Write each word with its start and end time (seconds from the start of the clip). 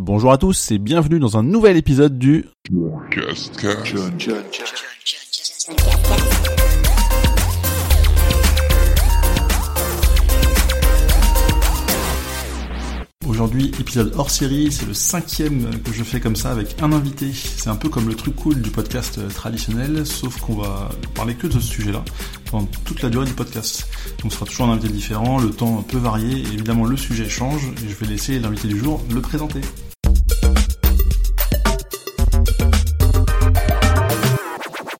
Bonjour 0.00 0.30
à 0.30 0.38
tous 0.38 0.70
et 0.70 0.78
bienvenue 0.78 1.18
dans 1.18 1.38
un 1.38 1.42
nouvel 1.42 1.76
épisode 1.76 2.20
du 2.20 2.44
Aujourd'hui, 13.26 13.72
épisode 13.80 14.12
hors 14.16 14.30
série, 14.30 14.70
c'est 14.70 14.86
le 14.86 14.94
cinquième 14.94 15.68
que 15.82 15.92
je 15.92 16.04
fais 16.04 16.20
comme 16.20 16.36
ça 16.36 16.52
avec 16.52 16.80
un 16.80 16.92
invité. 16.92 17.32
C'est 17.32 17.68
un 17.68 17.74
peu 17.74 17.88
comme 17.88 18.06
le 18.06 18.14
truc 18.14 18.36
cool 18.36 18.62
du 18.62 18.70
podcast 18.70 19.18
euh, 19.18 19.28
traditionnel, 19.28 20.06
sauf 20.06 20.40
qu'on 20.40 20.54
va 20.54 20.90
parler 21.16 21.34
que 21.34 21.48
de 21.48 21.54
ce 21.54 21.60
sujet-là 21.60 22.04
pendant 22.52 22.68
toute 22.84 23.02
la 23.02 23.10
durée 23.10 23.26
du 23.26 23.34
podcast. 23.34 23.88
Donc 24.22 24.30
ce 24.30 24.38
sera 24.38 24.46
toujours 24.46 24.66
un 24.68 24.74
invité 24.74 24.92
différent, 24.92 25.40
le 25.40 25.50
temps 25.50 25.82
peut 25.82 25.98
varier, 25.98 26.42
évidemment 26.52 26.84
le 26.84 26.96
sujet 26.96 27.28
change, 27.28 27.66
et 27.84 27.88
je 27.88 27.94
vais 27.96 28.06
laisser 28.06 28.38
l'invité 28.38 28.68
du 28.68 28.78
jour 28.78 29.02
le 29.12 29.20
présenter. 29.20 29.60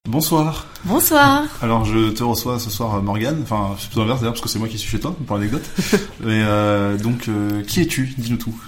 Bonsoir. 0.09 0.67
Bonsoir. 0.87 1.45
Alors 1.61 1.85
je 1.85 2.09
te 2.13 2.25
reçois 2.25 2.59
ce 2.59 2.71
soir 2.71 3.03
Morgane, 3.03 3.41
enfin 3.43 3.77
c'est 3.79 3.89
plutôt 3.89 4.01
l'inverse 4.01 4.21
d'ailleurs 4.21 4.33
parce 4.33 4.41
que 4.41 4.49
c'est 4.49 4.59
moi 4.59 4.67
qui 4.67 4.79
suis 4.79 4.89
chez 4.89 4.99
toi 4.99 5.15
pour 5.27 5.37
l'anecdote. 5.37 5.69
Mais 6.21 6.43
euh, 6.47 6.97
donc 6.97 7.29
euh, 7.29 7.63
qui 7.63 7.83
es-tu? 7.83 8.15
Dis-nous 8.17 8.39
tout. 8.39 8.59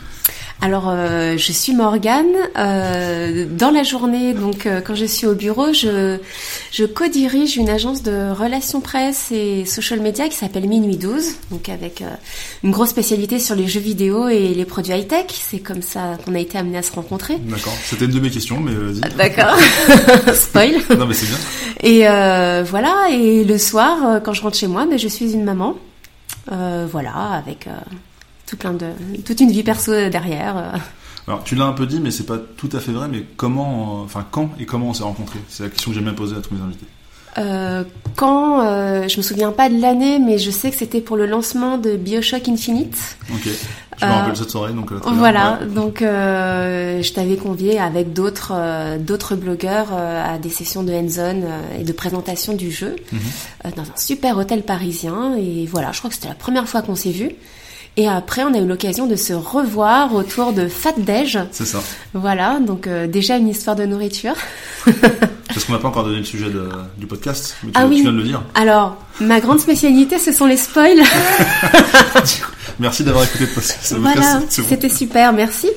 Alors, 0.62 0.88
euh, 0.88 1.38
je 1.38 1.52
suis 1.52 1.74
Morgane. 1.74 2.34
Euh, 2.58 3.46
dans 3.50 3.70
la 3.70 3.82
journée, 3.82 4.34
donc 4.34 4.66
euh, 4.66 4.82
quand 4.82 4.94
je 4.94 5.06
suis 5.06 5.26
au 5.26 5.34
bureau, 5.34 5.72
je, 5.72 6.18
je 6.70 6.84
co-dirige 6.84 7.56
une 7.56 7.70
agence 7.70 8.02
de 8.02 8.30
relations 8.30 8.82
presse 8.82 9.32
et 9.32 9.64
social 9.64 10.00
media 10.00 10.28
qui 10.28 10.36
s'appelle 10.36 10.68
Minuit 10.68 10.98
12, 10.98 11.24
donc 11.50 11.70
avec 11.70 12.02
une 12.62 12.72
grosse 12.72 12.90
spécialité 12.90 13.38
sur 13.38 13.54
les 13.54 13.68
jeux 13.68 13.80
vidéo 13.80 14.28
et 14.28 14.48
les 14.48 14.64
produits 14.66 14.92
high-tech. 14.92 15.26
C'est 15.30 15.60
comme 15.60 15.80
ça 15.80 16.18
qu'on 16.24 16.34
a 16.34 16.40
été 16.40 16.58
amené 16.58 16.76
à 16.76 16.82
se 16.82 16.92
rencontrer. 16.92 17.36
D'accord. 17.38 17.74
C'était 17.82 18.04
une 18.04 18.12
de 18.12 18.20
mes 18.20 18.30
questions, 18.30 18.60
mais 18.60 18.74
vas-y. 18.74 19.00
D'accord. 19.16 19.56
Spoil. 20.34 20.74
non, 20.98 21.06
mais 21.06 21.14
c'est 21.14 21.26
bien. 21.26 21.38
Et 21.82 22.00
voilà. 22.64 23.08
Et 23.10 23.44
le 23.44 23.56
soir, 23.56 24.20
quand 24.22 24.34
je 24.34 24.42
rentre 24.42 24.58
chez 24.58 24.66
moi, 24.66 24.84
mais 24.84 24.92
ben, 24.92 24.98
je 24.98 25.08
suis 25.08 25.32
une 25.32 25.44
maman. 25.44 25.76
voilà, 26.50 27.14
avec 27.32 27.66
tout 28.50 28.56
plein 28.56 28.72
de, 28.72 28.86
toute 29.24 29.40
une 29.40 29.52
vie 29.52 29.62
perso 29.62 29.92
derrière. 30.10 30.56
Euh. 30.56 30.78
Alors, 31.28 31.44
tu 31.44 31.54
l'as 31.54 31.66
un 31.66 31.72
peu 31.72 31.86
dit, 31.86 32.00
mais 32.00 32.10
c'est 32.10 32.26
pas 32.26 32.38
tout 32.38 32.68
à 32.72 32.80
fait 32.80 32.90
vrai. 32.90 33.06
Mais 33.08 33.24
comment, 33.36 34.02
enfin, 34.02 34.26
quand 34.28 34.50
et 34.58 34.66
comment 34.66 34.88
on 34.88 34.94
s'est 34.94 35.04
rencontrés? 35.04 35.38
C'est 35.48 35.62
la 35.62 35.68
question 35.68 35.92
que 35.92 35.94
j'aime 35.94 36.04
bien 36.04 36.14
poser 36.14 36.36
à 36.36 36.40
tous 36.40 36.54
mes 36.54 36.60
invités. 36.60 36.86
Euh, 37.38 37.84
quand, 38.16 38.60
euh, 38.60 39.06
je 39.06 39.16
me 39.18 39.22
souviens 39.22 39.52
pas 39.52 39.68
de 39.68 39.80
l'année, 39.80 40.18
mais 40.18 40.38
je 40.38 40.50
sais 40.50 40.72
que 40.72 40.76
c'était 40.76 41.00
pour 41.00 41.16
le 41.16 41.26
lancement 41.26 41.78
de 41.78 41.94
Bioshock 41.94 42.48
Infinite. 42.48 43.16
Ok. 43.32 43.48
Je 44.00 44.06
me 44.06 44.10
rappelle 44.10 44.36
cette 44.36 44.50
soirée, 44.50 44.72
donc. 44.72 44.90
voilà, 44.90 45.60
donc 45.72 45.98
je 46.00 47.12
t'avais 47.12 47.36
convié 47.36 47.78
avec 47.78 48.14
d'autres 48.14 48.98
d'autres 48.98 49.36
blogueurs 49.36 49.92
à 49.92 50.38
des 50.38 50.48
sessions 50.48 50.82
de 50.82 50.90
hands-on 50.90 51.42
et 51.78 51.84
de 51.84 51.92
présentation 51.92 52.54
du 52.54 52.72
jeu 52.72 52.96
mhm. 53.12 53.72
dans 53.76 53.82
un 53.82 53.96
super 53.96 54.38
hôtel 54.38 54.62
parisien. 54.62 55.36
Et 55.36 55.66
voilà, 55.66 55.92
je 55.92 55.98
crois 55.98 56.08
que 56.08 56.16
c'était 56.16 56.28
la 56.28 56.34
première 56.34 56.66
fois 56.66 56.80
qu'on 56.80 56.96
s'est 56.96 57.12
vus. 57.12 57.32
Et 57.96 58.08
après, 58.08 58.44
on 58.44 58.54
a 58.54 58.58
eu 58.58 58.66
l'occasion 58.66 59.06
de 59.06 59.16
se 59.16 59.32
revoir 59.32 60.14
autour 60.14 60.52
de 60.52 60.68
Fat 60.68 60.94
Dej. 60.96 61.38
C'est 61.50 61.66
ça. 61.66 61.82
Voilà, 62.14 62.58
donc 62.60 62.86
euh, 62.86 63.06
déjà 63.06 63.36
une 63.36 63.48
histoire 63.48 63.76
de 63.76 63.84
nourriture. 63.84 64.34
Parce 64.84 65.64
qu'on 65.64 65.72
n'a 65.72 65.78
pas 65.80 65.88
encore 65.88 66.04
donné 66.04 66.18
le 66.18 66.24
sujet 66.24 66.46
du 66.96 67.06
podcast, 67.06 67.56
mais 67.64 67.72
tu, 67.72 67.78
ah 67.78 67.86
oui. 67.86 68.02
viens 68.02 68.12
de 68.12 68.18
le 68.18 68.22
dire. 68.22 68.42
Alors, 68.54 68.96
ma 69.20 69.40
grande 69.40 69.58
spécialité, 69.58 70.18
ce 70.18 70.32
sont 70.32 70.46
les 70.46 70.56
spoils. 70.56 71.02
merci 72.78 73.02
d'avoir 73.02 73.24
écouté 73.24 73.46
le 73.46 73.50
podcast. 73.50 73.94
Voilà, 73.98 74.40
c'était 74.48 74.88
super, 74.88 75.32
merci. 75.32 75.68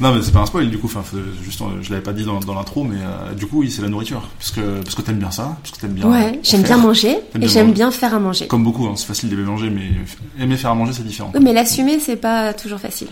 Non, 0.00 0.12
mais 0.12 0.22
c'est 0.22 0.32
pas 0.32 0.40
un 0.40 0.46
spoil 0.46 0.68
du 0.70 0.78
coup. 0.78 0.86
Enfin, 0.86 1.04
juste, 1.42 1.60
je 1.82 1.90
l'avais 1.90 2.02
pas 2.02 2.12
dit 2.12 2.24
dans, 2.24 2.54
l'intro, 2.54 2.84
mais 2.84 2.96
euh, 3.00 3.32
du 3.34 3.46
coup, 3.46 3.60
oui, 3.60 3.70
c'est 3.70 3.82
la 3.82 3.88
nourriture, 3.88 4.28
parce 4.38 4.50
que 4.50 4.82
parce 4.82 4.94
que 4.94 5.02
t'aimes 5.02 5.18
bien 5.18 5.30
ça, 5.30 5.56
parce 5.62 5.74
que 5.74 5.80
t'aimes 5.80 5.92
bien. 5.92 6.10
Ouais, 6.10 6.40
j'aime 6.42 6.62
bien 6.62 6.76
manger 6.76 7.18
et 7.40 7.48
j'aime 7.48 7.72
bien 7.72 7.90
faire 7.90 8.14
à 8.14 8.18
manger. 8.18 8.46
Comme 8.46 8.64
beaucoup, 8.64 8.86
hein, 8.86 8.94
c'est 8.96 9.06
facile 9.06 9.28
d'aimer 9.28 9.44
manger, 9.44 9.70
mais 9.70 9.90
aimer 10.42 10.56
faire 10.56 10.70
à 10.70 10.74
manger, 10.74 10.92
c'est 10.92 11.04
différent. 11.04 11.30
Oui, 11.34 11.40
mais 11.42 11.52
l'assumer, 11.52 11.98
c'est 12.00 12.16
pas 12.16 12.52
toujours 12.54 12.80
facile. 12.80 13.08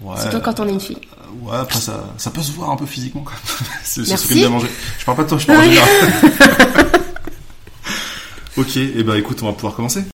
Ouais, 0.00 0.20
Surtout 0.20 0.40
quand 0.40 0.60
on 0.60 0.68
est 0.68 0.72
une 0.72 0.80
fille. 0.80 0.96
Euh, 0.96 1.50
ouais, 1.50 1.56
après 1.56 1.80
ça, 1.80 2.14
ça 2.18 2.30
peut 2.30 2.42
se 2.42 2.52
voir 2.52 2.70
un 2.70 2.76
peu 2.76 2.86
physiquement. 2.86 3.22
Quoi. 3.22 3.34
c'est 3.82 4.04
ce 4.04 4.28
que 4.28 4.34
bien 4.34 4.48
manger. 4.48 4.68
Je 4.98 5.04
parle 5.04 5.16
pas 5.16 5.24
de 5.24 5.28
toi, 5.28 5.38
je 5.38 5.46
parle 5.46 5.68
de 5.68 5.76
ok, 8.60 8.76
et 8.76 8.92
eh 8.96 9.02
ben 9.02 9.16
écoute, 9.16 9.38
on 9.42 9.46
va 9.46 9.52
pouvoir 9.52 9.74
commencer. 9.74 10.04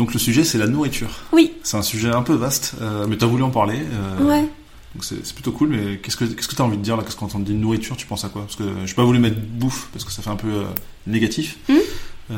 Donc 0.00 0.14
le 0.14 0.18
sujet 0.18 0.44
c'est 0.44 0.56
la 0.56 0.66
nourriture. 0.66 1.10
Oui. 1.30 1.52
C'est 1.62 1.76
un 1.76 1.82
sujet 1.82 2.08
un 2.08 2.22
peu 2.22 2.32
vaste, 2.32 2.72
euh, 2.80 3.06
mais 3.06 3.18
tu 3.18 3.24
as 3.24 3.26
voulu 3.26 3.42
en 3.42 3.50
parler. 3.50 3.76
Euh, 3.78 4.24
ouais. 4.24 4.48
Donc 4.94 5.04
c'est 5.04 5.34
plutôt 5.34 5.52
cool, 5.52 5.68
mais 5.68 5.98
qu'est-ce 5.98 6.16
que 6.16 6.24
qu'est-ce 6.24 6.48
que 6.48 6.54
tu 6.54 6.62
as 6.62 6.64
envie 6.64 6.78
de 6.78 6.82
dire 6.82 6.96
là 6.96 7.04
Quand 7.18 7.34
on 7.34 7.38
dit 7.38 7.52
nourriture, 7.52 7.98
tu 7.98 8.06
penses 8.06 8.24
à 8.24 8.30
quoi? 8.30 8.40
Parce 8.40 8.56
que 8.56 8.64
je 8.86 8.94
pas 8.94 9.04
voulu 9.04 9.18
mettre 9.18 9.36
bouffe 9.38 9.90
parce 9.92 10.06
que 10.06 10.10
ça 10.10 10.22
fait 10.22 10.30
un 10.30 10.36
peu 10.36 10.48
euh, 10.48 10.64
négatif. 11.06 11.58
Hmm. 11.68 12.34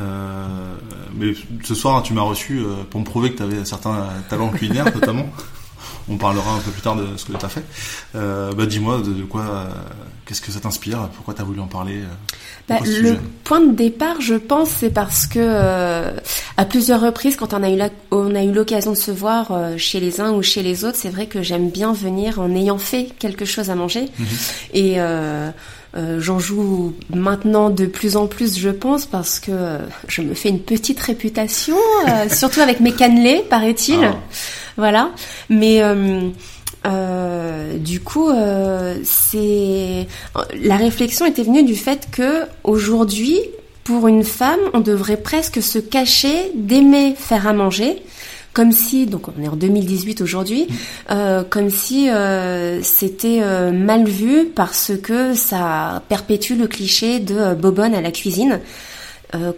mais 1.14 1.34
ce 1.62 1.76
soir, 1.76 2.02
tu 2.02 2.14
m'as 2.14 2.22
reçu 2.22 2.62
pour 2.90 2.98
me 2.98 3.04
prouver 3.04 3.30
que 3.30 3.36
tu 3.36 3.44
avais 3.44 3.64
certains 3.64 4.08
talents 4.28 4.48
culinaires, 4.58 4.92
notamment 4.92 5.26
on 6.08 6.16
parlera 6.16 6.54
un 6.54 6.58
peu 6.58 6.72
plus 6.72 6.82
tard 6.82 6.96
de 6.96 7.16
ce 7.16 7.26
que 7.26 7.36
tu 7.36 7.44
as 7.44 7.48
fait. 7.48 7.64
Bah, 8.12 8.66
dis-moi 8.66 9.02
de, 9.02 9.22
quoi, 9.22 9.68
qu'est-ce 10.26 10.40
que 10.40 10.52
ça 10.52 10.60
t'inspire? 10.60 11.08
Pourquoi 11.14 11.34
tu 11.34 11.42
as 11.42 11.44
voulu 11.44 11.60
en 11.60 11.66
parler 11.66 11.96
euh, 11.96 12.36
bah, 12.68 12.78
Le 12.84 13.16
point 13.44 13.60
de 13.60 13.72
départ, 13.72 14.20
je 14.20 14.34
pense, 14.34 14.70
c'est 14.70 14.90
parce 14.90 15.26
que 15.26 16.12
à 16.56 16.64
plusieurs 16.64 17.00
reprises, 17.00 17.36
quand 17.36 17.54
on 17.54 17.62
a 17.62 17.70
eu 17.70 17.80
on 18.10 18.34
a 18.34 18.42
eu 18.42 18.52
l'occasion 18.52 18.92
de 18.92 18.96
se 18.96 19.10
voir 19.10 19.52
chez 19.76 20.00
les 20.00 20.20
uns 20.20 20.32
ou 20.32 20.42
chez 20.42 20.62
les 20.62 20.84
autres, 20.84 20.96
c'est 20.96 21.08
vrai 21.08 21.26
que 21.26 21.42
j'aime 21.42 21.70
bien 21.70 21.92
venir 21.92 22.40
en 22.40 22.54
ayant 22.54 22.78
fait 22.78 23.08
quelque 23.18 23.44
chose 23.44 23.70
à 23.70 23.74
manger 23.74 24.08
mhm. 24.18 24.26
et 24.74 24.96
j'en 26.18 26.38
joue 26.38 26.94
maintenant 27.14 27.70
de 27.70 27.86
plus 27.86 28.16
en 28.16 28.26
plus, 28.26 28.58
je 28.58 28.70
pense, 28.70 29.06
parce 29.06 29.40
que 29.40 29.78
je 30.08 30.22
me 30.22 30.34
fais 30.34 30.48
une 30.48 30.60
petite 30.60 31.00
réputation, 31.00 31.76
surtout 32.30 32.60
avec 32.60 32.80
mes 32.80 32.92
cannelés, 32.92 33.44
paraît-il. 33.48 34.02
Ah. 34.02 34.16
Voilà. 34.76 35.10
Mais 35.50 35.82
euh, 36.86 37.52
euh, 37.72 37.78
du 37.78 38.00
coup, 38.00 38.28
euh, 38.28 38.96
c'est 39.04 40.06
la 40.62 40.76
réflexion 40.76 41.26
était 41.26 41.42
venue 41.42 41.62
du 41.62 41.76
fait 41.76 42.08
que 42.10 42.44
aujourd'hui, 42.64 43.38
pour 43.84 44.08
une 44.08 44.24
femme, 44.24 44.60
on 44.74 44.80
devrait 44.80 45.16
presque 45.16 45.62
se 45.62 45.78
cacher 45.78 46.52
d'aimer 46.54 47.14
faire 47.16 47.46
à 47.46 47.52
manger 47.52 48.02
comme 48.52 48.70
si, 48.70 49.06
donc 49.06 49.28
on 49.28 49.42
est 49.42 49.48
en 49.48 49.56
2018 49.56 50.20
aujourd'hui, 50.20 50.68
euh, 51.10 51.42
comme 51.42 51.70
si 51.70 52.10
euh, 52.10 52.82
c'était 52.82 53.38
euh, 53.40 53.72
mal 53.72 54.06
vu 54.06 54.44
parce 54.44 54.92
que 55.02 55.32
ça 55.32 56.02
perpétue 56.10 56.52
le 56.58 56.66
cliché 56.66 57.18
de 57.18 57.54
bobonne 57.54 57.94
à 57.94 58.02
la 58.02 58.10
cuisine, 58.10 58.60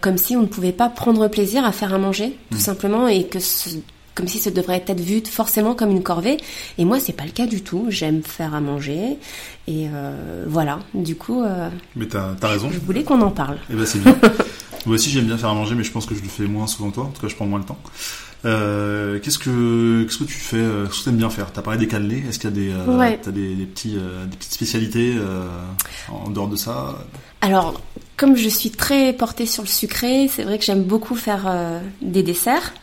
comme 0.01 0.17
si 0.17 0.37
on 0.37 0.43
ne 0.43 0.47
pouvait 0.47 0.71
pas 0.71 0.89
prendre 0.89 1.27
plaisir 1.27 1.65
à 1.65 1.73
faire 1.73 1.93
à 1.93 1.99
manger, 1.99 2.39
tout 2.53 2.59
mmh. 2.59 2.61
simplement, 2.61 3.09
et 3.09 3.25
que 3.25 3.41
ce, 3.41 3.71
comme 4.15 4.29
si 4.29 4.39
ça 4.39 4.51
devrait 4.51 4.83
être 4.87 5.01
vu 5.01 5.23
forcément 5.29 5.75
comme 5.75 5.91
une 5.91 6.03
corvée. 6.03 6.37
Et 6.79 6.85
moi, 6.85 7.01
c'est 7.01 7.13
pas 7.13 7.25
le 7.25 7.31
cas 7.31 7.47
du 7.47 7.63
tout. 7.63 7.87
J'aime 7.89 8.23
faire 8.23 8.55
à 8.55 8.61
manger. 8.61 9.19
Et 9.67 9.89
euh, 9.93 10.45
voilà, 10.47 10.79
du 10.95 11.17
coup. 11.17 11.43
Euh, 11.43 11.69
mais 11.97 12.07
t'as 12.07 12.35
as 12.41 12.49
raison. 12.49 12.71
Je 12.73 12.79
voulais 12.79 13.03
qu'on 13.03 13.21
en 13.21 13.31
parle. 13.31 13.59
Eh 13.71 13.75
ben 13.75 13.85
c'est 13.85 13.99
bien. 13.99 14.17
moi 14.87 14.95
aussi, 14.95 15.11
j'aime 15.11 15.27
bien 15.27 15.37
faire 15.37 15.51
à 15.51 15.55
manger, 15.55 15.75
mais 15.75 15.85
je 15.85 15.91
pense 15.91 16.07
que 16.07 16.15
je 16.15 16.23
le 16.23 16.29
fais 16.29 16.45
moins 16.45 16.67
souvent 16.67 16.91
que 16.91 16.95
toi. 16.95 17.05
En 17.05 17.09
tout 17.09 17.21
cas, 17.21 17.29
je 17.29 17.35
prends 17.35 17.47
moins 17.47 17.59
le 17.59 17.65
temps. 17.65 17.79
Euh, 18.45 19.19
qu'est-ce 19.21 19.39
que 19.39 20.05
qu'est-ce 20.05 20.19
que 20.19 20.25
tu 20.25 20.35
fais 20.35 20.59
Qu'est-ce 20.59 20.99
que 20.99 21.05
tu 21.05 21.09
aimes 21.09 21.17
bien 21.17 21.31
faire? 21.31 21.51
T'as 21.51 21.63
parlé 21.63 21.79
des 21.79 21.89
cannelés. 21.89 22.23
Est-ce 22.29 22.39
qu'il 22.39 22.51
y 22.51 22.53
a 22.53 22.57
des 22.57 22.73
euh, 22.73 23.17
as 23.27 23.31
des, 23.33 23.55
des, 23.55 23.65
petits 23.65 23.95
des 23.95 24.37
petites 24.37 24.53
spécialités 24.53 25.15
en 26.09 26.31
dehors 26.31 26.49
de 26.49 26.57
ça? 26.57 26.99
Alors, 27.41 27.81
comme 28.17 28.37
je 28.37 28.49
suis 28.49 28.71
très 28.71 29.13
portée 29.13 29.47
sur 29.47 29.63
le 29.63 29.69
sucré, 29.69 30.29
c'est 30.29 30.45
vrai 30.45 30.59
que 30.59 30.65
j'aime 30.65 30.85
beaucoup 30.85 31.17
faire 31.17 31.51
des 32.03 32.23
desserts 32.23 32.75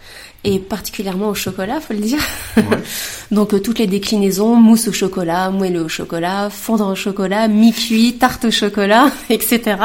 et 0.44 0.60
particulièrement 0.60 1.30
au 1.30 1.36
chocolat, 1.36 1.80
faut 1.80 1.94
le 1.94 2.00
dire. 2.00 2.20
Donc 3.32 3.54
euh, 3.54 3.60
toutes 3.60 3.80
les 3.80 3.88
déclinaisons, 3.88 4.56
mousse 4.56 4.88
au 4.88 4.94
chocolat, 4.94 5.50
moelleux 5.52 5.84
au 5.84 5.90
chocolat, 5.90 6.50
fondant 6.50 6.92
au 6.92 6.96
chocolat, 6.96 7.48
mi-cuit, 7.48 8.18
tarte 8.18 8.46
au 8.46 8.52
chocolat, 8.52 9.12
etc. 9.30 9.78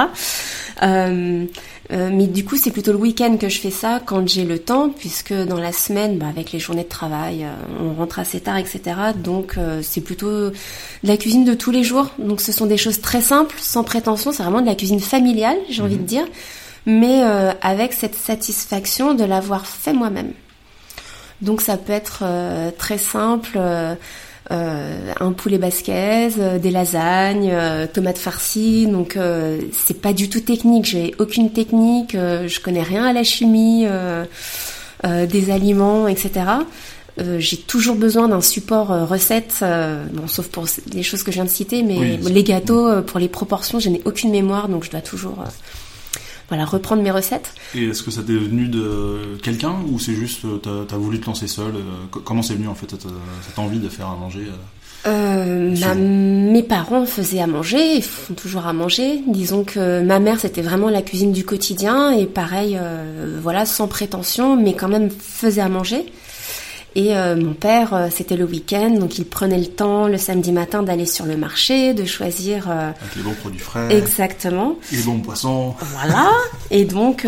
Euh, 0.82 1.44
euh, 1.92 2.10
mais 2.12 2.26
du 2.26 2.44
coup, 2.44 2.56
c'est 2.56 2.70
plutôt 2.70 2.92
le 2.92 2.98
week-end 2.98 3.36
que 3.36 3.48
je 3.48 3.60
fais 3.60 3.70
ça 3.70 4.00
quand 4.04 4.26
j'ai 4.28 4.44
le 4.44 4.58
temps, 4.58 4.88
puisque 4.88 5.32
dans 5.32 5.58
la 5.58 5.72
semaine, 5.72 6.18
bah, 6.18 6.26
avec 6.28 6.52
les 6.52 6.58
journées 6.58 6.82
de 6.82 6.88
travail, 6.88 7.44
euh, 7.44 7.54
on 7.80 7.94
rentre 7.94 8.18
assez 8.18 8.40
tard, 8.40 8.56
etc. 8.56 8.80
Donc 9.16 9.56
c'est 9.82 10.00
plutôt 10.00 10.50
de 10.50 10.54
la 11.04 11.16
cuisine 11.16 11.44
de 11.44 11.54
tous 11.54 11.70
les 11.70 11.84
jours. 11.84 12.10
Donc 12.18 12.40
ce 12.40 12.52
sont 12.52 12.66
des 12.66 12.76
choses 12.76 13.00
très 13.00 13.20
simples, 13.20 13.56
sans 13.58 13.84
prétention. 13.84 14.32
C'est 14.32 14.42
vraiment 14.42 14.60
de 14.60 14.66
la 14.66 14.74
cuisine 14.74 15.00
familiale, 15.00 15.58
j'ai 15.68 15.82
envie 15.82 15.96
de 15.96 16.00
mhm. 16.00 16.06
dire, 16.06 16.26
mais 16.86 17.22
avec 17.62 17.92
cette 17.92 18.14
satisfaction 18.14 19.14
de 19.14 19.24
l'avoir 19.24 19.66
fait 19.66 19.92
moi-même. 19.92 20.32
Donc 21.42 21.60
ça 21.60 21.76
peut 21.76 21.92
être 21.92 22.20
euh, 22.22 22.70
très 22.76 22.98
simple. 22.98 23.52
Euh, 23.56 23.94
euh, 24.52 25.12
un 25.18 25.32
poulet 25.32 25.58
basquaise, 25.58 26.38
des 26.38 26.70
lasagnes, 26.70 27.52
tomates 27.92 28.18
farcies. 28.18 28.86
Donc 28.86 29.18
c'est 29.72 30.00
pas 30.00 30.12
du 30.12 30.28
tout 30.28 30.38
technique. 30.38 30.84
J'ai 30.84 31.16
aucune 31.18 31.50
technique. 31.50 32.12
je 32.12 32.60
connais 32.60 32.84
rien 32.84 33.04
à 33.04 33.12
la 33.12 33.24
chimie. 33.24 33.86
des 35.04 35.50
aliments, 35.50 36.06
etc. 36.06 36.46
j'ai 37.38 37.56
toujours 37.56 37.96
besoin 37.96 38.28
d'un 38.28 38.40
support 38.40 39.08
recette, 39.08 39.64
bon, 40.12 40.28
sauf 40.28 40.46
pour 40.46 40.66
les 40.92 41.02
choses 41.02 41.24
que 41.24 41.32
je 41.32 41.36
viens 41.38 41.44
de 41.44 41.50
citer, 41.50 41.82
mais 41.82 42.16
les 42.16 42.44
gâteaux, 42.44 43.02
pour 43.02 43.18
les 43.18 43.28
proportions, 43.28 43.80
je 43.80 43.88
n'ai 43.88 44.02
aucune 44.04 44.30
mémoire, 44.30 44.68
donc 44.68 44.84
je 44.84 44.90
dois 44.92 45.00
toujours 45.00 45.42
voilà, 46.48 46.64
reprendre 46.64 47.02
mes 47.02 47.10
recettes. 47.10 47.54
Et 47.74 47.86
est-ce 47.86 48.02
que 48.02 48.10
ça 48.10 48.22
t'est 48.22 48.32
venu 48.32 48.68
de 48.68 49.38
quelqu'un 49.42 49.76
ou 49.88 49.98
c'est 49.98 50.14
juste 50.14 50.46
t'as 50.62 50.94
as 50.94 50.98
voulu 50.98 51.20
te 51.20 51.26
lancer 51.26 51.48
seul 51.48 51.74
Comment 52.10 52.42
c'est 52.42 52.54
venu 52.54 52.68
en 52.68 52.74
fait 52.74 52.90
cette, 52.90 53.06
cette, 53.46 53.58
envie 53.58 53.78
de 53.78 53.88
faire 53.88 54.08
à 54.08 54.16
manger 54.16 54.46
euh, 55.06 55.94
mes 55.94 56.62
parents 56.62 57.06
faisaient 57.06 57.40
à 57.40 57.46
manger, 57.46 57.96
ils 57.96 58.02
font 58.02 58.34
toujours 58.34 58.66
à 58.66 58.72
manger. 58.72 59.22
Disons 59.28 59.62
que 59.62 60.02
ma 60.02 60.18
mère 60.18 60.40
c'était 60.40 60.62
vraiment 60.62 60.90
la 60.90 61.02
cuisine 61.02 61.32
du 61.32 61.44
quotidien 61.44 62.10
et 62.10 62.26
pareil, 62.26 62.76
euh, 62.80 63.38
voilà, 63.40 63.66
sans 63.66 63.86
prétention, 63.86 64.56
mais 64.56 64.74
quand 64.74 64.88
même 64.88 65.10
faisait 65.10 65.60
à 65.60 65.68
manger. 65.68 66.06
Et 66.96 67.14
euh, 67.14 67.36
mon 67.36 67.52
père, 67.52 67.92
euh, 67.92 68.08
c'était 68.10 68.36
le 68.36 68.46
week-end, 68.46 68.88
donc 68.88 69.18
il 69.18 69.26
prenait 69.26 69.58
le 69.58 69.66
temps 69.66 70.08
le 70.08 70.16
samedi 70.16 70.50
matin 70.50 70.82
d'aller 70.82 71.04
sur 71.04 71.26
le 71.26 71.36
marché, 71.36 71.92
de 71.92 72.06
choisir. 72.06 72.70
Avec 72.70 72.96
les 73.16 73.22
bons 73.22 73.34
produits 73.34 73.60
frais. 73.60 73.94
Exactement. 73.94 74.76
Et 74.90 74.96
les 74.96 75.02
bons 75.02 75.20
poissons. 75.20 75.74
Voilà. 75.92 76.30
et 76.70 76.86
donc 76.86 77.26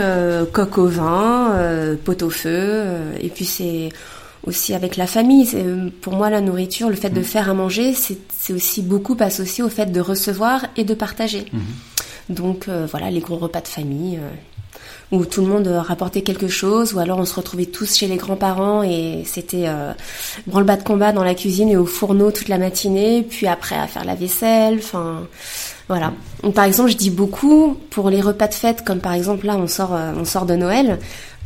coq 0.53 0.79
au 0.79 0.87
vin, 0.87 1.55
pot 2.03 2.23
au 2.23 2.31
feu, 2.31 2.85
et 3.21 3.29
puis 3.29 3.45
c'est 3.45 3.91
aussi 4.47 4.73
avec 4.73 4.97
la 4.97 5.07
famille. 5.07 5.47
Pour 6.01 6.15
moi, 6.15 6.31
la 6.31 6.41
nourriture, 6.41 6.89
le 6.89 6.97
fait 6.97 7.11
de 7.11 7.21
mm. 7.21 7.25
faire 7.25 7.51
à 7.51 7.55
manger, 7.55 7.93
c'est 7.93 8.53
aussi 8.53 8.81
beaucoup 8.81 9.19
associé 9.21 9.63
au 9.63 9.69
fait 9.69 9.93
de 9.93 10.01
recevoir 10.01 10.65
et 10.79 10.85
de 10.85 10.95
partager. 10.95 11.43
Mm-hmm. 11.43 11.99
Donc 12.29 12.69
euh, 12.69 12.87
voilà, 12.91 13.11
les 13.11 13.21
gros 13.21 13.37
repas 13.37 13.61
de 13.61 13.69
famille 13.69 14.17
euh, 14.17 14.31
où 15.11 15.25
tout 15.25 15.41
le 15.41 15.47
monde 15.47 15.67
rapportait 15.67 16.23
quelque 16.23 16.49
chose, 16.49 16.93
ou 16.93 16.99
alors 16.99 17.19
on 17.19 17.25
se 17.25 17.35
retrouvait 17.35 17.67
tous 17.67 17.97
chez 17.97 18.07
les 18.07 18.17
grands-parents 18.17 18.83
et 18.83 19.23
c'était 19.25 19.65
euh, 19.67 19.93
branle-bas 20.47 20.77
de 20.77 20.83
combat 20.83 21.13
dans 21.13 21.25
la 21.25 21.35
cuisine 21.35 21.69
et 21.69 21.77
au 21.77 21.87
fourneau 21.87 22.31
toute 22.31 22.49
la 22.49 22.59
matinée, 22.59 23.23
puis 23.23 23.47
après 23.47 23.77
à 23.77 23.87
faire 23.87 24.05
la 24.05 24.15
vaisselle, 24.15 24.79
enfin 24.79 25.27
voilà. 25.89 26.13
par 26.55 26.65
exemple, 26.65 26.91
je 26.91 26.97
dis 26.97 27.11
beaucoup 27.11 27.77
pour 27.91 28.11
les 28.11 28.21
repas 28.21 28.49
de 28.49 28.55
fête, 28.55 28.85
comme 28.85 29.01
par 29.01 29.15
exemple 29.15 29.47
là 29.47 29.57
on 29.57 29.67
sort, 29.67 29.93
on 29.93 30.25
sort 30.25 30.45
de 30.45 30.55
Noël, 30.55 30.99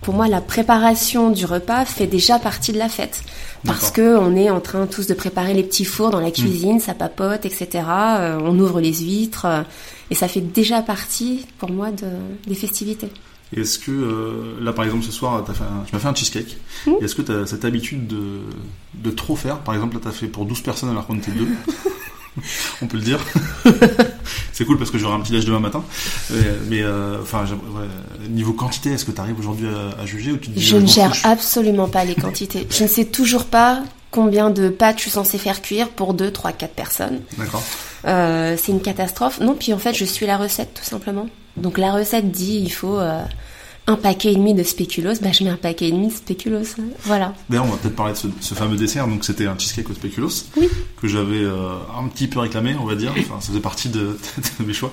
pour 0.02 0.14
moi, 0.14 0.26
la 0.26 0.40
préparation 0.40 1.30
du 1.30 1.46
repas 1.46 1.84
fait 1.84 2.08
déjà 2.08 2.40
partie 2.40 2.72
de 2.72 2.78
la 2.78 2.88
fête. 2.88 3.22
Parce 3.64 3.92
que 3.92 4.18
on 4.18 4.34
est 4.34 4.50
en 4.50 4.60
train 4.60 4.86
tous 4.86 5.06
de 5.06 5.14
préparer 5.14 5.54
les 5.54 5.62
petits 5.62 5.84
fours 5.84 6.10
dans 6.10 6.18
la 6.18 6.32
cuisine, 6.32 6.80
ça 6.80 6.92
papote, 6.92 7.46
etc. 7.46 7.68
Euh, 8.18 8.38
on 8.42 8.58
ouvre 8.58 8.80
les 8.80 8.92
huîtres, 8.92 9.46
euh, 9.46 9.62
et 10.10 10.16
ça 10.16 10.26
fait 10.26 10.40
déjà 10.40 10.82
partie, 10.82 11.46
pour 11.58 11.70
moi, 11.70 11.92
de, 11.92 12.08
des 12.48 12.56
festivités. 12.56 13.10
Est-ce 13.56 13.78
que, 13.78 13.90
euh, 13.90 14.60
là 14.60 14.72
par 14.72 14.84
exemple 14.84 15.04
ce 15.04 15.12
soir, 15.12 15.44
as 15.48 15.52
fait 15.52 15.64
tu 15.86 15.94
m'as 15.94 16.00
fait 16.00 16.08
un 16.08 16.14
cheesecake. 16.14 16.56
Mmh. 16.86 16.92
Est-ce 17.02 17.14
que 17.14 17.22
tu 17.22 17.32
as 17.32 17.46
cette 17.46 17.64
habitude 17.64 18.06
de, 18.06 18.40
de 18.94 19.10
trop 19.10 19.36
faire? 19.36 19.58
Par 19.58 19.74
exemple, 19.74 19.96
là 19.96 20.00
tu 20.02 20.08
as 20.08 20.12
fait 20.12 20.26
pour 20.26 20.46
12 20.46 20.60
personnes 20.62 20.90
alors 20.90 21.06
qu'on 21.06 21.16
était 21.16 21.32
deux. 21.32 21.48
on 22.82 22.86
peut 22.86 22.96
le 22.96 23.02
dire. 23.02 23.20
c'est 24.52 24.64
cool 24.64 24.78
parce 24.78 24.90
que 24.90 24.98
j'aurai 24.98 25.14
un 25.14 25.20
petit 25.20 25.32
déj 25.32 25.44
demain 25.44 25.60
matin. 25.60 25.84
Mais 26.68 26.82
euh, 26.82 27.18
enfin, 27.22 27.44
niveau 28.30 28.52
quantité, 28.52 28.90
est-ce 28.92 29.04
que 29.04 29.12
tu 29.12 29.20
arrives 29.20 29.38
aujourd'hui 29.38 29.68
à, 29.98 30.06
juger 30.06 30.32
ou 30.32 30.36
tu 30.38 30.50
Je 30.56 30.76
ne 30.76 30.86
gère 30.86 31.12
absolument 31.24 31.88
pas 31.88 32.04
les 32.04 32.14
quantités. 32.14 32.66
je 32.70 32.82
ne 32.84 32.88
sais 32.88 33.04
toujours 33.04 33.44
pas 33.44 33.82
combien 34.10 34.50
de 34.50 34.68
pâtes 34.68 34.98
je 34.98 35.02
suis 35.02 35.10
censée 35.10 35.38
faire 35.38 35.62
cuire 35.62 35.88
pour 35.88 36.14
2, 36.14 36.30
3, 36.30 36.52
4 36.52 36.74
personnes. 36.74 37.20
D'accord. 37.38 37.62
Euh, 38.06 38.56
c'est 38.62 38.72
une 38.72 38.82
catastrophe. 38.82 39.40
Non, 39.40 39.54
puis 39.54 39.72
en 39.72 39.78
fait, 39.78 39.94
je 39.94 40.04
suis 40.04 40.26
la 40.26 40.36
recette 40.36 40.74
tout 40.74 40.84
simplement. 40.84 41.28
Donc 41.56 41.78
la 41.78 41.92
recette 41.92 42.30
dit 42.30 42.58
il 42.62 42.70
faut 42.70 42.98
euh, 42.98 43.22
un 43.88 43.96
paquet 43.96 44.32
et 44.32 44.36
demi 44.36 44.54
de 44.54 44.62
spéculoos, 44.62 45.14
bah, 45.20 45.32
je 45.32 45.42
mets 45.42 45.50
un 45.50 45.56
paquet 45.56 45.88
et 45.88 45.92
demi 45.92 46.06
de 46.06 46.12
spéculoos. 46.12 46.76
Voilà. 47.02 47.34
D'ailleurs, 47.50 47.66
on 47.66 47.70
va 47.70 47.76
peut-être 47.78 47.96
parler 47.96 48.12
de 48.12 48.30
ce, 48.40 48.54
fameux 48.54 48.76
dessert. 48.76 49.08
Donc, 49.08 49.24
c'était 49.24 49.46
un 49.46 49.58
cheesecake 49.58 49.90
au 49.90 49.94
spéculoos 49.94 50.46
oui. 50.56 50.68
que 51.00 51.08
j'avais 51.08 51.42
euh, 51.42 51.74
un 51.98 52.06
petit 52.06 52.28
peu 52.28 52.38
réclamé, 52.38 52.76
on 52.80 52.84
va 52.84 52.94
dire. 52.94 53.12
Enfin, 53.18 53.40
ça 53.40 53.48
faisait 53.48 53.60
partie 53.60 53.88
de, 53.88 54.16
mes 54.64 54.72
choix. 54.72 54.92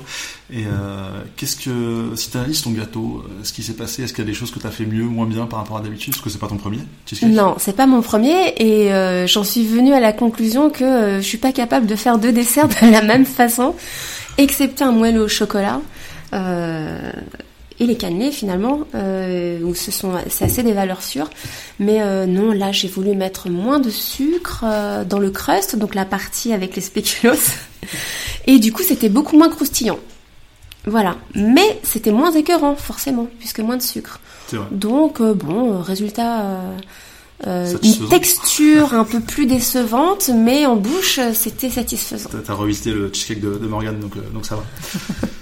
Et 0.51 0.63
euh, 0.65 1.21
qu'est-ce 1.37 1.55
que, 1.55 2.15
si 2.15 2.31
tu 2.31 2.37
analyses 2.37 2.63
ton 2.63 2.71
gâteau, 2.71 3.23
ce 3.43 3.53
qui 3.53 3.61
s'est 3.61 3.73
passé, 3.73 4.03
est-ce 4.03 4.13
qu'il 4.13 4.23
y 4.23 4.27
a 4.27 4.31
des 4.31 4.35
choses 4.35 4.49
que 4.49 4.57
tu 4.57 4.65
as 4.65 4.71
fait 4.71 4.87
mieux, 4.87 5.03
moins 5.03 5.27
bien 5.27 5.45
par 5.45 5.59
rapport 5.59 5.77
à 5.77 5.81
d'habitude? 5.81 6.15
Est-ce 6.15 6.23
que 6.23 6.31
c'est 6.31 6.39
pas 6.39 6.47
ton 6.47 6.57
premier 6.57 6.79
cheesecake 7.05 7.29
Non, 7.29 7.55
c'est 7.59 7.75
pas 7.75 7.85
mon 7.85 8.01
premier. 8.01 8.55
Et 8.57 9.27
j'en 9.27 9.43
suis 9.43 9.67
venue 9.67 9.93
à 9.93 9.99
la 9.99 10.13
conclusion 10.13 10.71
que 10.71 11.17
je 11.17 11.25
suis 11.25 11.37
pas 11.37 11.51
capable 11.51 11.85
de 11.85 11.95
faire 11.95 12.17
deux 12.17 12.31
desserts 12.31 12.67
de 12.67 12.91
la 12.91 13.03
même 13.03 13.27
façon, 13.27 13.75
excepté 14.39 14.83
un 14.83 14.91
moelleux 14.91 15.21
au 15.21 15.27
chocolat. 15.27 15.79
Euh, 16.33 17.11
et 17.79 17.85
les 17.85 17.95
cannelés 17.95 18.31
finalement, 18.31 18.81
euh, 18.93 19.61
où 19.61 19.73
ce 19.73 19.91
sont 19.91 20.13
c'est 20.29 20.45
assez 20.45 20.63
des 20.63 20.73
valeurs 20.73 21.01
sûres. 21.01 21.29
Mais 21.79 22.01
euh, 22.01 22.25
non, 22.25 22.51
là 22.51 22.71
j'ai 22.71 22.87
voulu 22.87 23.15
mettre 23.15 23.49
moins 23.49 23.79
de 23.79 23.89
sucre 23.89 24.63
euh, 24.65 25.05
dans 25.05 25.19
le 25.19 25.31
crust, 25.31 25.77
donc 25.77 25.95
la 25.95 26.05
partie 26.05 26.51
avec 26.53 26.75
les 26.75 26.81
spéculoos. 26.81 27.35
Et 28.47 28.59
du 28.59 28.73
coup 28.73 28.83
c'était 28.83 29.09
beaucoup 29.09 29.37
moins 29.37 29.49
croustillant. 29.49 29.99
Voilà. 30.85 31.17
Mais 31.35 31.79
c'était 31.83 32.11
moins 32.11 32.31
écœurant 32.31 32.75
forcément, 32.75 33.27
puisque 33.39 33.59
moins 33.59 33.77
de 33.77 33.81
sucre. 33.81 34.19
Donc 34.71 35.21
bon, 35.21 35.79
résultat. 35.79 36.43
une 37.45 38.09
texture 38.09 38.93
un 38.93 39.03
peu 39.03 39.19
plus 39.27 39.45
décevante, 39.45 40.31
mais 40.33 40.65
en 40.65 40.75
bouche, 40.75 41.19
c'était 41.33 41.69
satisfaisant. 41.69 42.29
T'as 42.43 42.53
revisité 42.53 42.91
le 42.91 43.13
cheesecake 43.13 43.41
de, 43.41 43.57
de 43.57 43.67
Morgane, 43.67 43.99
donc, 43.99 44.13
donc 44.33 44.45
ça 44.45 44.55
va. 44.55 44.63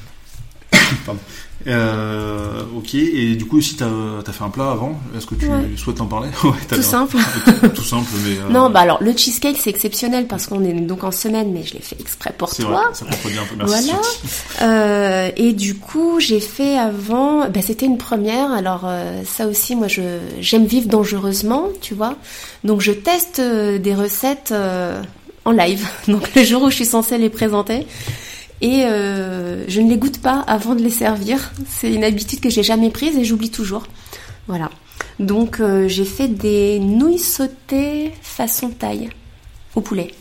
Pardon. 1.05 1.21
Euh, 1.65 2.61
ok, 2.75 2.93
et 2.95 3.35
du 3.35 3.45
coup, 3.45 3.59
si 3.61 3.75
tu 3.75 3.83
as, 3.83 4.31
fait 4.31 4.43
un 4.43 4.49
plat 4.49 4.71
avant, 4.71 4.99
est-ce 5.17 5.25
que 5.25 5.35
tu 5.35 5.47
souhaites 5.75 5.99
en 5.99 6.05
parler? 6.05 6.29
Tout 6.69 6.81
simple. 6.81 7.17
tout 7.73 7.83
simple, 7.83 8.09
mais. 8.23 8.37
Euh, 8.37 8.49
non, 8.49 8.69
bah 8.69 8.81
alors 8.81 9.01
le 9.01 9.11
cheesecake 9.15 9.57
c'est 9.59 9.69
exceptionnel 9.69 10.27
parce 10.27 10.45
qu'on 10.47 10.63
est 10.63 10.73
donc 10.73 11.03
en 11.03 11.11
semaine, 11.11 11.51
mais 11.51 11.63
je 11.63 11.73
l'ai 11.73 11.81
fait 11.81 11.99
exprès 11.99 12.33
pour 12.37 12.55
toi. 12.55 12.69
Vrai, 12.69 12.81
ça 12.93 13.05
bien 13.05 13.41
un 13.41 13.45
peu. 13.45 13.55
Merci. 13.57 13.91
Voilà. 14.59 14.71
Euh, 14.71 15.31
et 15.35 15.53
du 15.53 15.75
coup, 15.75 16.19
j'ai 16.19 16.39
fait 16.39 16.77
avant. 16.77 17.49
Bah, 17.49 17.61
c'était 17.61 17.87
une 17.87 17.97
première. 17.97 18.51
Alors 18.51 18.81
euh, 18.85 19.23
ça 19.25 19.47
aussi, 19.47 19.75
moi, 19.75 19.87
j'aime 20.39 20.65
vivre 20.65 20.87
dangereusement, 20.87 21.69
tu 21.81 21.95
vois. 21.95 22.15
Donc 22.63 22.81
je 22.81 22.91
teste 22.91 23.41
des 23.41 23.95
recettes 23.95 24.53
en 25.43 25.51
live. 25.51 25.87
Donc 26.07 26.33
le 26.35 26.43
jour 26.43 26.63
où 26.63 26.69
je 26.69 26.75
suis 26.75 26.85
censée 26.85 27.17
les 27.17 27.29
présenter 27.29 27.87
et 28.61 28.85
euh, 28.85 29.65
je 29.67 29.81
ne 29.81 29.89
les 29.89 29.97
goûte 29.97 30.19
pas 30.19 30.41
avant 30.41 30.75
de 30.75 30.81
les 30.81 30.89
servir. 30.89 31.51
C'est 31.67 31.93
une 31.93 32.03
habitude 32.03 32.39
que 32.39 32.49
j'ai 32.49 32.63
jamais 32.63 32.89
prise 32.89 33.15
et 33.15 33.23
j'oublie 33.23 33.51
toujours. 33.51 33.83
Voilà. 34.47 34.69
Donc 35.19 35.59
euh, 35.59 35.87
j'ai 35.87 36.05
fait 36.05 36.27
des 36.27 36.79
nouilles 36.79 37.19
sautées 37.19 38.11
façon 38.21 38.69
taille 38.69 39.09
au 39.75 39.81
poulet. 39.81 40.13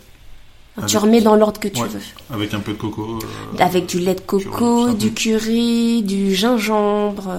tu 0.87 0.97
remets 0.99 1.23
dans 1.23 1.37
l'ordre 1.37 1.61
que 1.61 1.69
tu 1.69 1.83
veux. 1.83 2.00
Avec 2.31 2.52
un 2.52 2.61
peu 2.61 2.73
de 2.73 2.78
coco. 2.78 3.19
Euh, 3.19 3.59
avec 3.59 3.87
du 3.87 3.99
lait 3.99 4.14
de 4.14 4.21
coco, 4.21 4.93
du 4.93 5.12
curry, 5.12 6.02
du 6.02 6.35
gingembre. 6.35 7.33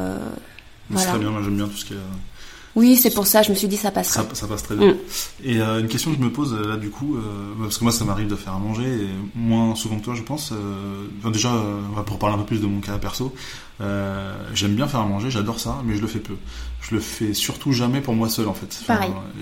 C'est 0.96 1.06
très 1.06 1.20
bien, 1.20 1.30
moi 1.30 1.42
j'aime 1.44 1.58
bien 1.58 1.68
tout 1.68 1.78
ce 1.78 1.86
qui 1.86 1.94
est 1.94 1.98
oui, 2.78 2.96
c'est 2.96 3.12
pour 3.12 3.26
ça, 3.26 3.42
je 3.42 3.50
me 3.50 3.56
suis 3.56 3.68
dit 3.68 3.76
ça 3.76 3.90
passerait. 3.90 4.24
Ça, 4.34 4.46
passe 4.46 4.62
très 4.62 4.76
bien. 4.76 4.92
Mm. 4.92 4.98
Et 5.44 5.60
euh, 5.60 5.80
une 5.80 5.88
question 5.88 6.12
que 6.12 6.18
je 6.18 6.22
me 6.22 6.32
pose 6.32 6.54
là 6.54 6.78
du 6.78 6.92
coup, 6.92 7.16
euh, 7.16 7.56
parce 7.60 7.80
que 7.80 7.84
moi 7.84 7.92
ça 7.92 8.06
m'arrive 8.06 8.28
de 8.28 8.36
faire 8.36 8.54
à 8.54 8.60
manger, 8.60 8.86
et 8.86 9.10
moins 9.34 9.74
souvent 9.74 9.98
que 9.98 10.06
toi 10.06 10.14
je 10.14 10.22
pense. 10.22 10.52
Euh, 10.52 11.08
enfin, 11.18 11.32
déjà, 11.32 11.52
pour 12.06 12.20
parler 12.20 12.36
un 12.36 12.38
peu 12.38 12.46
plus 12.46 12.62
de 12.62 12.68
mon 12.68 12.80
cas 12.80 13.00
perso, 13.00 13.34
j'aime 14.54 14.76
bien 14.76 14.88
faire 14.88 15.00
à 15.00 15.08
manger, 15.08 15.32
j'adore 15.32 15.60
ça, 15.60 15.82
mais 15.86 15.96
je 15.96 16.02
le 16.02 16.08
fais 16.08 16.20
peu. 16.20 16.36
Je 16.82 16.94
le 16.94 17.02
fais 17.02 17.34
surtout 17.34 17.72
jamais 17.72 18.00
pour 18.00 18.14
moi 18.14 18.30
seul 18.30 18.48
en 18.48 18.54
fait. 18.54 18.80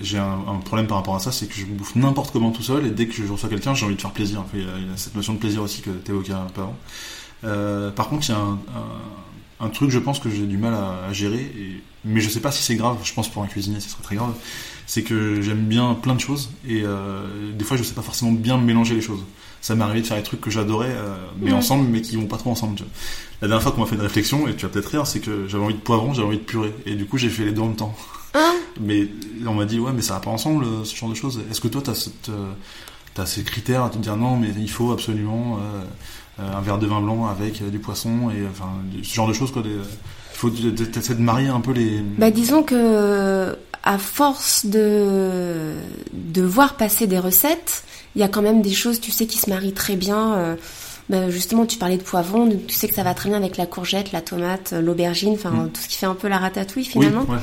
j'ai 0.02 0.16
un, 0.16 0.38
problème 0.64 0.86
par 0.86 0.96
rapport 0.96 1.16
à 1.16 1.20
ça, 1.20 1.30
c'est 1.30 1.46
que 1.46 1.54
je 1.54 1.66
bouffe 1.66 1.94
n'importe 1.94 2.32
comment 2.32 2.52
tout 2.52 2.62
seul, 2.62 2.86
et 2.86 2.90
dès 2.90 3.06
que 3.06 3.12
je 3.12 3.30
reçois 3.30 3.50
quelqu'un, 3.50 3.74
j'ai 3.74 3.84
envie 3.84 3.96
de 3.96 4.00
faire 4.00 4.12
plaisir. 4.12 4.44
il, 4.54 4.60
y 4.60 4.64
a, 4.64 4.96
cette 4.96 5.14
notion 5.14 5.34
de 5.34 5.38
plaisir 5.38 5.60
aussi 5.62 5.82
que 5.82 5.90
tu 5.90 6.10
évoquais 6.10 6.32
un 6.32 6.46
peu 6.54 6.62
avant. 6.62 7.90
par 7.90 8.08
contre, 8.08 8.30
il 8.30 8.32
y 8.32 8.34
a 8.34 8.38
un, 8.38 8.58
un, 9.60 9.68
truc, 9.68 9.90
je 9.90 9.98
pense 9.98 10.20
que 10.20 10.30
j'ai 10.30 10.46
du 10.46 10.56
mal 10.56 10.72
à, 10.72 11.08
à 11.10 11.12
gérer. 11.12 11.52
Et 11.58 11.82
mais 12.06 12.20
je 12.20 12.30
sais 12.30 12.40
pas 12.40 12.52
si 12.52 12.62
c'est 12.62 12.76
grave, 12.76 12.98
je 13.02 13.12
pense 13.12 13.28
pour 13.28 13.42
un 13.42 13.46
cuisinier 13.46 13.80
ce 13.80 13.90
serait 13.90 14.02
très 14.02 14.16
grave, 14.16 14.32
c'est 14.86 15.02
que 15.02 15.42
j'aime 15.42 15.64
bien 15.64 15.94
plein 15.94 16.14
de 16.14 16.20
choses 16.20 16.50
et 16.66 16.82
euh, 16.84 17.52
des 17.52 17.64
fois 17.64 17.76
je 17.76 17.82
sais 17.82 17.94
pas 17.94 18.02
forcément 18.02 18.32
bien 18.32 18.56
mélanger 18.56 18.94
les 18.94 19.00
choses. 19.00 19.24
Ça 19.60 19.74
m'est 19.74 19.82
arrivé 19.82 20.02
de 20.02 20.06
faire 20.06 20.16
des 20.16 20.22
trucs 20.22 20.40
que 20.40 20.50
j'adorais, 20.50 20.92
euh, 20.92 21.16
mais 21.40 21.52
ensemble, 21.52 21.88
mais 21.88 22.00
qui 22.00 22.14
vont 22.14 22.26
pas 22.26 22.36
trop 22.36 22.50
ensemble. 22.50 22.78
La 23.42 23.48
dernière 23.48 23.62
fois 23.62 23.72
qu'on 23.72 23.80
m'a 23.80 23.86
fait 23.86 23.96
une 23.96 24.02
réflexion, 24.02 24.46
et 24.46 24.54
tu 24.54 24.64
vas 24.64 24.68
peut-être 24.68 24.86
rire, 24.86 25.06
c'est 25.06 25.18
que 25.18 25.48
j'avais 25.48 25.64
envie 25.64 25.74
de 25.74 25.80
poivron, 25.80 26.14
j'avais 26.14 26.28
envie 26.28 26.38
de 26.38 26.44
purée, 26.44 26.72
et 26.84 26.94
du 26.94 27.06
coup 27.06 27.18
j'ai 27.18 27.30
fait 27.30 27.44
les 27.44 27.52
deux 27.52 27.62
en 27.62 27.68
même 27.68 27.76
temps. 27.76 27.96
Ah. 28.34 28.52
mais 28.80 29.08
on 29.44 29.54
m'a 29.54 29.64
dit 29.64 29.80
ouais, 29.80 29.92
mais 29.92 30.02
ça 30.02 30.14
va 30.14 30.20
pas 30.20 30.30
ensemble 30.30 30.66
ce 30.84 30.94
genre 30.94 31.08
de 31.08 31.14
choses. 31.14 31.40
Est-ce 31.50 31.60
que 31.60 31.68
toi 31.68 31.82
t'as 31.82 31.94
cette 31.94 32.28
euh, 32.28 32.52
as 33.18 33.26
ces 33.26 33.42
critères 33.42 33.82
à 33.82 33.90
te 33.90 33.98
dire 33.98 34.16
non, 34.16 34.36
mais 34.36 34.50
il 34.56 34.70
faut 34.70 34.92
absolument 34.92 35.58
un 36.38 36.60
verre 36.60 36.78
de 36.78 36.86
vin 36.86 37.00
blanc 37.00 37.26
avec 37.26 37.68
du 37.70 37.78
poisson 37.78 38.30
et 38.30 38.46
enfin 38.46 38.68
ce 39.02 39.14
genre 39.14 39.26
de 39.26 39.32
choses 39.32 39.50
quoi. 39.50 39.62
Des, 39.62 39.70
faut 40.36 40.50
essayer 40.50 41.14
de 41.14 41.22
marier 41.22 41.48
un 41.48 41.60
peu 41.60 41.72
les. 41.72 42.02
Bah, 42.18 42.30
disons 42.30 42.62
que 42.62 43.56
à 43.82 43.98
force 43.98 44.66
de 44.66 45.74
de 46.12 46.42
voir 46.42 46.74
passer 46.74 47.06
des 47.06 47.18
recettes, 47.18 47.84
il 48.16 48.20
y 48.20 48.24
a 48.24 48.28
quand 48.28 48.42
même 48.42 48.62
des 48.62 48.72
choses, 48.72 49.00
tu 49.00 49.10
sais, 49.10 49.26
qui 49.26 49.38
se 49.38 49.48
marient 49.48 49.74
très 49.74 49.94
bien. 49.94 50.34
Euh, 50.34 50.56
bah, 51.08 51.30
justement, 51.30 51.66
tu 51.66 51.78
parlais 51.78 51.98
de 51.98 52.02
poivron, 52.02 52.48
tu 52.66 52.74
sais 52.74 52.88
que 52.88 52.94
ça 52.94 53.04
va 53.04 53.14
très 53.14 53.28
bien 53.28 53.38
avec 53.38 53.56
la 53.56 53.66
courgette, 53.66 54.10
la 54.10 54.22
tomate, 54.22 54.72
l'aubergine, 54.72 55.34
enfin 55.34 55.50
mm. 55.50 55.70
tout 55.70 55.80
ce 55.82 55.88
qui 55.88 55.96
fait 55.96 56.06
un 56.06 56.14
peu 56.14 56.26
la 56.26 56.38
ratatouille 56.38 56.84
finalement. 56.84 57.24
Oui, 57.28 57.36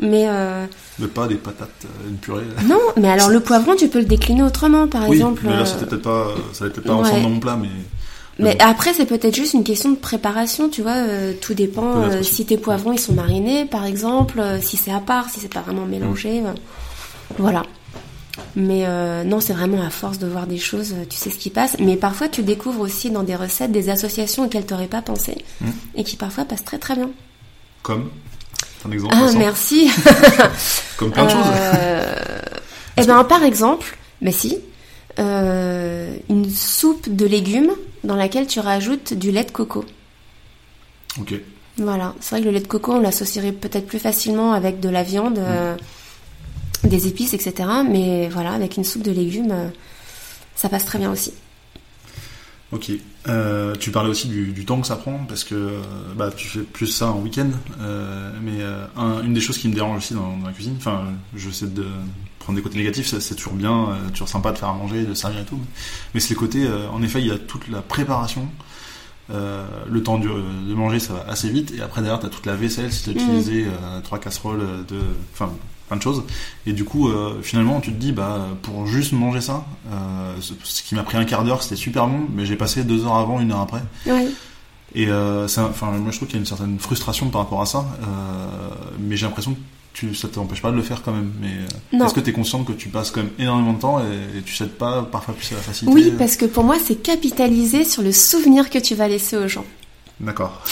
Mais 0.00 0.24
euh... 0.28 0.66
pas 1.14 1.28
des 1.28 1.36
patates, 1.36 1.68
euh, 1.84 2.08
une 2.08 2.16
purée. 2.16 2.42
Non, 2.66 2.80
mais 2.96 3.08
alors 3.08 3.28
le 3.28 3.38
poivron, 3.38 3.76
tu 3.76 3.88
peux 3.88 4.00
le 4.00 4.06
décliner 4.06 4.42
autrement, 4.42 4.88
par 4.88 5.08
oui, 5.08 5.16
exemple. 5.18 5.42
mais 5.44 5.50
là, 5.50 5.60
euh, 5.60 5.64
c'était 5.64 5.86
peut-être 5.86 6.02
pas, 6.02 6.28
ça 6.52 6.64
n'était 6.64 6.80
pas 6.80 6.94
ouais. 6.94 7.00
ensemble 7.00 7.22
dans 7.22 7.30
mon 7.30 7.40
plat, 7.40 7.58
mais. 7.60 7.68
Mais 8.38 8.56
bon. 8.56 8.64
après, 8.66 8.92
c'est 8.92 9.06
peut-être 9.06 9.34
juste 9.34 9.54
une 9.54 9.64
question 9.64 9.90
de 9.90 9.96
préparation, 9.96 10.68
tu 10.68 10.82
vois. 10.82 10.92
euh, 10.92 11.32
tout 11.40 11.54
dépend 11.54 12.02
euh, 12.02 12.22
si 12.22 12.44
tes 12.44 12.56
poivrons 12.58 12.92
ils 12.92 12.98
sont 12.98 13.12
marinés, 13.12 13.64
par 13.64 13.84
exemple, 13.84 14.40
euh, 14.40 14.60
si 14.60 14.76
c'est 14.76 14.90
à 14.92 15.00
part, 15.00 15.28
si 15.30 15.40
c'est 15.40 15.52
pas 15.52 15.60
vraiment 15.60 15.86
mélangé. 15.86 16.40
Mm. 16.40 16.54
voilà. 17.38 17.62
Mais 18.56 18.84
non, 19.24 19.38
c'est 19.40 19.52
vraiment 19.52 19.80
à 19.84 19.90
force 19.90 20.18
de 20.18 20.26
voir 20.26 20.48
des 20.48 20.58
choses, 20.58 20.94
tu 21.08 21.16
sais 21.16 21.30
ce 21.30 21.38
qui 21.38 21.50
passe. 21.50 21.76
Mais 21.78 21.96
parfois, 21.96 22.28
tu 22.28 22.42
découvres 22.42 22.80
aussi 22.80 23.10
dans 23.10 23.22
des 23.22 23.36
recettes 23.36 23.70
des 23.70 23.90
associations 23.90 24.44
auxquelles 24.46 24.66
t'aurais 24.66 24.88
pas 24.88 25.02
pensé 25.02 25.44
Mm. 25.60 25.70
et 25.94 26.04
qui 26.04 26.16
parfois 26.16 26.44
passent 26.44 26.64
très 26.64 26.78
très 26.78 26.96
bien. 26.96 27.10
Comme. 27.82 28.10
Un 28.86 28.90
exemple. 28.90 29.14
Ah, 29.16 29.30
merci. 29.38 29.88
Comme 30.96 31.12
plein 31.12 31.26
de 31.26 31.30
choses. 31.30 31.38
Eh 32.96 33.04
ben, 33.06 33.24
par 33.24 33.42
exemple, 33.42 33.98
mais 34.20 34.30
si, 34.30 34.56
une 35.18 36.48
soupe 36.48 37.08
de 37.14 37.26
légumes 37.26 37.72
dans 38.04 38.16
laquelle 38.16 38.46
tu 38.46 38.60
rajoutes 38.60 39.14
du 39.14 39.30
lait 39.30 39.44
de 39.44 39.50
coco. 39.50 39.84
Ok. 41.20 41.34
Voilà, 41.78 42.14
c'est 42.20 42.36
vrai 42.36 42.40
que 42.40 42.46
le 42.46 42.52
lait 42.52 42.60
de 42.60 42.68
coco, 42.68 42.92
on 42.92 43.00
l'associerait 43.00 43.52
peut-être 43.52 43.86
plus 43.86 43.98
facilement 43.98 44.52
avec 44.52 44.78
de 44.78 44.88
la 44.88 45.02
viande, 45.02 45.38
euh, 45.38 45.76
des 46.84 47.08
épices, 47.08 47.34
etc. 47.34 47.68
Mais 47.88 48.28
voilà, 48.28 48.52
avec 48.52 48.76
une 48.76 48.84
soupe 48.84 49.02
de 49.02 49.10
légumes, 49.10 49.50
euh, 49.50 49.68
ça 50.54 50.68
passe 50.68 50.84
très 50.84 50.98
bien 50.98 51.10
aussi. 51.10 51.32
Ok. 52.74 52.90
Euh, 53.28 53.74
tu 53.78 53.90
parlais 53.90 54.10
aussi 54.10 54.28
du, 54.28 54.48
du 54.52 54.64
temps 54.66 54.80
que 54.80 54.86
ça 54.86 54.96
prend 54.96 55.24
parce 55.28 55.44
que 55.44 55.54
euh, 55.54 55.80
bah, 56.16 56.30
tu 56.36 56.48
fais 56.48 56.60
plus 56.60 56.88
ça 56.88 57.06
en 57.12 57.20
week-end. 57.20 57.48
Euh, 57.80 58.32
mais 58.42 58.60
euh, 58.60 58.84
un- 58.96 59.22
une 59.22 59.32
des 59.32 59.40
choses 59.40 59.58
qui 59.58 59.68
me 59.68 59.74
dérange 59.74 59.98
aussi 59.98 60.14
dans, 60.14 60.36
dans 60.36 60.46
la 60.48 60.52
cuisine, 60.52 60.74
enfin, 60.76 61.04
je 61.36 61.48
sais 61.50 61.66
de 61.66 61.86
prendre 62.40 62.56
des 62.56 62.62
côtés 62.62 62.76
négatifs, 62.76 63.16
c'est 63.18 63.34
toujours 63.36 63.54
bien, 63.54 63.96
toujours 64.12 64.28
sympa 64.28 64.52
de 64.52 64.58
faire 64.58 64.68
à 64.68 64.74
manger, 64.74 65.04
de 65.04 65.14
servir 65.14 65.40
et 65.40 65.44
tout. 65.44 65.58
Mais 66.12 66.20
c'est 66.20 66.30
les 66.30 66.34
côtés, 66.36 66.66
euh, 66.66 66.88
en 66.90 67.02
effet, 67.02 67.20
il 67.20 67.28
y 67.28 67.30
a 67.30 67.38
toute 67.38 67.68
la 67.68 67.80
préparation. 67.80 68.46
Le 69.30 70.02
temps 70.02 70.18
de, 70.18 70.28
de 70.28 70.74
manger, 70.74 70.98
ça 70.98 71.14
va 71.14 71.24
assez 71.30 71.48
vite. 71.48 71.72
Et 71.76 71.80
après, 71.80 72.02
derrière, 72.02 72.20
tu 72.20 72.26
as 72.26 72.28
toute 72.28 72.44
la 72.44 72.56
vaisselle 72.56 72.92
si 72.92 73.04
tu 73.04 73.10
as 73.10 73.12
Mhm. 73.14 73.20
utilisé 73.20 73.66
trois 74.02 74.18
casseroles 74.18 74.84
de. 74.86 74.98
Enfin, 75.32 75.50
plein 75.88 75.96
de 75.96 76.02
choses. 76.02 76.22
Et 76.66 76.72
du 76.72 76.84
coup, 76.84 77.08
euh, 77.08 77.40
finalement, 77.42 77.80
tu 77.80 77.90
te 77.92 77.96
dis, 77.96 78.12
bah, 78.12 78.48
pour 78.62 78.86
juste 78.86 79.12
manger 79.12 79.40
ça, 79.40 79.64
euh, 79.92 80.34
ce, 80.40 80.54
ce 80.62 80.82
qui 80.82 80.94
m'a 80.94 81.02
pris 81.02 81.16
un 81.16 81.24
quart 81.24 81.44
d'heure, 81.44 81.62
c'était 81.62 81.76
super 81.76 82.06
bon, 82.06 82.26
mais 82.34 82.46
j'ai 82.46 82.56
passé 82.56 82.84
deux 82.84 83.04
heures 83.04 83.16
avant, 83.16 83.40
une 83.40 83.52
heure 83.52 83.60
après. 83.60 83.82
Et 84.94 85.08
euh, 85.08 85.48
ça, 85.48 85.64
enfin, 85.64 85.90
moi, 85.90 86.10
je 86.12 86.16
trouve 86.16 86.28
qu'il 86.28 86.36
y 86.36 86.38
a 86.38 86.40
une 86.40 86.46
certaine 86.46 86.78
frustration 86.78 87.28
par 87.28 87.42
rapport 87.42 87.60
à 87.60 87.66
ça. 87.66 87.84
Euh, 88.02 88.06
mais 89.00 89.16
j'ai 89.16 89.26
l'impression 89.26 89.54
que 89.54 89.58
tu, 89.92 90.14
ça 90.14 90.28
t'empêche 90.28 90.62
pas 90.62 90.70
de 90.70 90.76
le 90.76 90.82
faire 90.82 91.02
quand 91.02 91.12
même. 91.12 91.32
Mais 91.40 91.98
est-ce 92.04 92.14
que 92.14 92.20
tu 92.20 92.30
es 92.30 92.32
consciente 92.32 92.66
que 92.66 92.72
tu 92.72 92.88
passes 92.88 93.10
quand 93.10 93.22
même 93.22 93.32
énormément 93.38 93.72
de 93.72 93.80
temps 93.80 94.00
et, 94.00 94.38
et 94.38 94.42
tu 94.42 94.54
cèdes 94.54 94.70
pas 94.72 95.02
parfois 95.02 95.34
plus 95.34 95.50
à 95.52 95.56
la 95.56 95.62
facilité 95.62 95.92
Oui, 95.94 96.12
parce 96.16 96.36
que 96.36 96.46
pour 96.46 96.64
moi, 96.64 96.76
c'est 96.84 96.96
capitaliser 96.96 97.84
sur 97.84 98.02
le 98.02 98.12
souvenir 98.12 98.70
que 98.70 98.78
tu 98.78 98.94
vas 98.94 99.08
laisser 99.08 99.36
aux 99.36 99.48
gens. 99.48 99.64
D'accord. 100.20 100.62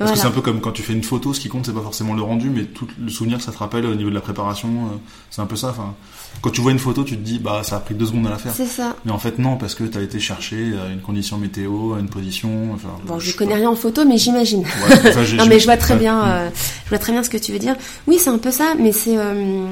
Parce 0.00 0.12
Voilà. 0.12 0.12
que 0.14 0.28
c'est 0.28 0.32
un 0.32 0.34
peu 0.34 0.40
comme 0.40 0.62
quand 0.62 0.72
tu 0.72 0.82
fais 0.82 0.94
une 0.94 1.02
photo, 1.02 1.34
ce 1.34 1.40
qui 1.40 1.48
compte, 1.50 1.66
c'est 1.66 1.74
pas 1.74 1.82
forcément 1.82 2.14
le 2.14 2.22
rendu, 2.22 2.48
mais 2.48 2.64
tout 2.64 2.88
le 2.98 3.10
souvenir 3.10 3.36
que 3.36 3.44
ça 3.44 3.52
te 3.52 3.58
rappelle 3.58 3.84
au 3.84 3.94
niveau 3.94 4.08
de 4.08 4.14
la 4.14 4.22
préparation. 4.22 4.68
euh, 4.68 4.96
c'est 5.30 5.42
un 5.42 5.46
peu 5.46 5.56
ça. 5.56 5.68
Enfin, 5.68 5.94
quand 6.40 6.48
tu 6.48 6.62
vois 6.62 6.72
une 6.72 6.78
photo, 6.78 7.04
tu 7.04 7.16
te 7.18 7.22
dis, 7.22 7.38
bah, 7.38 7.60
ça 7.64 7.76
a 7.76 7.80
pris 7.80 7.94
deux 7.94 8.06
secondes 8.06 8.26
à 8.26 8.30
la 8.30 8.38
faire. 8.38 8.54
C'est 8.56 8.64
ça. 8.64 8.96
Mais 9.04 9.12
en 9.12 9.18
fait, 9.18 9.38
non, 9.38 9.58
parce 9.58 9.74
que 9.74 9.84
tu 9.84 9.98
as 9.98 10.00
été 10.00 10.18
chercher 10.18 10.72
une 10.90 11.02
condition 11.02 11.36
météo, 11.36 11.98
une 11.98 12.08
position. 12.08 12.72
Enfin, 12.74 12.88
Bon, 13.04 13.18
je 13.18 13.30
sais 13.30 13.36
connais 13.36 13.50
pas. 13.50 13.56
rien 13.58 13.68
en 13.68 13.76
photo, 13.76 14.06
mais 14.06 14.16
j'imagine. 14.16 14.60
Ouais, 14.62 14.94
enfin, 15.10 15.22
j'ai- 15.24 15.36
non, 15.36 15.44
mais 15.46 15.58
je 15.60 15.66
vois 15.66 15.76
très 15.76 15.92
ouais. 15.92 16.00
bien, 16.00 16.24
euh, 16.26 16.50
je 16.84 16.88
vois 16.88 16.98
très 16.98 17.12
bien 17.12 17.22
ce 17.22 17.28
que 17.28 17.36
tu 17.36 17.52
veux 17.52 17.58
dire. 17.58 17.76
Oui, 18.06 18.16
c'est 18.18 18.30
un 18.30 18.38
peu 18.38 18.50
ça, 18.50 18.72
mais 18.78 18.92
c'est, 18.92 19.18
euh, 19.18 19.66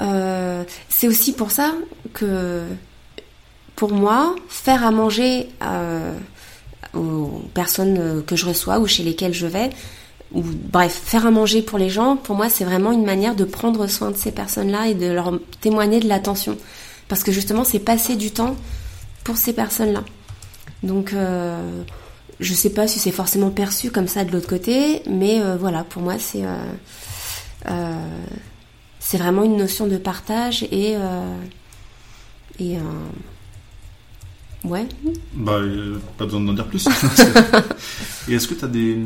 euh, 0.00 0.64
c'est 0.88 1.06
aussi 1.06 1.32
pour 1.32 1.52
ça 1.52 1.70
que, 2.12 2.62
pour 3.76 3.92
moi, 3.92 4.34
faire 4.48 4.84
à 4.84 4.90
manger 4.90 5.48
aux 6.94 7.42
personnes 7.54 7.96
euh, 7.98 8.22
que 8.22 8.36
je 8.36 8.46
reçois 8.46 8.78
ou 8.78 8.86
chez 8.86 9.02
lesquelles 9.02 9.34
je 9.34 9.46
vais, 9.46 9.70
ou 10.32 10.42
bref, 10.42 11.00
faire 11.04 11.26
à 11.26 11.30
manger 11.30 11.62
pour 11.62 11.78
les 11.78 11.90
gens, 11.90 12.16
pour 12.16 12.34
moi, 12.34 12.48
c'est 12.48 12.64
vraiment 12.64 12.92
une 12.92 13.04
manière 13.04 13.34
de 13.34 13.44
prendre 13.44 13.86
soin 13.86 14.10
de 14.10 14.16
ces 14.16 14.32
personnes-là 14.32 14.88
et 14.88 14.94
de 14.94 15.06
leur 15.06 15.38
témoigner 15.60 16.00
de 16.00 16.08
l'attention, 16.08 16.56
parce 17.08 17.22
que 17.22 17.32
justement, 17.32 17.64
c'est 17.64 17.78
passer 17.78 18.16
du 18.16 18.30
temps 18.30 18.56
pour 19.22 19.36
ces 19.36 19.52
personnes-là. 19.52 20.04
Donc, 20.82 21.12
euh, 21.12 21.82
je 22.40 22.52
sais 22.52 22.70
pas 22.70 22.88
si 22.88 22.98
c'est 22.98 23.12
forcément 23.12 23.50
perçu 23.50 23.90
comme 23.90 24.08
ça 24.08 24.24
de 24.24 24.32
l'autre 24.32 24.48
côté, 24.48 25.02
mais 25.08 25.40
euh, 25.40 25.56
voilà, 25.56 25.84
pour 25.84 26.02
moi, 26.02 26.18
c'est 26.18 26.44
euh, 26.44 26.56
euh, 27.70 27.94
c'est 28.98 29.18
vraiment 29.18 29.44
une 29.44 29.56
notion 29.56 29.86
de 29.86 29.96
partage 29.96 30.64
et 30.64 30.96
euh, 30.96 31.36
et 32.58 32.76
ouais. 34.64 34.86
Bah, 35.34 35.52
euh, 35.52 35.98
pas 36.18 36.24
besoin 36.24 36.40
d'en 36.40 36.52
dire 36.52 36.66
plus. 36.66 36.86
Et 38.28 38.34
est-ce 38.34 38.48
que 38.48 38.54
tu 38.54 38.64
as 38.64 38.68
des, 38.68 38.98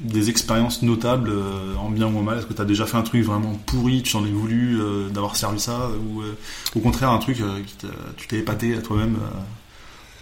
des 0.00 0.30
expériences 0.30 0.82
notables, 0.82 1.30
euh, 1.30 1.74
en 1.76 1.90
bien 1.90 2.06
ou 2.06 2.18
en 2.18 2.22
mal? 2.22 2.38
Est-ce 2.38 2.46
que 2.46 2.52
tu 2.52 2.62
as 2.62 2.66
déjà 2.66 2.86
fait 2.86 2.96
un 2.96 3.02
truc 3.02 3.24
vraiment 3.24 3.58
pourri, 3.66 4.02
tu 4.02 4.12
t'en 4.12 4.24
es 4.24 4.30
voulu 4.30 4.80
euh, 4.80 5.08
d'avoir 5.08 5.36
servi 5.36 5.58
ça? 5.58 5.90
Ou 5.90 6.22
euh, 6.22 6.36
au 6.76 6.80
contraire, 6.80 7.10
un 7.10 7.18
truc 7.18 7.38
qui 7.66 7.86
tu 8.16 8.28
t'es 8.28 8.38
épaté 8.38 8.76
à 8.76 8.82
toi-même 8.82 9.16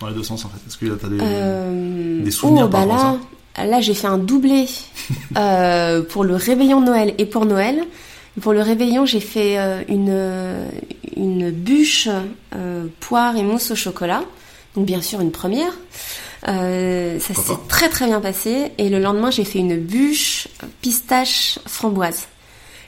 dans 0.01 0.09
les 0.09 0.15
deux 0.15 0.23
sens 0.23 0.45
en 0.45 0.49
fait? 0.49 0.59
Est-ce 0.67 0.79
que 0.79 0.87
tu 0.87 1.07
as 1.07 1.09
des. 1.09 2.23
Des 2.25 2.31
souvenirs 2.31 2.67
oh, 2.67 2.71
par 2.71 2.87
bah 2.87 3.19
à 3.55 3.65
là, 3.65 3.71
là 3.71 3.81
j'ai 3.81 3.95
fait 3.95 4.07
un 4.07 4.19
doublé 4.19 4.67
pour 6.11 6.25
le 6.25 6.37
réveillon 6.37 6.81
de 6.81 6.87
Noël 6.87 7.15
et 7.19 7.27
pour 7.27 7.45
Noël. 7.45 7.83
Pour 8.41 8.53
le 8.53 8.61
réveillon, 8.61 9.07
j'ai 9.07 9.21
fait 9.21 9.57
une, 9.89 10.69
une 11.17 11.51
bûche 11.51 12.09
poire 13.01 13.37
et 13.37 13.43
mousse 13.43 13.71
au 13.71 13.77
chocolat. 13.77 14.23
Donc 14.77 14.87
bien 14.87 15.01
sûr 15.01 15.21
une 15.21 15.33
première. 15.33 15.73
Euh, 16.49 17.19
ça 17.19 17.35
s'est 17.35 17.57
très 17.69 17.89
très 17.89 18.07
bien 18.07 18.21
passé. 18.21 18.73
Et 18.79 18.89
le 18.89 18.99
lendemain, 18.99 19.31
j'ai 19.31 19.45
fait 19.45 19.59
une 19.59 19.77
bûche 19.79 20.49
pistache 20.81 21.59
framboise. 21.67 22.27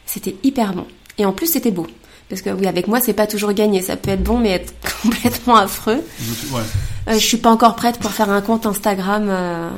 C'était 0.07 0.37
hyper 0.43 0.75
bon. 0.75 0.87
Et 1.17 1.25
en 1.25 1.33
plus, 1.33 1.49
c'était 1.49 1.71
beau. 1.71 1.87
Parce 2.29 2.43
que 2.43 2.51
oui, 2.51 2.67
avec 2.67 2.89
moi, 2.89 3.01
c'est 3.01 3.15
pas 3.15 3.27
toujours 3.27 3.53
gagné. 3.53 3.81
Ça 3.81 3.97
peut 3.97 4.11
être 4.11 4.23
bon, 4.23 4.39
mais 4.39 4.51
être 4.51 4.73
complètement 5.03 5.57
affreux. 5.57 6.05
Ouais. 6.53 6.61
Euh, 7.09 7.15
je 7.15 7.25
suis 7.25 7.39
pas 7.39 7.51
encore 7.51 7.75
prête 7.75 7.99
pour 7.99 8.11
faire 8.11 8.31
un 8.31 8.43
compte 8.43 8.67
Instagram 8.67 9.27
euh, 9.29 9.71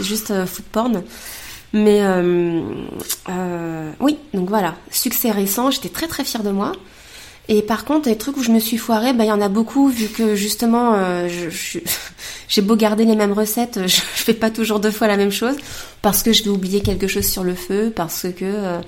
juste 0.00 0.46
food 0.46 0.64
porn. 0.66 1.02
Mais 1.72 2.00
oui, 4.00 4.18
donc 4.34 4.48
voilà, 4.48 4.74
succès 4.90 5.30
récent, 5.30 5.70
j'étais 5.70 5.88
très 5.88 6.08
très 6.08 6.24
fière 6.24 6.42
de 6.42 6.50
moi. 6.50 6.72
Et 7.48 7.62
par 7.62 7.84
contre, 7.84 8.08
les 8.08 8.16
trucs 8.16 8.36
où 8.36 8.42
je 8.42 8.52
me 8.52 8.60
suis 8.60 8.76
foirée, 8.76 9.12
bah 9.12 9.24
il 9.24 9.28
y 9.28 9.32
en 9.32 9.40
a 9.40 9.48
beaucoup 9.48 9.88
vu 9.88 10.06
que 10.06 10.36
justement, 10.36 10.94
euh, 10.94 11.28
j'ai 12.48 12.62
beau 12.62 12.76
garder 12.76 13.04
les 13.04 13.16
mêmes 13.16 13.32
recettes, 13.32 13.80
je, 13.82 13.86
je 14.16 14.22
fais 14.22 14.34
pas 14.34 14.50
toujours 14.50 14.78
deux 14.78 14.92
fois 14.92 15.08
la 15.08 15.16
même 15.16 15.32
chose 15.32 15.56
parce 16.02 16.22
que 16.22 16.32
je 16.32 16.44
vais 16.44 16.50
oublier 16.50 16.80
quelque 16.80 17.06
chose 17.06 17.26
sur 17.26 17.44
le 17.44 17.54
feu, 17.54 17.92
parce 17.94 18.22
que 18.22 18.44
euh, 18.44 18.80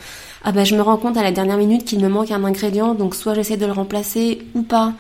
ah 0.45 0.53
bah 0.53 0.65
je 0.65 0.75
me 0.75 0.83
rends 0.83 0.97
compte 0.97 1.17
à 1.17 1.23
la 1.23 1.33
dernière 1.33 1.57
minute 1.57 1.85
qu'il 1.85 2.01
me 2.01 2.09
manque 2.09 2.31
un 2.31 2.43
ingrédient, 2.45 2.95
donc 2.95 3.15
soit 3.15 3.35
j'essaie 3.35 3.57
de 3.57 3.67
le 3.67 3.73
remplacer 3.73 4.43
ou 4.55 4.63
pas, 4.63 4.93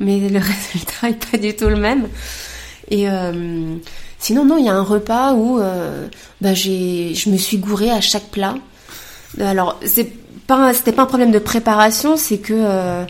mais 0.00 0.28
le 0.28 0.38
résultat 0.72 1.10
est 1.10 1.30
pas 1.30 1.38
du 1.38 1.54
tout 1.54 1.68
le 1.68 1.76
même. 1.76 2.08
Et 2.90 3.08
euh, 3.08 3.76
sinon 4.18 4.44
non, 4.44 4.58
il 4.58 4.66
y 4.66 4.68
a 4.68 4.74
un 4.74 4.82
repas 4.82 5.34
où 5.34 5.60
euh, 5.60 6.08
bah 6.40 6.54
je 6.54 7.30
me 7.30 7.36
suis 7.36 7.58
gourée 7.58 7.90
à 7.90 8.00
chaque 8.00 8.28
plat. 8.30 8.56
Alors 9.40 9.78
c'est 9.84 10.12
pas, 10.46 10.72
c'était 10.74 10.92
pas 10.92 11.02
un 11.02 11.06
problème 11.06 11.30
de 11.30 11.38
préparation, 11.38 12.16
c'est 12.16 12.38
que 12.38 12.52
euh, 12.54 13.04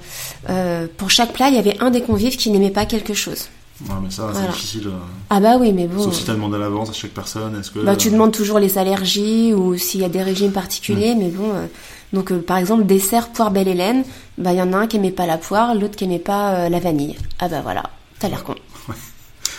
euh, 0.50 0.86
pour 0.96 1.10
chaque 1.10 1.32
plat 1.32 1.48
il 1.48 1.54
y 1.54 1.58
avait 1.58 1.76
un 1.80 1.90
des 1.90 2.02
convives 2.02 2.36
qui 2.36 2.50
n'aimait 2.50 2.70
pas 2.70 2.86
quelque 2.86 3.14
chose. 3.14 3.48
Ouais, 3.88 3.94
mais 4.02 4.10
ça, 4.10 4.30
c'est 4.32 4.46
difficile. 4.52 4.86
euh, 4.86 4.98
Ah 5.30 5.40
bah 5.40 5.56
oui, 5.58 5.72
mais 5.72 5.86
bon. 5.88 6.04
Sauf 6.04 6.14
si 6.14 6.24
tu 6.24 6.30
as 6.30 6.34
demandé 6.34 6.54
à 6.56 6.58
l'avance 6.60 6.90
à 6.90 6.92
chaque 6.92 7.10
personne. 7.10 7.58
Est-ce 7.58 7.70
que. 7.72 7.80
Bah, 7.80 7.96
tu 7.96 8.10
demandes 8.10 8.32
toujours 8.32 8.60
les 8.60 8.78
allergies 8.78 9.52
ou 9.54 9.76
s'il 9.76 10.00
y 10.00 10.04
a 10.04 10.08
des 10.08 10.22
régimes 10.22 10.52
particuliers, 10.52 11.14
mais 11.16 11.28
bon. 11.30 11.50
euh, 11.52 11.66
donc, 12.12 12.32
par 12.32 12.58
exemple, 12.58 12.84
dessert 12.84 13.30
poire 13.30 13.50
belle 13.50 13.66
Hélène, 13.68 14.04
bah, 14.38 14.52
il 14.52 14.58
y 14.58 14.62
en 14.62 14.72
a 14.72 14.76
un 14.76 14.86
qui 14.86 14.98
aimait 14.98 15.10
pas 15.10 15.26
la 15.26 15.38
poire, 15.38 15.74
l'autre 15.74 15.96
qui 15.96 16.04
aimait 16.04 16.18
pas 16.20 16.68
la 16.68 16.78
vanille. 16.78 17.16
Ah 17.40 17.48
bah 17.48 17.60
voilà, 17.62 17.82
t'as 18.18 18.28
l'air 18.28 18.44
con. 18.44 18.54
Ouais. 18.88 18.94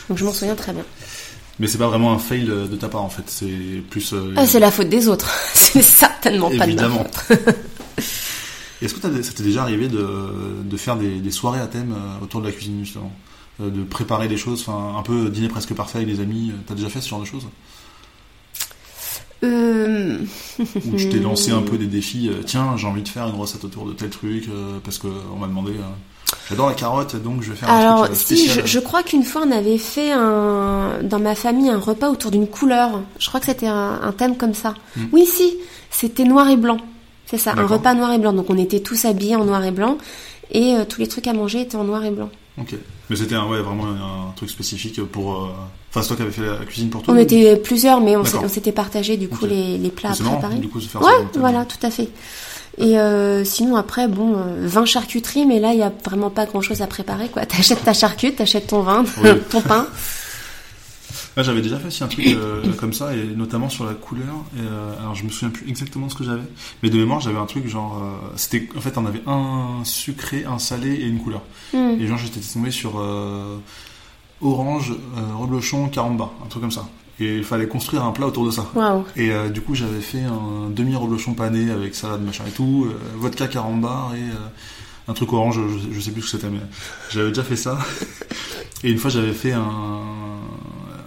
Donc, 0.10 0.18
je 0.18 0.24
m'en 0.26 0.32
souviens 0.34 0.56
très 0.56 0.72
bien. 0.74 0.84
Mais 1.60 1.68
c'est 1.68 1.78
pas 1.78 1.88
vraiment 1.88 2.14
un 2.14 2.18
fail 2.20 2.46
de 2.46 2.76
ta 2.76 2.90
part 2.90 3.04
en 3.04 3.10
fait. 3.10 3.24
C'est 3.28 3.84
plus. 3.90 4.14
euh, 4.14 4.34
Ah, 4.36 4.48
c'est 4.48 4.60
la 4.60 4.72
faute 4.72 4.90
des 4.90 5.08
autres. 5.08 5.30
c'est 5.54 5.82
certainement 5.84 6.48
pas 6.48 6.54
de 6.54 6.58
ma 6.60 6.66
Évidemment. 6.66 7.06
faute. 7.28 7.38
Est-ce 8.82 8.94
que 8.96 9.02
ça 9.02 9.34
t'est 9.34 9.44
déjà 9.44 9.62
arrivé 9.62 9.88
de, 9.88 10.06
de 10.64 10.78
faire 10.78 10.98
des, 10.98 11.20
des 11.20 11.32
soirées 11.32 11.60
à 11.62 11.68
thème 11.68 11.94
euh, 11.96 12.24
autour 12.24 12.42
de 12.42 12.48
la 12.48 12.52
cuisine 12.52 12.80
justement 12.84 13.14
Euh, 13.62 13.70
De 13.70 13.84
préparer 13.84 14.28
des 14.28 14.36
choses, 14.38 14.62
enfin 14.68 14.96
un 14.98 15.04
peu 15.04 15.30
dîner 15.30 15.48
presque 15.48 15.74
parfait 15.74 16.00
avec 16.00 16.10
des 16.14 16.22
amis 16.22 16.52
T'as 16.68 16.74
déjà 16.76 16.90
fait 16.90 17.00
ce 17.02 17.08
genre 17.10 17.22
de 17.22 17.26
choses? 17.26 17.46
Euh, 19.44 20.18
Où 20.60 20.96
tu 20.98 21.10
t'es 21.10 21.20
lancé 21.20 21.52
un 21.52 21.62
peu 21.70 21.78
des 21.78 21.86
défis 21.88 22.30
Tiens, 22.46 22.76
j'ai 22.78 22.88
envie 22.88 23.04
de 23.04 23.10
faire 23.10 23.28
une 23.28 23.36
recette 23.36 23.64
autour 23.64 23.86
de 23.86 23.94
tel 23.94 24.10
truc 24.10 24.50
parce 24.84 24.98
que 24.98 25.08
on 25.34 25.38
m'a 25.38 25.48
demandé. 25.48 25.74
Euh, 26.32 26.36
J'adore 26.50 26.70
la 26.70 26.76
carotte, 26.76 27.16
donc 27.16 27.42
je 27.42 27.52
vais 27.52 27.58
faire 27.58 27.70
un 27.70 27.80
Alors, 27.80 28.06
truc 28.06 28.12
euh, 28.12 28.16
si, 28.16 28.48
je, 28.48 28.62
je 28.66 28.80
crois 28.80 29.04
qu'une 29.04 29.24
fois 29.24 29.44
on 29.46 29.52
avait 29.52 29.78
fait 29.78 30.12
un, 30.12 31.00
dans 31.04 31.20
ma 31.20 31.36
famille 31.36 31.70
un 31.70 31.80
repas 31.80 32.10
autour 32.10 32.32
d'une 32.32 32.48
couleur. 32.48 33.02
Je 33.20 33.28
crois 33.28 33.40
que 33.40 33.46
c'était 33.46 33.68
un, 33.68 34.00
un 34.02 34.12
thème 34.12 34.38
comme 34.38 34.54
ça. 34.54 34.76
Mm. 34.96 35.02
Oui, 35.12 35.26
si, 35.26 35.56
c'était 35.90 36.24
noir 36.24 36.50
et 36.50 36.58
blanc. 36.58 36.78
C'est 37.26 37.38
ça, 37.38 37.54
un 37.58 37.66
repas 37.66 37.94
noir 37.94 38.14
et 38.14 38.20
blanc. 38.20 38.34
Donc 38.34 38.50
on 38.50 38.58
était 38.58 38.82
tous 38.82 39.06
habillés 39.06 39.36
en 39.36 39.46
noir 39.46 39.64
et 39.64 39.72
blanc 39.72 39.98
et 40.52 40.76
tous 40.88 41.00
les 41.00 41.08
trucs 41.08 41.26
à 41.26 41.34
manger 41.34 41.62
étaient 41.62 41.78
en 41.78 41.84
noir 41.84 42.04
et 42.06 42.12
blanc. 42.12 42.30
Ok. 42.60 42.76
Mais 43.10 43.16
c'était 43.16 43.36
ouais, 43.36 43.62
vraiment 43.62 43.86
un, 43.86 44.32
truc 44.36 44.50
spécifique 44.50 45.02
pour. 45.04 45.50
Enfin, 45.90 46.02
c'est 46.02 46.10
toi 46.10 46.18
qui 46.18 46.22
avais 46.22 46.32
fait 46.32 46.46
la 46.46 46.66
cuisine 46.66 46.90
pour 46.90 47.02
toi 47.02 47.14
On 47.14 47.18
était 47.18 47.56
plusieurs, 47.56 48.02
mais 48.02 48.16
on 48.16 48.24
s'était 48.24 48.72
partagé 48.72 49.18
du 49.18 49.30
coup 49.30 49.46
les, 49.46 49.78
les, 49.78 49.90
plats 49.90 50.12
à 50.12 50.16
préparer. 50.16 50.56
du 50.56 50.68
coup, 50.68 50.80
se 50.80 50.88
faire 50.88 51.02
ouais, 51.02 51.26
voilà, 51.36 51.66
tout 51.66 51.84
à 51.84 51.90
fait. 51.90 52.10
Et 52.78 52.98
euh, 52.98 53.44
sinon 53.44 53.76
après 53.76 54.08
bon, 54.08 54.36
euh, 54.36 54.68
vin 54.68 54.86
charcuterie, 54.86 55.46
mais 55.46 55.60
là 55.60 55.74
il 55.74 55.80
y 55.80 55.84
a 55.84 55.92
vraiment 56.04 56.30
pas 56.30 56.46
grand 56.46 56.62
chose 56.62 56.82
à 56.82 56.88
préparer 56.88 57.30
quoi. 57.30 57.46
T'achètes 57.46 57.84
ta 57.84 57.94
charcute, 57.94 58.38
t'achètes 58.38 58.68
ton 58.68 58.82
vin, 58.82 59.06
ton 59.52 59.62
pain. 59.62 59.88
j'avais 61.38 61.62
déjà 61.62 61.78
fait 61.78 61.88
aussi 61.88 62.04
un 62.04 62.08
truc 62.08 62.26
euh, 62.28 62.64
comme 62.80 62.94
ça, 62.94 63.16
et 63.16 63.24
notamment 63.24 63.70
sur 63.70 63.86
la 63.86 63.94
couleur. 63.94 64.34
Et, 64.58 65.00
alors 65.00 65.14
je 65.14 65.24
me 65.24 65.30
souviens 65.30 65.50
plus 65.50 65.70
exactement 65.70 66.10
ce 66.10 66.16
que 66.16 66.24
j'avais, 66.24 66.42
mais 66.82 66.90
de 66.90 66.98
mémoire 66.98 67.20
j'avais 67.20 67.38
un 67.38 67.46
truc 67.46 67.68
genre, 67.68 68.02
c'était 68.36 68.68
en 68.76 68.82
fait 68.82 68.98
on 68.98 69.06
avait 69.06 69.24
un 69.28 69.84
sucré, 69.84 70.46
un 70.46 70.58
salé 70.58 70.94
et 70.94 71.06
une 71.06 71.20
couleur. 71.20 71.44
Hmm. 71.74 71.98
Et 72.00 72.08
genre 72.08 72.18
j'étais 72.18 72.40
tombé 72.40 72.72
sur 72.72 72.96
orange, 74.42 74.94
reblochon, 75.40 75.90
caramba, 75.90 76.32
un 76.44 76.48
truc 76.48 76.62
comme 76.62 76.72
ça 76.72 76.88
et 77.20 77.38
il 77.38 77.44
fallait 77.44 77.68
construire 77.68 78.04
un 78.04 78.12
plat 78.12 78.28
autour 78.28 78.46
de 78.46 78.52
ça. 78.52 78.66
Et 79.16 79.32
euh, 79.32 79.50
du 79.50 79.62
coup, 79.62 79.76
j'avais 79.76 80.02
fait 80.02 80.22
un 80.22 80.70
demi 80.70 80.96
reblochon 80.96 81.34
pané 81.34 81.70
avec 81.72 81.96
salade, 81.96 82.22
machin 82.22 82.44
et 82.48 82.52
tout, 82.52 82.88
euh, 82.90 82.98
vodka 83.18 83.48
carambar 83.48 84.16
et 84.16 84.20
euh, 84.20 84.48
un 85.08 85.14
truc 85.14 85.32
orange, 85.34 85.60
je, 85.92 86.00
sais 86.00 86.12
plus 86.12 86.22
ce 86.22 86.32
que 86.32 86.38
c'était, 86.38 86.50
mais 86.50 86.62
j'avais 87.12 87.30
déjà 87.30 87.44
fait 87.44 87.56
ça. 87.56 87.78
et 88.84 88.92
une 88.92 88.98
fois, 88.98 89.12
j'avais 89.12 89.34
fait 89.34 89.52
un, 89.52 90.02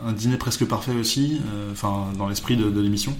un, 0.06 0.12
dîner 0.12 0.36
presque 0.36 0.64
parfait 0.66 0.92
aussi, 0.92 1.40
enfin, 1.72 2.06
dans 2.16 2.28
l'esprit 2.28 2.56
de, 2.56 2.70
de 2.70 2.80
l'émission. 2.80 3.16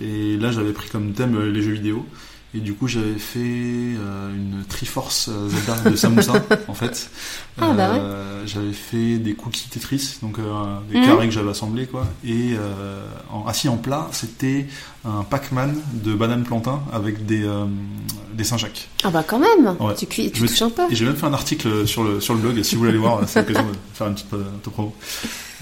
Et 0.00 0.36
là, 0.36 0.52
j'avais 0.52 0.72
pris 0.72 0.88
comme 0.88 1.12
thème 1.12 1.38
les 1.38 1.60
jeux 1.60 1.72
vidéo. 1.72 2.06
Et 2.54 2.60
du 2.60 2.74
coup, 2.74 2.86
j'avais 2.86 3.18
fait 3.18 3.38
euh, 3.40 4.34
une 4.36 4.64
Triforce 4.68 5.30
euh, 5.30 5.48
Zelda 5.48 5.90
de 5.90 5.96
Samusa, 5.96 6.34
en 6.68 6.74
fait. 6.74 7.10
Ah, 7.58 7.72
bah 7.72 7.92
ouais. 7.92 7.98
Euh, 7.98 8.46
j'avais 8.46 8.72
fait 8.72 9.18
des 9.18 9.32
cookies 9.32 9.70
Tetris, 9.70 10.18
donc 10.20 10.36
des 10.90 10.98
mhm. 10.98 11.06
carrés 11.06 11.28
que 11.28 11.32
j'avais 11.32 11.50
assemblés, 11.50 11.86
quoi. 11.86 12.06
Et 12.24 12.54
en, 13.30 13.46
assis 13.46 13.68
en 13.68 13.78
plat, 13.78 14.08
c'était 14.12 14.66
un 15.04 15.24
Pac-Man 15.24 15.76
de 15.94 16.14
banane 16.14 16.44
plantain 16.44 16.80
avec 16.92 17.26
des, 17.26 17.44
des 18.34 18.44
Saint-Jacques. 18.44 18.88
Ah 19.02 19.10
bah 19.10 19.24
quand 19.26 19.40
même 19.40 19.76
Tu, 19.98 20.06
tu 20.06 20.30
touches 20.30 20.62
un 20.62 20.70
peu. 20.70 20.82
Et 20.90 20.94
j'ai 20.94 21.04
même 21.04 21.16
fait 21.16 21.26
un 21.26 21.34
article 21.34 21.86
sur 21.86 22.04
le, 22.04 22.20
sur 22.20 22.34
le 22.34 22.40
blog, 22.40 22.62
si 22.62 22.74
vous 22.74 22.80
voulez 22.80 22.90
aller 22.90 22.98
voir, 22.98 23.20
c'est 23.26 23.40
l'occasion 23.40 23.70
de 23.70 23.76
faire 23.94 24.06
une 24.06 24.14
petite, 24.14 24.28
petite 24.28 24.72
promo. 24.72 24.94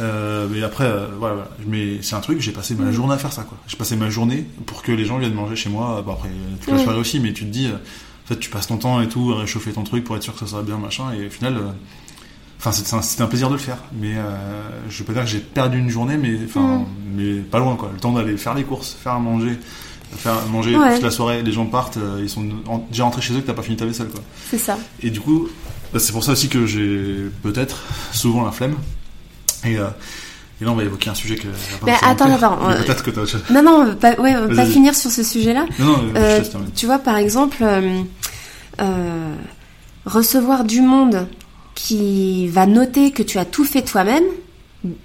Euh, 0.00 0.46
mais 0.50 0.62
après, 0.62 0.84
euh, 0.84 1.06
voilà, 1.18 1.48
Mais 1.66 1.98
c'est 2.02 2.14
un 2.14 2.20
truc, 2.20 2.40
j'ai 2.40 2.52
passé 2.52 2.74
ma 2.74 2.86
mm. 2.86 2.92
journée 2.92 3.14
à 3.14 3.18
faire 3.18 3.32
ça, 3.32 3.42
quoi. 3.42 3.58
J'ai 3.66 3.76
passé 3.76 3.96
ma 3.96 4.08
journée 4.08 4.46
pour 4.66 4.82
que 4.82 4.92
les 4.92 5.04
gens 5.04 5.18
viennent 5.18 5.34
manger 5.34 5.56
chez 5.56 5.68
moi. 5.68 6.02
Bon, 6.04 6.12
après, 6.12 6.30
toute 6.60 6.72
la 6.72 6.80
mm. 6.80 6.84
soirée 6.84 6.98
aussi, 6.98 7.20
mais 7.20 7.32
tu 7.32 7.44
te 7.44 7.50
dis, 7.50 7.66
euh, 7.66 7.74
en 7.74 8.28
fait, 8.28 8.38
tu 8.38 8.50
passes 8.50 8.68
ton 8.68 8.78
temps 8.78 9.00
et 9.00 9.08
tout 9.08 9.32
à 9.32 9.40
réchauffer 9.40 9.72
ton 9.72 9.84
truc 9.84 10.04
pour 10.04 10.16
être 10.16 10.22
sûr 10.22 10.32
que 10.32 10.40
ça 10.40 10.46
sera 10.46 10.62
bien, 10.62 10.78
machin. 10.78 11.12
Et 11.12 11.26
au 11.26 11.30
final, 11.30 11.58
enfin, 12.60 12.72
c'était 12.72 13.22
un, 13.22 13.26
plaisir 13.26 13.48
de 13.48 13.54
le 13.54 13.60
faire. 13.60 13.78
Mais 13.92 14.14
je 14.88 14.98
veux 14.98 15.04
pas 15.04 15.12
dire 15.12 15.22
que 15.22 15.28
j'ai 15.28 15.40
perdu 15.40 15.78
une 15.78 15.90
journée, 15.90 16.16
mais 16.16 16.38
enfin, 16.44 16.60
mm. 16.60 16.86
mais 17.14 17.34
pas 17.40 17.58
loin, 17.58 17.76
quoi. 17.76 17.90
Le 17.92 17.98
temps 17.98 18.12
d'aller 18.12 18.36
faire 18.36 18.54
les 18.54 18.64
courses, 18.64 18.96
faire 19.02 19.12
à 19.12 19.18
manger 19.18 19.58
faire 20.16 20.34
manger 20.50 20.72
toute 20.72 21.04
la 21.04 21.10
soirée, 21.12 21.40
les 21.42 21.52
gens 21.52 21.66
partent, 21.66 21.98
ils 22.20 22.28
sont 22.28 22.44
déjà 22.90 23.04
rentrés 23.04 23.22
chez 23.22 23.32
eux 23.34 23.40
que 23.40 23.46
t'as 23.46 23.52
pas 23.52 23.62
fini 23.62 23.76
ta 23.76 23.86
vaisselle 23.86 24.08
quoi. 24.08 24.20
C'est 24.50 24.58
ça. 24.58 24.76
Et 25.00 25.10
du 25.10 25.20
coup, 25.20 25.48
bah, 25.92 26.00
c'est 26.00 26.12
pour 26.12 26.24
ça 26.24 26.32
aussi 26.32 26.48
que 26.48 26.66
j'ai 26.66 27.30
peut-être 27.42 27.84
souvent 28.12 28.44
la 28.44 28.50
flemme. 28.52 28.74
Et, 29.64 29.78
euh, 29.78 29.86
et 30.60 30.64
là, 30.64 30.72
on 30.72 30.74
va 30.74 30.84
évoquer 30.84 31.08
un 31.08 31.14
sujet 31.14 31.36
que. 31.36 31.48
Mais 31.84 31.94
attends, 32.02 32.32
attends. 32.32 32.58
Peut-être 32.84 33.02
que 33.02 33.52
Non, 33.52 33.62
non, 33.62 33.94
pas, 33.96 34.14
ouais, 34.20 34.34
pas 34.54 34.66
finir 34.66 34.94
sur 34.94 35.10
ce 35.10 35.22
sujet-là. 35.22 35.64
Non, 35.78 35.86
non, 35.86 36.04
euh, 36.16 36.42
tu 36.74 36.86
vois, 36.86 36.98
par 36.98 37.16
exemple, 37.16 37.58
euh, 37.62 38.02
euh, 38.80 39.34
recevoir 40.04 40.64
du 40.64 40.82
monde 40.82 41.26
qui 41.84 42.46
va 42.48 42.66
noter 42.66 43.10
que 43.10 43.22
tu 43.22 43.38
as 43.38 43.44
tout 43.44 43.64
fait 43.64 43.82
toi-même. 43.82 44.24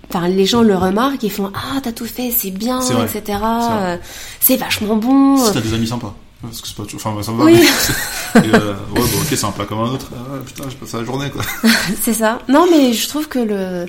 Enfin, 0.10 0.28
les 0.28 0.46
gens 0.46 0.62
le 0.62 0.76
remarquent, 0.76 1.24
ils 1.24 1.32
font 1.32 1.52
ah 1.54 1.80
t'as 1.82 1.92
tout 1.92 2.06
fait, 2.06 2.32
c'est 2.32 2.52
bien, 2.52 2.80
etc. 2.82 3.40
C'est 4.40 4.58
vachement 4.58 4.96
bon. 4.96 5.38
Si 5.38 5.54
t'as 5.54 5.62
des 5.62 5.74
amis 5.74 5.88
sympas. 5.88 6.16
Parce 6.42 6.62
que 6.62 6.68
c'est 6.68 6.76
pas 6.76 6.84
Enfin, 6.84 7.24
ça 7.24 7.32
me 7.32 7.38
va. 7.38 7.44
Oui. 7.46 7.54
euh, 8.36 8.74
ouais, 8.74 8.78
bon, 8.94 9.02
ok, 9.02 9.28
c'est 9.30 9.46
un 9.46 9.52
plat 9.52 9.66
comme 9.66 9.80
un 9.80 9.90
autre. 9.90 10.08
Ah, 10.14 10.38
putain, 10.46 10.70
j'ai 10.70 10.76
passé 10.76 10.98
la 10.98 11.04
journée, 11.04 11.30
quoi. 11.32 11.42
c'est 12.02 12.14
ça. 12.14 12.40
Non, 12.48 12.68
mais 12.70 12.94
je 12.94 13.08
trouve 13.08 13.28
que 13.28 13.40
le, 13.40 13.86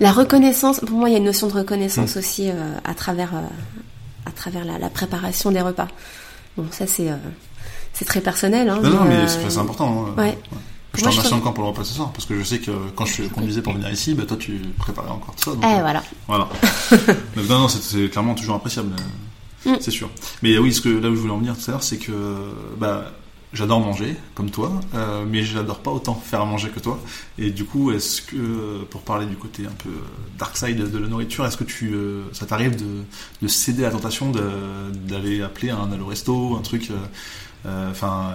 la 0.00 0.10
reconnaissance, 0.10 0.80
pour 0.80 0.98
moi, 0.98 1.08
il 1.08 1.12
y 1.12 1.14
a 1.14 1.18
une 1.18 1.24
notion 1.24 1.46
de 1.46 1.52
reconnaissance 1.52 2.16
mm. 2.16 2.18
aussi 2.18 2.50
euh, 2.50 2.54
à 2.84 2.94
travers, 2.94 3.34
euh, 3.34 4.26
à 4.26 4.32
travers 4.32 4.64
la, 4.64 4.78
la, 4.78 4.90
préparation 4.90 5.52
des 5.52 5.60
repas. 5.60 5.88
Bon, 6.56 6.66
ça, 6.72 6.86
c'est, 6.86 7.10
euh, 7.10 7.16
c'est 7.92 8.06
très 8.06 8.20
personnel. 8.20 8.68
Hein, 8.68 8.80
non, 8.82 8.90
non, 8.90 9.04
mais 9.04 9.28
c'est 9.28 9.58
important. 9.58 10.06
Hein, 10.08 10.20
ouais. 10.20 10.38
Je 10.94 11.02
te 11.02 11.08
remercie 11.08 11.34
encore 11.34 11.54
pour 11.54 11.64
le 11.64 11.70
repas 11.70 11.84
ce 11.84 11.94
soir, 11.94 12.12
parce 12.12 12.26
que 12.26 12.38
je 12.38 12.42
sais 12.42 12.58
que 12.58 12.70
quand 12.96 13.06
je 13.06 13.22
conduisais 13.24 13.62
pour 13.62 13.72
venir 13.72 13.90
ici, 13.90 14.14
bah, 14.14 14.24
toi 14.26 14.36
tu 14.36 14.60
préparais 14.78 15.10
encore 15.10 15.34
tout 15.36 15.44
ça. 15.44 15.50
Donc, 15.52 15.64
eh, 15.64 15.80
voilà. 15.80 16.02
Voilà. 16.26 16.48
non, 17.36 17.60
non, 17.60 17.68
c'est 17.68 18.08
clairement 18.10 18.34
toujours 18.34 18.56
appréciable. 18.56 18.90
Mm. 19.64 19.74
C'est 19.80 19.90
sûr. 19.90 20.10
Mais 20.42 20.58
oui, 20.58 20.72
ce 20.72 20.80
que 20.80 20.88
là 20.88 21.08
où 21.08 21.14
je 21.14 21.20
voulais 21.20 21.32
en 21.32 21.38
venir 21.38 21.56
tout 21.56 21.64
à 21.68 21.72
l'heure, 21.72 21.82
c'est 21.82 21.98
que 21.98 22.12
bah, 22.78 23.12
j'adore 23.52 23.80
manger, 23.80 24.16
comme 24.34 24.50
toi, 24.50 24.80
euh, 24.94 25.24
mais 25.28 25.42
j'adore 25.42 25.80
pas 25.80 25.90
autant 25.90 26.14
faire 26.14 26.40
à 26.40 26.44
manger 26.44 26.68
que 26.68 26.80
toi. 26.80 27.00
Et 27.38 27.50
du 27.50 27.64
coup, 27.64 27.90
est-ce 27.90 28.22
que, 28.22 28.84
pour 28.90 29.02
parler 29.02 29.26
du 29.26 29.36
côté 29.36 29.66
un 29.66 29.82
peu 29.82 29.90
dark 30.38 30.56
side 30.56 30.90
de 30.90 30.98
la 30.98 31.08
nourriture, 31.08 31.44
est-ce 31.46 31.56
que 31.56 31.64
tu, 31.64 31.92
euh, 31.94 32.22
ça 32.32 32.46
t'arrive 32.46 32.76
de, 32.76 33.02
de, 33.42 33.48
céder 33.48 33.84
à 33.84 33.86
la 33.86 33.92
tentation 33.92 34.30
d'aller 34.30 35.42
appeler 35.42 35.70
un 35.70 35.90
allo 35.92 36.06
resto, 36.06 36.56
un 36.56 36.62
truc, 36.62 36.90
euh, 36.90 36.96
enfin, 37.64 38.32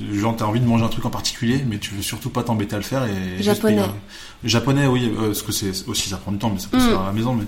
euh, 0.00 0.20
genre 0.20 0.36
t'as 0.36 0.44
envie 0.44 0.60
de 0.60 0.66
manger 0.66 0.84
un 0.84 0.88
truc 0.88 1.04
en 1.04 1.10
particulier, 1.10 1.64
mais 1.66 1.78
tu 1.78 1.94
veux 1.94 2.02
surtout 2.02 2.30
pas 2.30 2.42
t'embêter 2.42 2.74
à 2.74 2.78
le 2.78 2.84
faire 2.84 3.04
et 3.04 3.42
japonais. 3.42 3.82
Japonais, 4.44 4.86
oui, 4.86 5.12
parce 5.18 5.42
que 5.42 5.52
c'est 5.52 5.72
aussi 5.88 6.08
ça 6.08 6.16
prend 6.16 6.32
du 6.32 6.38
temps, 6.38 6.50
mais 6.50 6.60
ça 6.60 6.68
peut 6.70 6.78
se 6.78 6.86
mm. 6.86 6.90
faire 6.90 7.00
à 7.00 7.06
la 7.06 7.12
maison, 7.12 7.34
mais 7.34 7.46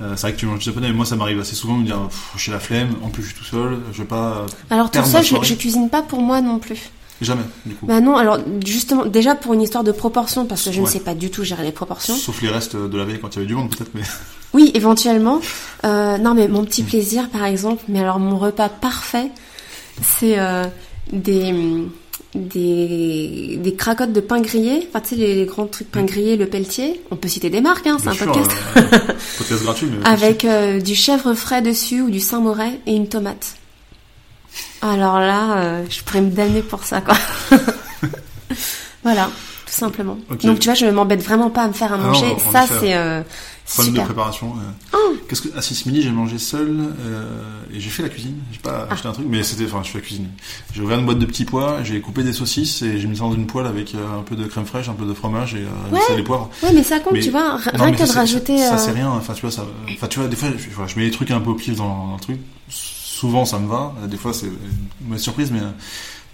euh, 0.00 0.14
c'est 0.16 0.22
vrai 0.22 0.32
que 0.32 0.38
tu 0.38 0.46
manges 0.46 0.58
du 0.58 0.64
japonais, 0.64 0.88
mais 0.88 0.94
moi 0.94 1.06
ça 1.06 1.16
m'arrive 1.16 1.38
assez 1.38 1.54
souvent 1.54 1.76
de 1.76 1.82
me 1.82 1.86
dire 1.86 1.98
j'ai 2.36 2.50
la 2.50 2.60
flemme, 2.60 2.94
en 3.02 3.08
plus 3.08 3.22
je 3.22 3.28
suis 3.28 3.38
tout 3.38 3.44
seul, 3.44 3.78
je 3.92 3.98
vais 3.98 4.08
pas. 4.08 4.46
Alors 4.70 4.90
tout 4.90 5.04
ça, 5.04 5.22
je, 5.22 5.36
je, 5.42 5.54
cuisine 5.54 5.88
pas 5.88 6.02
pour 6.02 6.20
moi 6.20 6.40
non 6.40 6.58
plus. 6.58 6.90
Jamais, 7.20 7.44
du 7.64 7.74
coup. 7.74 7.86
Bah 7.86 8.00
non, 8.00 8.16
alors 8.16 8.38
justement, 8.64 9.06
déjà 9.06 9.36
pour 9.36 9.54
une 9.54 9.62
histoire 9.62 9.84
de 9.84 9.92
proportion, 9.92 10.46
parce 10.46 10.64
que 10.64 10.72
je 10.72 10.80
ne 10.80 10.86
sais 10.86 11.00
pas 11.00 11.14
du 11.14 11.30
tout 11.30 11.44
gérer 11.44 11.62
les 11.62 11.72
proportions. 11.72 12.16
Sauf 12.16 12.42
les 12.42 12.48
restes 12.48 12.74
de 12.74 12.98
la 12.98 13.04
veille 13.04 13.20
quand 13.20 13.30
il 13.30 13.36
y 13.36 13.38
avait 13.38 13.46
du 13.46 13.54
monde 13.54 13.70
peut-être, 13.70 13.90
mais. 13.94 14.02
Oui, 14.52 14.70
éventuellement. 14.74 15.40
Euh, 15.84 16.18
non, 16.18 16.34
mais 16.34 16.48
mon 16.48 16.64
petit 16.64 16.82
mm. 16.82 16.86
plaisir, 16.86 17.28
par 17.28 17.44
exemple, 17.44 17.82
mais 17.88 18.00
alors 18.00 18.18
mon 18.18 18.36
repas 18.36 18.68
parfait, 18.68 19.30
c'est 20.02 20.38
euh, 20.38 20.64
des 21.12 21.52
des, 22.34 23.58
des 23.62 23.74
cracottes 23.74 24.12
de 24.12 24.20
pain 24.20 24.40
grillé, 24.40 24.88
enfin 24.88 25.00
tu 25.00 25.10
sais 25.10 25.16
les, 25.16 25.46
grands 25.46 25.66
trucs 25.66 25.90
pain 25.90 26.02
grillé, 26.02 26.36
le 26.36 26.46
pelletier, 26.46 27.00
on 27.10 27.16
peut 27.16 27.28
citer 27.28 27.48
des 27.48 27.60
marques, 27.60 27.86
hein, 27.86 27.96
c'est 28.00 28.08
un 28.08 28.14
podcast. 28.14 28.50
podcast 29.38 29.62
gratuit, 29.62 29.86
mais 29.86 30.06
Avec 30.06 30.44
euh, 30.44 30.80
du 30.80 30.94
chèvre 30.94 31.34
frais 31.34 31.62
dessus 31.62 32.00
ou 32.00 32.10
du 32.10 32.20
Saint-Moret 32.20 32.80
et 32.86 32.94
une 32.94 33.08
tomate. 33.08 33.54
Alors 34.82 35.18
là, 35.18 35.58
euh, 35.58 35.84
je 35.88 36.02
pourrais 36.02 36.22
me 36.22 36.30
damner 36.30 36.62
pour 36.62 36.82
ça 36.84 37.00
quoi. 37.00 37.16
voilà, 39.04 39.30
tout 39.66 39.72
simplement. 39.72 40.18
Donc 40.42 40.58
tu 40.58 40.68
vois, 40.68 40.74
je 40.74 40.86
m'embête 40.86 41.22
vraiment 41.22 41.50
pas 41.50 41.62
à 41.62 41.68
me 41.68 41.72
faire 41.72 41.92
à 41.92 41.96
ah 41.96 41.98
manger. 41.98 42.36
ça 42.52 42.66
c'est 42.80 42.94
euh, 43.64 43.72
Problème 43.72 43.94
de 43.94 44.00
préparation. 44.00 44.54
Oh. 44.92 45.04
Qu'est-ce 45.28 45.42
que 45.42 45.56
à 45.56 45.62
6 45.62 45.86
midi 45.86 46.02
j'ai 46.02 46.10
mangé 46.10 46.38
seul 46.38 46.68
euh, 47.00 47.62
et 47.72 47.80
j'ai 47.80 47.90
fait 47.90 48.02
la 48.02 48.08
cuisine. 48.08 48.36
J'ai 48.52 48.58
pas 48.58 48.86
ah. 48.88 48.92
acheté 48.92 49.08
un 49.08 49.12
truc, 49.12 49.26
mais 49.28 49.42
c'était 49.42 49.64
enfin 49.64 49.82
je 49.82 49.90
fais 49.90 49.98
la 49.98 50.04
cuisine. 50.04 50.28
J'ai 50.72 50.82
ouvert 50.82 50.98
une 50.98 51.06
boîte 51.06 51.18
de 51.18 51.26
petits 51.26 51.44
pois, 51.44 51.82
j'ai 51.82 52.00
coupé 52.00 52.22
des 52.22 52.32
saucisses 52.32 52.82
et 52.82 52.98
j'ai 52.98 53.08
mis 53.08 53.16
ça 53.16 53.22
dans 53.22 53.32
une 53.32 53.46
poêle 53.46 53.66
avec 53.66 53.94
euh, 53.94 54.18
un 54.18 54.22
peu 54.22 54.36
de 54.36 54.44
crème 54.44 54.66
fraîche, 54.66 54.88
un 54.88 54.94
peu 54.94 55.06
de 55.06 55.14
fromage 55.14 55.54
et 55.54 55.58
euh, 55.58 55.94
ouais. 55.94 56.16
les 56.16 56.22
poivres. 56.22 56.50
Ouais, 56.62 56.72
mais 56.74 56.82
ça 56.82 57.00
compte, 57.00 57.18
tu 57.20 57.30
vois. 57.30 57.56
Rien 57.56 57.92
que 57.92 58.06
de 58.06 58.12
rajouter. 58.12 58.58
Ça, 58.58 58.78
c'est 58.78 58.92
rien. 58.92 59.08
Enfin 59.10 59.32
tu 59.32 59.42
vois 59.42 59.50
ça. 59.50 59.64
Enfin 59.90 60.08
tu 60.08 60.18
vois 60.18 60.28
des 60.28 60.36
fois 60.36 60.50
je, 60.56 60.86
je 60.86 60.98
mets 60.98 61.06
des 61.06 61.10
trucs 61.10 61.30
un 61.30 61.40
peu 61.40 61.50
au 61.50 61.54
pif 61.54 61.76
dans 61.76 62.14
un 62.14 62.18
truc. 62.18 62.38
Souvent 62.68 63.44
ça 63.44 63.58
me 63.58 63.68
va. 63.68 63.94
Des 64.08 64.16
fois 64.16 64.34
c'est 64.34 64.46
une 64.46 65.08
mauvaise 65.08 65.22
surprise, 65.22 65.50
mais 65.50 65.60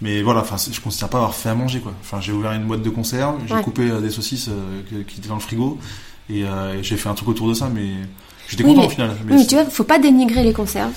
mais 0.03 0.23
voilà, 0.23 0.41
enfin, 0.41 0.55
je 0.57 0.79
considère 0.81 1.09
pas 1.09 1.19
avoir 1.19 1.35
fait 1.35 1.49
à 1.49 1.53
manger 1.53 1.79
quoi. 1.79 1.93
Enfin, 2.01 2.19
j'ai 2.19 2.31
ouvert 2.31 2.53
une 2.53 2.65
boîte 2.65 2.81
de 2.81 2.89
conserve, 2.89 3.35
j'ai 3.47 3.61
coupé 3.61 3.87
des 4.01 4.09
saucisses 4.09 4.49
qui 4.89 4.95
étaient 4.99 5.27
dans 5.27 5.35
le 5.35 5.41
frigo, 5.41 5.79
euh, 6.29 6.79
et, 6.79 6.83
j'ai 6.83 6.97
fait 6.97 7.09
un 7.09 7.13
truc 7.13 7.29
autour 7.29 7.47
de 7.47 7.53
ça, 7.53 7.69
mais 7.73 7.89
j'étais 8.47 8.63
content 8.63 8.85
au 8.85 8.89
final. 8.89 9.15
Mais 9.25 9.35
oui, 9.35 9.47
tu 9.47 9.55
vois, 9.55 9.65
faut 9.65 9.83
pas 9.83 9.99
dénigrer 9.99 10.43
les 10.43 10.53
conserves. 10.53 10.93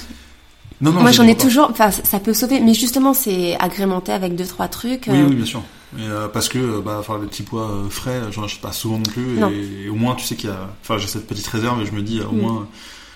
Non, 0.80 0.92
non, 0.92 1.00
Moi, 1.00 1.12
j'en 1.12 1.26
ai 1.26 1.36
toujours. 1.36 1.68
Enfin, 1.70 1.90
ça 1.90 2.18
peut 2.20 2.34
sauver, 2.34 2.60
mais 2.60 2.74
justement, 2.74 3.14
c'est 3.14 3.56
agrémenté 3.58 4.12
avec 4.12 4.34
deux 4.34 4.46
trois 4.46 4.68
trucs. 4.68 5.04
Oui, 5.08 5.18
euh. 5.18 5.26
oui, 5.28 5.36
bien 5.36 5.44
sûr. 5.44 5.62
Euh, 5.98 6.26
parce 6.28 6.48
que, 6.48 6.80
bah, 6.80 6.96
enfin, 6.98 7.18
les 7.20 7.28
petits 7.28 7.44
pois 7.44 7.84
frais, 7.88 8.20
j'en 8.32 8.44
achète 8.44 8.60
pas 8.60 8.72
souvent 8.72 8.96
non 8.96 9.04
plus. 9.04 9.38
Et, 9.84 9.88
au 9.88 9.94
moins, 9.94 10.14
tu 10.14 10.24
sais 10.24 10.34
qu'il 10.34 10.50
y 10.50 10.52
a. 10.52 10.68
Enfin, 10.82 10.98
j'ai 10.98 11.06
cette 11.06 11.26
petite 11.26 11.46
réserve 11.46 11.80
et 11.80 11.86
je 11.86 11.92
me 11.92 12.02
dis, 12.02 12.20
au 12.20 12.32
mm. 12.32 12.40
moins, 12.40 12.68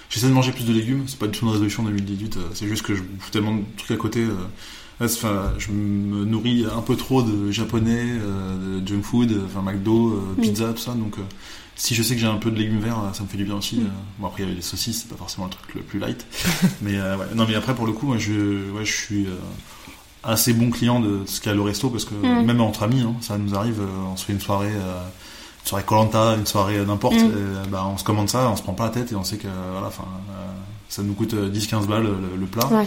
j'essaie 0.08 0.28
de 0.28 0.32
manger 0.32 0.52
plus 0.52 0.64
de 0.64 0.72
légumes. 0.72 1.04
C'est 1.06 1.18
pas 1.18 1.26
du 1.26 1.38
tout 1.38 1.44
une 1.44 1.52
résolution 1.52 1.82
2018. 1.82 2.38
c'est 2.54 2.68
juste 2.68 2.82
que 2.82 2.94
je 2.94 3.02
bouffe 3.02 3.30
tellement 3.30 3.54
de 3.54 3.62
trucs 3.76 3.90
à 3.90 4.00
côté. 4.00 4.24
Enfin, 5.00 5.52
je 5.58 5.70
me 5.70 6.24
nourris 6.24 6.64
un 6.74 6.82
peu 6.82 6.96
trop 6.96 7.22
de 7.22 7.50
japonais, 7.50 8.04
de 8.80 8.86
junk 8.86 9.02
food, 9.02 9.42
enfin 9.46 9.62
McDo, 9.62 10.22
mm. 10.38 10.40
pizza, 10.40 10.72
tout 10.72 10.82
ça. 10.82 10.92
Donc, 10.92 11.16
si 11.78 11.94
je 11.94 12.02
sais 12.02 12.14
que 12.14 12.20
j'ai 12.20 12.26
un 12.26 12.36
peu 12.36 12.50
de 12.50 12.58
légumes 12.58 12.80
verts, 12.80 12.98
ça 13.14 13.22
me 13.22 13.28
fait 13.28 13.38
du 13.38 13.44
bien 13.44 13.54
aussi. 13.56 13.76
Euh. 13.80 13.88
Bon, 14.18 14.26
après, 14.26 14.42
il 14.42 14.44
y 14.44 14.48
avait 14.48 14.56
les 14.56 14.62
saucisses, 14.62 15.00
c'est 15.02 15.08
pas 15.08 15.16
forcément 15.16 15.46
le 15.46 15.52
truc 15.52 15.74
le 15.74 15.80
plus 15.80 15.98
light. 15.98 16.26
mais, 16.82 16.96
euh, 16.98 17.16
ouais. 17.16 17.24
Non, 17.34 17.46
mais 17.48 17.54
après, 17.54 17.74
pour 17.74 17.86
le 17.86 17.92
coup, 17.92 18.06
moi, 18.08 18.18
je, 18.18 18.70
ouais, 18.72 18.84
je 18.84 18.92
suis. 18.92 19.24
Euh, 19.26 19.30
assez 20.24 20.52
bon 20.52 20.68
client 20.70 20.98
de 20.98 21.22
ce 21.26 21.40
qu'il 21.40 21.48
y 21.48 21.52
a 21.52 21.54
le 21.54 21.62
resto 21.62 21.90
parce 21.90 22.04
que 22.04 22.12
Mm. 22.12 22.44
même 22.44 22.60
entre 22.60 22.82
amis, 22.82 23.02
hein, 23.02 23.14
ça 23.20 23.38
nous 23.38 23.54
arrive, 23.54 23.80
euh, 23.80 23.86
on 24.12 24.16
se 24.16 24.24
fait 24.24 24.32
une 24.32 24.40
soirée, 24.40 24.66
euh, 24.74 25.00
une 25.62 25.66
soirée 25.68 25.84
Colanta, 25.84 26.34
une 26.34 26.44
soirée 26.44 26.78
euh, 26.78 26.84
n'importe, 26.84 27.14
Mm. 27.14 27.68
bah, 27.70 27.86
on 27.88 27.96
se 27.96 28.02
commande 28.02 28.28
ça, 28.28 28.48
on 28.50 28.56
se 28.56 28.62
prend 28.62 28.74
pas 28.74 28.84
la 28.86 28.90
tête 28.90 29.12
et 29.12 29.14
on 29.14 29.22
sait 29.22 29.36
que 29.36 29.46
voilà, 29.46 29.86
euh, 29.86 30.44
ça 30.88 31.02
nous 31.04 31.14
coûte 31.14 31.34
euh, 31.34 31.48
10-15 31.48 31.86
balles 31.86 32.02
le, 32.02 32.36
le 32.36 32.46
plat 32.46 32.66
Ouais. 32.66 32.86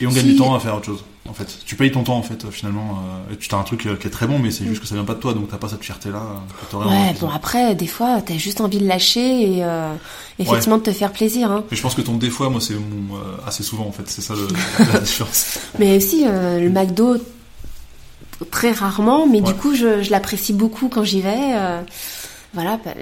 et 0.00 0.06
on 0.06 0.10
gagne 0.10 0.24
Si- 0.24 0.30
du 0.32 0.36
temps 0.36 0.54
à 0.54 0.60
faire 0.60 0.74
autre 0.76 0.86
chose. 0.86 1.04
En 1.28 1.34
fait, 1.34 1.58
tu 1.66 1.76
payes 1.76 1.92
ton 1.92 2.02
temps 2.02 2.16
en 2.16 2.22
fait 2.22 2.44
euh, 2.44 2.50
finalement. 2.50 2.98
Euh, 3.30 3.34
et 3.34 3.36
tu 3.36 3.54
as 3.54 3.58
un 3.58 3.62
truc 3.62 3.84
euh, 3.86 3.94
qui 3.96 4.06
est 4.06 4.10
très 4.10 4.26
bon, 4.26 4.38
mais 4.38 4.50
c'est 4.50 4.64
juste 4.64 4.80
que 4.80 4.86
ça 4.88 4.94
vient 4.94 5.04
pas 5.04 5.14
de 5.14 5.20
toi, 5.20 5.34
donc 5.34 5.48
t'as 5.50 5.58
pas 5.58 5.68
cette 5.68 5.84
fierté 5.84 6.08
là 6.10 6.22
que 6.60 6.70
t'aurais 6.70 6.86
en 6.86 6.88
Mm. 6.90 6.92
Ouais, 6.92 7.14
bon 7.20 7.28
après, 7.30 7.74
des 7.74 7.86
fois, 7.86 8.20
t'as 8.24 8.36
juste 8.38 8.60
envie 8.62 8.78
de 8.78 8.86
lâcher 8.86 9.56
et 9.58 9.62
euh, 9.64 9.92
effectivement 10.38 10.78
de 10.78 10.82
te 10.82 10.92
faire 10.92 11.12
plaisir. 11.12 11.50
Hein. 11.52 11.64
Mais 11.70 11.76
je 11.76 11.82
pense 11.82 11.94
que 11.94 12.00
ton 12.00 12.16
des 12.16 12.30
fois, 12.30 12.48
moi, 12.48 12.60
c'est 12.60 12.74
mon, 12.74 13.16
euh, 13.16 13.20
assez 13.46 13.62
souvent 13.62 13.86
en 13.86 13.92
fait, 13.92 14.04
c'est 14.06 14.22
ça 14.22 14.34
le, 14.34 14.48
la 14.92 15.00
différence. 15.00 15.58
Mais 15.78 15.96
aussi, 15.98 16.24
euh, 16.26 16.58
le 16.58 16.70
McDo, 16.70 17.16
très 18.50 18.72
rarement, 18.72 19.26
mais 19.26 19.40
Ouais. 19.42 19.46
du 19.46 19.54
coup, 19.54 19.74
je, 19.74 20.02
je 20.02 20.10
l'apprécie 20.10 20.54
beaucoup 20.54 20.88
quand 20.88 21.04
j'y 21.04 21.20
vais. 21.20 21.52
euh, 21.54 21.82
voilà, 22.54 22.78
bah, 22.84 22.92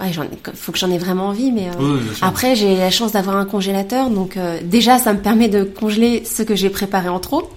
ouais, 0.00 0.12
ai, 0.12 0.28
faut 0.54 0.72
que 0.72 0.78
j'en 0.78 0.90
ai 0.90 0.98
vraiment 0.98 1.28
envie, 1.28 1.50
mais... 1.52 1.68
euh. 1.80 1.98
Après, 2.22 2.54
j'ai 2.56 2.76
la 2.76 2.90
chance 2.90 3.12
d'avoir 3.12 3.36
un 3.36 3.44
congélateur, 3.44 4.10
donc 4.10 4.36
euh, 4.36 4.58
déjà, 4.62 4.98
ça 4.98 5.12
me 5.12 5.20
permet 5.20 5.48
de 5.48 5.64
congeler 5.64 6.24
ce 6.24 6.42
que 6.42 6.54
j'ai 6.56 6.70
préparé 6.70 7.08
en 7.08 7.20
trop. 7.20 7.50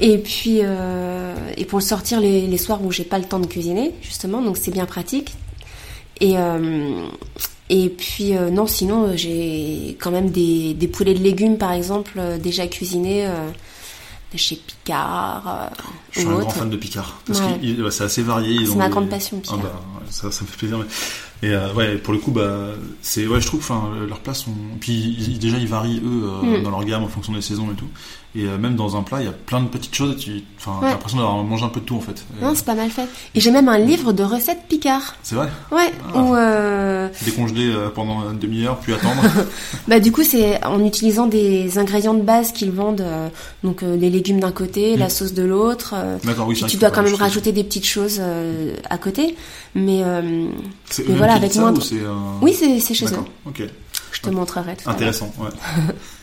Et 0.00 0.18
puis, 0.18 0.60
euh, 0.62 1.34
et 1.56 1.64
pour 1.64 1.78
le 1.78 1.84
sortir 1.84 2.20
les, 2.20 2.46
les 2.46 2.58
soirs 2.58 2.82
où 2.84 2.90
j'ai 2.90 3.04
pas 3.04 3.18
le 3.18 3.24
temps 3.24 3.38
de 3.40 3.46
cuisiner, 3.46 3.92
justement, 4.02 4.40
donc 4.42 4.56
c'est 4.56 4.70
bien 4.70 4.86
pratique. 4.86 5.34
Et 6.20 6.34
et 7.70 7.88
puis 7.88 8.32
non, 8.32 8.66
sinon 8.66 9.12
j'ai 9.16 9.96
quand 10.00 10.10
même 10.10 10.30
des, 10.30 10.74
des 10.74 10.88
poulets 10.88 11.14
de 11.14 11.22
légumes, 11.22 11.56
par 11.56 11.72
exemple, 11.72 12.20
déjà 12.42 12.66
cuisinés 12.66 13.26
chez 14.36 14.56
Picard 14.56 15.42
euh, 15.48 15.84
Je 16.12 16.20
suis 16.20 16.28
un 16.28 16.32
grand 16.32 16.40
autre. 16.42 16.52
fan 16.52 16.70
de 16.70 16.76
Picard 16.76 17.20
parce 17.26 17.40
Ouais. 17.40 17.58
que 17.58 17.64
il- 17.66 17.82
bah, 17.82 17.90
c'est 17.90 18.04
assez 18.04 18.22
varié. 18.22 18.64
C'est 18.64 18.76
ma 18.76 18.88
grande 18.88 19.08
passion, 19.08 19.38
Ah 19.38 19.42
Picard. 19.42 19.58
bah, 19.60 19.80
ça, 20.08 20.30
ça 20.30 20.42
me 20.42 20.46
fait 20.48 20.56
plaisir. 20.56 20.78
Et 21.42 21.48
euh, 21.48 21.72
ouais, 21.74 21.96
pour 21.96 22.12
le 22.12 22.18
coup, 22.20 22.32
bah, 22.32 22.68
c'est 23.00 23.26
ouais, 23.26 23.40
je 23.40 23.46
trouve, 23.46 23.60
enfin, 23.60 23.90
leurs 24.06 24.20
plats 24.20 24.34
sont. 24.34 24.52
Puis 24.78 24.92
ils- 25.18 25.38
déjà, 25.38 25.56
ils 25.58 25.66
varient 25.68 26.00
eux 26.04 26.24
euh, 26.24 26.58
Mm. 26.60 26.62
dans 26.62 26.70
leur 26.70 26.84
gamme 26.84 27.02
en 27.02 27.08
fonction 27.08 27.32
des 27.32 27.40
saisons 27.40 27.70
et 27.72 27.74
tout. 27.74 27.88
Et 28.36 28.44
euh, 28.44 28.58
même 28.58 28.76
dans 28.76 28.96
un 28.96 29.02
plat, 29.02 29.18
il 29.20 29.24
y 29.24 29.28
a 29.28 29.32
plein 29.32 29.60
de 29.60 29.66
petites 29.66 29.92
choses. 29.94 30.16
Tu, 30.16 30.44
enfin, 30.56 30.72
Ouais. 30.74 30.78
t'as 30.82 30.90
l'impression 30.90 31.18
d'avoir 31.18 31.42
mangé 31.42 31.64
un 31.64 31.68
peu 31.68 31.80
de 31.80 31.84
tout 31.84 31.96
en 31.96 32.00
fait. 32.00 32.24
Non, 32.40 32.52
c'est 32.54 32.64
pas 32.64 32.76
mal 32.76 32.88
fait. 32.88 33.08
Et 33.34 33.40
j'ai 33.40 33.50
même 33.50 33.68
un 33.68 33.78
livre 33.78 34.12
de 34.12 34.22
recettes 34.22 34.68
Picard. 34.68 35.16
c'est 35.24 35.34
vrai. 35.34 35.48
Ouais, 35.72 35.92
Ah. 36.14 36.18
où 36.22 36.36
euh, 36.36 37.08
Décongelé 37.24 37.66
euh, 37.72 37.88
pendant 37.88 38.30
une 38.30 38.38
demi-heure, 38.38 38.78
puis 38.78 38.92
attendre. 38.94 39.20
Bah 39.88 39.98
du 39.98 40.12
coup 40.12 40.22
c'est 40.22 40.64
en 40.64 40.84
utilisant 40.84 41.26
des 41.26 41.78
ingrédients 41.78 42.14
de 42.14 42.22
base 42.22 42.52
qu'ils 42.52 42.70
vendent, 42.70 43.04
donc 43.64 43.82
les 43.82 44.10
légumes 44.10 44.38
d'un 44.38 44.52
côté, 44.52 44.96
la 44.96 45.06
Mm. 45.06 45.10
sauce 45.10 45.34
de 45.34 45.42
l'autre. 45.42 45.94
D'accord, 46.22 46.46
oui, 46.46 46.62
tu 46.68 46.76
dois 46.76 46.90
quand 46.92 47.02
même 47.02 47.14
rajouter. 47.14 47.50
des 47.50 47.64
petites 47.64 47.86
choses 47.86 48.20
à 48.88 48.98
côté, 48.98 49.34
mais 49.74 50.02
euh, 50.04 50.22
mais 51.08 51.14
voilà, 51.16 51.34
avec 51.34 51.52
c'est, 51.52 51.58
euh, 51.58 52.14
oui 52.42 52.54
c'est 52.54 52.94
chez 52.94 53.06
eux. 53.06 53.08
D'accord, 53.10 53.24
ok. 53.46 53.62
Je 54.12 54.20
te 54.20 54.30
montrerai 54.30 54.76
tout 54.76 54.88
à. 54.88 54.92
Intéressant, 54.92 55.32
ouais. 55.40 55.48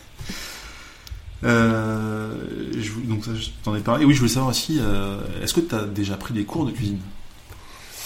Euh, 1.43 2.32
je 2.78 2.91
donc 3.08 3.26
ça, 3.26 3.32
je 3.36 3.50
t'en 3.63 3.76
ai 3.76 3.80
parlé. 3.80 4.04
Et 4.04 4.06
oui, 4.08 4.13
je 4.13 4.19
voulais 4.19 4.32
savoir 4.32 4.50
aussi, 4.52 4.78
euh, 4.82 5.19
est-ce 5.43 5.54
que 5.54 5.62
tu 5.62 5.76
as 5.76 5.84
déjà 5.84 6.15
pris 6.15 6.34
des 6.34 6.43
cours 6.43 6.65
de 6.65 6.71
cuisine? 6.71 7.00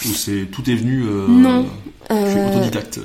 Ou 0.06 0.10
c'est 0.10 0.48
tout 0.52 0.70
est 0.70 0.76
venu 0.76 1.04
euh, 1.06 1.28
Non. 1.28 1.66
Je 2.10 2.16
suis 2.16 2.40
Euh, 2.40 2.50
autodidacte? 2.50 3.00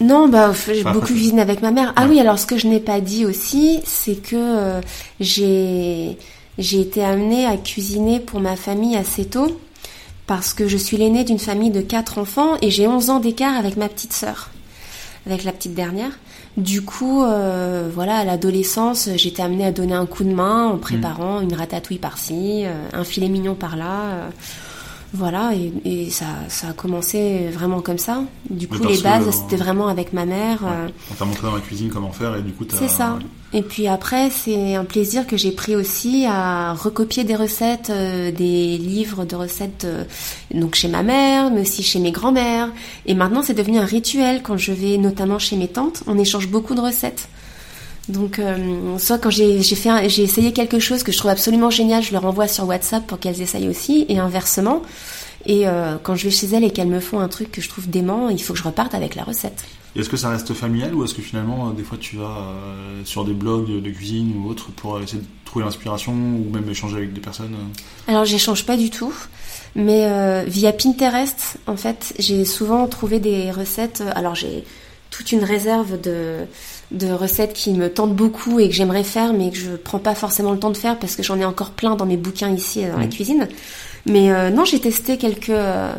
Non, 0.00 0.28
bah 0.28 0.52
j'ai 0.66 0.80
Enfin, 0.80 0.92
beaucoup 0.92 1.06
cuisiné 1.06 1.40
avec 1.42 1.60
ma 1.62 1.70
mère. 1.72 1.92
Ah 1.96 2.04
Ouais. 2.04 2.10
oui, 2.12 2.20
alors 2.20 2.38
ce 2.38 2.46
que 2.46 2.56
je 2.56 2.66
n'ai 2.68 2.80
pas 2.80 3.00
dit 3.00 3.26
aussi, 3.26 3.80
c'est 3.84 4.16
que 4.22 4.80
j'ai 5.20 6.16
j'ai 6.58 6.80
été 6.80 7.04
amenée 7.04 7.44
à 7.46 7.56
cuisiner 7.58 8.18
pour 8.18 8.40
ma 8.40 8.56
famille 8.56 8.96
assez 8.96 9.26
tôt 9.26 9.60
parce 10.26 10.54
que 10.54 10.68
je 10.68 10.76
suis 10.78 10.96
l'aînée 10.96 11.22
d'une 11.22 11.38
famille 11.38 11.70
de 11.70 11.82
quatre 11.82 12.18
enfants 12.18 12.54
et 12.62 12.70
j'ai 12.70 12.86
11 12.88 13.10
ans 13.10 13.20
d'écart 13.20 13.56
avec 13.56 13.76
ma 13.76 13.88
petite 13.90 14.12
sœur, 14.14 14.50
avec 15.26 15.44
la 15.44 15.52
petite 15.52 15.74
dernière. 15.74 16.10
Du 16.56 16.82
coup, 16.82 17.22
euh, 17.22 17.90
voilà, 17.92 18.16
à 18.16 18.24
l'adolescence, 18.24 19.10
j'étais 19.16 19.42
amenée 19.42 19.66
à 19.66 19.72
donner 19.72 19.92
un 19.92 20.06
coup 20.06 20.24
de 20.24 20.32
main 20.32 20.66
en 20.68 20.78
préparant 20.78 21.40
une 21.42 21.52
ratatouille 21.52 21.98
par-ci, 21.98 22.64
euh, 22.64 22.72
un 22.94 23.04
filet 23.04 23.28
mignon 23.28 23.54
par-là. 23.54 24.30
Voilà, 25.16 25.52
et, 25.54 25.72
et 25.84 26.10
ça, 26.10 26.26
ça 26.48 26.68
a 26.68 26.72
commencé 26.72 27.48
vraiment 27.52 27.80
comme 27.80 27.98
ça. 27.98 28.22
Du 28.50 28.68
coup, 28.68 28.78
les 28.86 28.98
bases, 29.02 29.26
euh, 29.28 29.32
c'était 29.32 29.56
vraiment 29.56 29.88
avec 29.88 30.12
ma 30.12 30.24
mère. 30.26 30.60
euh, 30.64 30.88
On 31.10 31.14
t'a 31.14 31.24
montré 31.24 31.42
dans 31.46 31.54
la 31.54 31.60
cuisine 31.60 31.90
comment 31.90 32.12
faire 32.12 32.36
et 32.36 32.42
du 32.42 32.52
coup 32.52 32.64
t'as. 32.64 32.76
c'est 32.76 32.88
ça. 32.88 33.18
Et 33.52 33.62
puis 33.62 33.86
après, 33.88 34.28
c'est 34.30 34.74
un 34.74 34.84
plaisir 34.84 35.26
que 35.26 35.36
j'ai 35.36 35.52
pris 35.52 35.74
aussi 35.76 36.26
à 36.28 36.74
recopier 36.74 37.24
des 37.24 37.36
recettes, 37.36 37.90
euh, 37.90 38.30
des 38.30 38.76
livres 38.76 39.24
de 39.24 39.34
recettes, 39.36 39.84
euh, 39.84 40.04
donc 40.52 40.74
chez 40.74 40.88
ma 40.88 41.02
mère, 41.02 41.50
mais 41.50 41.62
aussi 41.62 41.82
chez 41.82 41.98
mes 42.00 42.10
grands-mères. 42.10 42.68
Et 43.06 43.14
maintenant, 43.14 43.42
c'est 43.42 43.54
devenu 43.54 43.78
un 43.78 43.84
rituel 43.86 44.42
quand 44.42 44.56
je 44.58 44.72
vais 44.72 44.98
notamment 44.98 45.38
chez 45.38 45.56
mes 45.56 45.68
tantes. 45.68 46.02
On 46.06 46.18
échange 46.18 46.48
beaucoup 46.48 46.74
de 46.74 46.80
recettes. 46.80 47.28
Donc, 48.08 48.38
euh, 48.38 48.98
soit 48.98 49.18
quand 49.18 49.30
j'ai 49.30 49.62
fait, 49.62 50.06
essayé 50.06 50.52
quelque 50.52 50.78
chose 50.78 51.02
que 51.02 51.10
je 51.10 51.18
trouve 51.18 51.30
absolument 51.30 51.70
génial, 51.70 52.02
je 52.02 52.12
leur 52.12 52.24
envoie 52.24 52.46
sur 52.46 52.66
WhatsApp 52.66 53.06
pour 53.06 53.18
qu'elles 53.18 53.40
essayent 53.40 53.68
aussi, 53.68 54.06
et 54.08 54.18
inversement. 54.18 54.82
Et 55.46 55.66
euh, 55.66 55.96
quand 56.02 56.16
je 56.16 56.24
vais 56.24 56.30
chez 56.30 56.48
elles 56.48 56.64
et 56.64 56.70
qu'elles 56.70 56.88
me 56.88 57.00
font 57.00 57.20
un 57.20 57.28
truc 57.28 57.52
que 57.52 57.60
je 57.60 57.68
trouve 57.68 57.88
dément, 57.88 58.28
il 58.28 58.42
faut 58.42 58.52
que 58.52 58.58
je 58.58 58.64
reparte 58.64 58.94
avec 58.94 59.14
la 59.14 59.22
recette. 59.22 59.64
Et 59.94 60.00
Est-ce 60.00 60.08
que 60.08 60.16
ça 60.16 60.28
reste 60.28 60.52
familial 60.52 60.94
ou 60.94 61.04
est-ce 61.04 61.14
que 61.14 61.22
finalement, 61.22 61.68
euh, 61.68 61.72
des 61.72 61.84
fois, 61.84 61.96
tu 61.98 62.16
vas 62.16 62.24
euh, 62.24 63.02
sur 63.04 63.24
des 63.24 63.32
blogs 63.32 63.80
de, 63.80 63.90
cuisine 63.90 64.34
ou 64.36 64.50
autre 64.50 64.70
pour 64.72 65.00
essayer 65.00 65.22
de 65.22 65.26
trouver 65.44 65.64
l'inspiration 65.64 66.12
ou 66.12 66.50
même 66.52 66.68
échanger 66.68 66.96
avec 66.96 67.12
des 67.12 67.20
personnes 67.20 67.56
Alors 68.08 68.24
j'échange 68.24 68.66
pas 68.66 68.76
du 68.76 68.90
tout, 68.90 69.14
mais 69.76 70.44
via 70.46 70.72
Pinterest, 70.72 71.58
en 71.66 71.76
fait, 71.76 72.14
j'ai 72.18 72.44
souvent 72.44 72.86
trouvé 72.88 73.20
des 73.20 73.50
recettes. 73.52 74.02
Alors 74.14 74.34
j'ai 74.34 74.64
toute 75.16 75.32
une 75.32 75.44
réserve 75.44 76.00
de 76.00 76.38
de 76.92 77.10
recettes 77.10 77.52
qui 77.52 77.72
me 77.72 77.88
tentent 77.92 78.14
beaucoup 78.14 78.60
et 78.60 78.68
que 78.68 78.74
j'aimerais 78.74 79.02
faire, 79.02 79.32
mais 79.32 79.50
que 79.50 79.56
je 79.56 79.70
prends 79.72 79.98
pas 79.98 80.14
forcément 80.14 80.52
le 80.52 80.58
temps 80.60 80.70
de 80.70 80.76
faire 80.76 80.96
parce 81.00 81.16
que 81.16 81.22
j'en 81.24 81.36
ai 81.40 81.44
encore 81.44 81.70
plein 81.70 81.96
dans 81.96 82.06
mes 82.06 82.16
bouquins 82.16 82.50
ici 82.50 82.84
euh, 82.84 82.92
dans 82.92 82.98
la 82.98 83.06
Mhm. 83.06 83.10
cuisine. 83.12 83.48
Mais 84.06 84.30
euh, 84.30 84.50
non, 84.50 84.64
j'ai 84.64 84.78
testé 84.78 85.16
quelques 85.16 85.48
euh, 85.50 85.92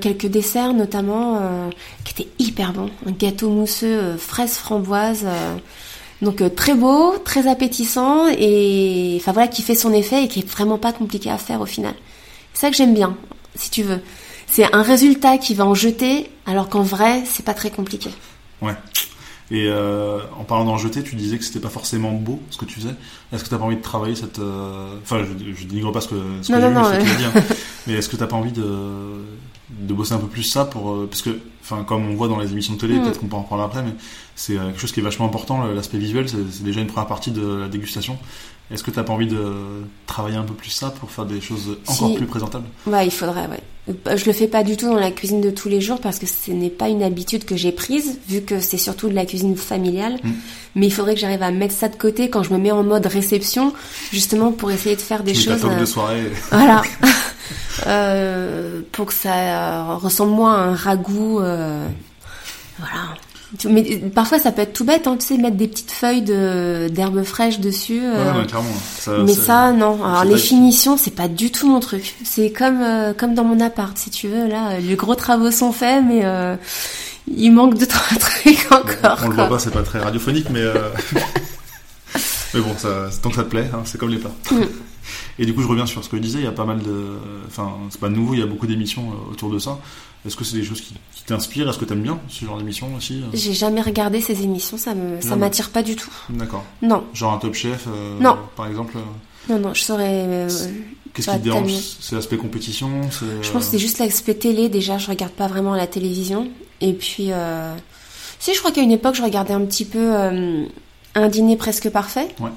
quelques 0.00 0.26
desserts, 0.26 0.74
notamment 0.74 1.38
euh, 1.40 1.70
qui 2.04 2.12
étaient 2.12 2.30
hyper 2.38 2.72
bons. 2.72 2.90
Un 3.06 3.12
gâteau 3.12 3.48
mousseux 3.50 4.16
fraise 4.18 4.54
framboise. 4.56 5.24
donc 6.22 6.42
très 6.54 6.74
beau, 6.74 7.14
très 7.24 7.46
appétissant 7.46 8.26
et 8.38 9.16
enfin 9.20 9.32
voilà 9.32 9.48
qui 9.48 9.62
fait 9.62 9.74
son 9.74 9.92
effet 9.92 10.24
et 10.24 10.28
qui 10.28 10.40
est 10.40 10.48
vraiment 10.48 10.78
pas 10.78 10.92
compliqué 10.92 11.30
à 11.30 11.36
faire 11.38 11.60
au 11.60 11.66
final. 11.66 11.94
C'est 12.54 12.62
ça 12.66 12.70
que 12.70 12.76
j'aime 12.76 12.94
bien, 12.94 13.16
si 13.54 13.70
tu 13.70 13.82
veux. 13.82 14.00
C'est 14.46 14.72
un 14.74 14.82
résultat 14.82 15.38
qui 15.38 15.54
va 15.54 15.66
en 15.66 15.74
jeter 15.74 16.30
alors 16.46 16.68
qu'en 16.68 16.82
vrai 16.82 17.22
c'est 17.26 17.44
pas 17.44 17.54
très 17.54 17.70
compliqué. 17.70 18.10
Ouais. 18.62 18.74
Et 19.50 19.66
euh, 19.68 20.18
en 20.40 20.42
parlant 20.42 20.64
d'en 20.64 20.76
jeter, 20.76 21.04
tu 21.04 21.14
disais 21.14 21.38
que 21.38 21.44
c'était 21.44 21.60
pas 21.60 21.68
forcément 21.68 22.10
beau 22.12 22.40
ce 22.50 22.56
que 22.56 22.64
tu 22.64 22.80
faisais. 22.80 22.94
Est-ce 23.32 23.44
que 23.44 23.48
t'as 23.48 23.58
pas 23.58 23.64
envie 23.64 23.76
de 23.76 23.82
travailler 23.82 24.16
cette. 24.16 24.40
euh, 24.40 24.96
Enfin, 25.04 25.20
je, 25.24 25.54
je 25.54 25.66
dénigre 25.66 25.92
pas 25.92 26.00
ce 26.00 26.08
que, 26.08 26.16
ce 26.42 26.48
que 26.48 26.52
Non, 26.58 26.60
j'ai 26.60 26.70
non, 26.74 26.82
vu, 26.82 26.98
non, 26.98 27.04
ce 27.06 27.38
que 27.38 27.38
tu. 27.38 27.54
Mais 27.86 27.92
est-ce 27.94 28.08
que 28.08 28.16
t'as 28.16 28.26
pas 28.26 28.34
envie 28.34 28.50
de, 28.50 28.64
de 29.70 29.94
bosser 29.94 30.14
un 30.14 30.18
peu 30.18 30.26
plus 30.26 30.42
ça 30.42 30.64
pour. 30.64 30.90
euh, 30.90 31.06
Parce 31.08 31.22
que, 31.22 31.38
enfin, 31.62 31.84
comme 31.84 32.10
on 32.10 32.14
voit 32.16 32.26
dans 32.26 32.40
les 32.40 32.50
émissions 32.50 32.74
de 32.74 32.78
télé, 32.80 32.96
Mm. 32.98 33.02
peut-être 33.04 33.20
qu'on 33.20 33.26
peut 33.28 33.36
en 33.36 33.42
parler 33.42 33.62
après, 33.62 33.84
mais 33.84 33.92
c'est 34.34 34.54
quelque 34.56 34.80
chose 34.80 34.90
qui 34.90 34.98
est 34.98 35.04
vachement 35.04 35.26
important, 35.26 35.64
l'aspect 35.66 35.98
visuel, 35.98 36.28
c'est 36.28 36.38
c'est 36.50 36.64
déjà 36.64 36.80
une 36.80 36.88
première 36.88 37.06
partie 37.06 37.30
de 37.30 37.46
la 37.46 37.68
dégustation. 37.68 38.18
Est-ce 38.70 38.82
que 38.82 38.90
t'as 38.90 39.04
pas 39.04 39.12
envie 39.12 39.28
de 39.28 39.54
travailler 40.06 40.36
un 40.36 40.42
peu 40.42 40.54
plus 40.54 40.70
ça 40.70 40.90
pour 40.90 41.10
faire 41.10 41.24
des 41.26 41.40
choses 41.40 41.78
encore 41.86 42.08
Si. 42.10 42.14
plus 42.16 42.26
présentables? 42.26 42.66
Ouais, 42.86 43.06
il 43.06 43.12
faudrait, 43.12 43.46
ouais. 43.46 43.60
Euh, 44.08 44.16
Je 44.16 44.24
le 44.26 44.32
fais 44.32 44.48
pas 44.48 44.64
du 44.64 44.76
tout 44.76 44.86
dans 44.86 44.96
la 44.96 45.12
cuisine 45.12 45.40
de 45.40 45.50
tous 45.50 45.68
les 45.68 45.80
jours 45.80 46.00
parce 46.00 46.18
que 46.18 46.26
ce 46.26 46.50
n'est 46.50 46.70
pas 46.70 46.88
une 46.88 47.04
habitude 47.04 47.44
que 47.44 47.54
j'ai 47.56 47.70
prise, 47.70 48.18
vu 48.28 48.40
que 48.42 48.58
c'est 48.58 48.76
surtout 48.78 49.08
de 49.08 49.14
la 49.14 49.24
cuisine 49.24 49.56
familiale. 49.56 50.14
Mm. 50.24 50.30
Mais 50.74 50.86
il 50.86 50.90
faudrait 50.92 51.14
que 51.14 51.20
j'arrive 51.20 51.44
à 51.44 51.52
mettre 51.52 51.74
ça 51.74 51.88
de 51.88 51.94
côté 51.94 52.28
quand 52.28 52.42
je 52.42 52.52
me 52.52 52.58
mets 52.58 52.72
en 52.72 52.82
mode 52.82 53.06
réception, 53.06 53.72
justement 54.12 54.50
pour 54.50 54.72
essayer 54.72 54.96
de 54.96 55.00
faire 55.00 55.22
des 55.22 55.32
Tu 55.34 55.48
mets 55.48 55.54
ta 55.54 55.60
choses. 55.60 55.62
table 55.62 55.76
de 55.76 55.82
euh, 55.82 55.86
soirée. 55.86 56.32
Voilà. 56.50 56.82
Euh, 57.86 58.80
pour 58.92 59.06
que 59.06 59.12
ça 59.12 59.34
euh, 59.34 59.94
ressemble 59.96 60.32
moins 60.32 60.54
à 60.54 60.58
un 60.68 60.74
ragoût. 60.74 61.40
euh, 61.40 61.86
voilà. 62.78 63.14
Mais 63.68 63.86
euh, 64.02 64.08
parfois 64.12 64.40
ça 64.40 64.50
peut 64.50 64.62
être 64.62 64.72
tout 64.72 64.84
bête, 64.84 65.06
hein, 65.06 65.16
tu 65.20 65.24
sais, 65.26 65.36
mettre 65.36 65.56
des 65.56 65.68
petites 65.68 65.92
feuilles 65.92 66.22
de 66.22 66.88
d'herbes 66.88 67.22
fraîches 67.22 67.60
dessus. 67.60 68.00
Euh, 68.02 68.40
ouais, 68.40 68.46
clairement. 68.46 68.68
Ça, 68.98 69.12
mais 69.24 69.34
ça- 69.34 69.72
non. 69.72 70.02
Alors 70.04 70.24
les 70.24 70.36
finitions, 70.38 70.96
c'est 70.96 71.14
pas 71.14 71.28
du 71.28 71.50
tout 71.52 71.68
mon 71.68 71.78
truc. 71.80 72.16
C'est 72.24 72.50
comme 72.50 72.82
euh, 72.82 73.12
comme 73.14 73.34
dans 73.34 73.44
mon 73.44 73.60
appart, 73.60 73.96
si 73.96 74.10
tu 74.10 74.26
veux. 74.28 74.48
Là, 74.48 74.70
euh, 74.72 74.78
les 74.80 74.96
gros 74.96 75.14
travaux 75.14 75.50
sont 75.52 75.70
faits, 75.72 76.02
mais 76.06 76.22
euh, 76.24 76.56
il 77.28 77.50
manque 77.52 77.78
de 77.78 77.84
trois 77.84 78.18
trucs 78.18 78.66
encore. 78.72 79.20
On 79.24 79.28
le 79.28 79.34
voit 79.36 79.48
pas, 79.48 79.58
c'est 79.60 79.70
pas 79.70 79.82
très 79.82 80.00
radiophonique, 80.00 80.50
mais 80.50 80.62
mais 82.54 82.60
bon, 82.60 82.74
ça, 82.76 83.08
tant 83.22 83.30
que 83.30 83.36
ça 83.36 83.44
te 83.44 83.48
plaît, 83.50 83.68
hein, 83.72 83.80
c'est 83.84 83.98
comme 83.98 84.10
les 84.10 84.18
plats. 84.18 84.32
Et 85.38 85.46
du 85.46 85.54
coup, 85.54 85.62
je 85.62 85.66
reviens 85.66 85.86
sur 85.86 86.02
ce 86.02 86.08
que 86.08 86.16
je 86.16 86.22
disais, 86.22 86.38
il 86.38 86.44
y 86.44 86.48
a 86.48 86.52
pas 86.52 86.64
mal 86.64 86.82
de. 86.82 87.18
Enfin, 87.46 87.72
c'est 87.90 88.00
pas 88.00 88.08
nouveau, 88.08 88.34
il 88.34 88.40
y 88.40 88.42
a 88.42 88.46
beaucoup 88.46 88.66
d'émissions 88.66 89.12
autour 89.30 89.50
de 89.50 89.58
ça. 89.58 89.78
Est-ce 90.26 90.34
que 90.34 90.44
c'est 90.44 90.56
des 90.56 90.64
choses 90.64 90.80
qui, 90.80 90.94
t'inspirent? 91.26 91.68
Est-ce 91.68 91.78
que 91.78 91.84
t'aimes 91.84 92.02
bien 92.02 92.18
ce 92.28 92.44
genre 92.44 92.58
d'émissions 92.58 92.94
aussi 92.96 93.22
J'ai 93.32 93.52
jamais 93.52 93.80
regardé 93.80 94.20
ces 94.20 94.42
émissions, 94.42 94.78
ça 94.78 94.94
me, 94.94 95.20
ça 95.20 95.36
m'attire 95.36 95.70
pas 95.70 95.82
du 95.82 95.94
tout. 95.94 96.10
D'accord. 96.30 96.64
Non. 96.82 97.04
Genre 97.12 97.32
un 97.32 97.38
Top 97.38 97.54
Chef, 97.54 97.86
non. 98.20 98.36
par 98.56 98.66
exemple 98.66 98.96
Non, 99.48 99.58
non, 99.58 99.74
je 99.74 99.82
saurais. 99.82 100.46
Qu'est-ce 101.16 101.30
qui 101.30 101.38
te 101.38 101.42
dérange? 101.44 101.72
C'est 102.00 102.14
l'aspect 102.14 102.36
compétition 102.36 102.88
Je 103.42 103.50
pense 103.50 103.64
que 103.64 103.70
c'est 103.72 103.78
juste 103.78 103.98
l'aspect 103.98 104.34
télé. 104.34 104.68
Déjà, 104.68 104.98
je 104.98 105.08
regarde 105.08 105.32
pas 105.32 105.46
vraiment 105.46 105.74
la 105.74 105.86
télévision. 105.86 106.48
Et 106.82 106.92
puis, 106.92 107.32
euh... 107.32 107.74
si, 108.38 108.52
je 108.52 108.58
crois 108.58 108.70
qu'à 108.70 108.82
une 108.82 108.92
époque, 108.92 109.14
je 109.14 109.22
regardais 109.22 109.54
un 109.54 109.64
petit 109.64 109.86
peu 109.86 110.14
euh, 110.14 110.66
un 111.14 111.28
dîner 111.28 111.56
presque 111.56 111.88
parfait. 111.88 112.28
Ouais. 112.38 112.50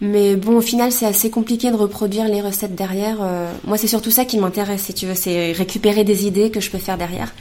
Mais 0.00 0.36
bon, 0.36 0.56
au 0.56 0.60
final, 0.60 0.92
c'est 0.92 1.06
assez 1.06 1.30
compliqué 1.30 1.70
de 1.70 1.76
reproduire 1.76 2.26
les 2.28 2.40
recettes 2.40 2.74
derrière. 2.74 3.18
Euh. 3.20 3.52
Moi, 3.64 3.76
c'est 3.78 3.88
surtout 3.88 4.10
ça 4.10 4.24
qui 4.24 4.38
m'intéresse, 4.38 4.82
si 4.82 4.94
tu 4.94 5.06
veux. 5.06 5.14
C'est 5.14 5.52
récupérer 5.52 6.04
des 6.04 6.26
idées 6.26 6.50
que 6.50 6.60
je 6.60 6.70
peux 6.70 6.78
faire 6.78 6.98
derrière. 6.98 7.32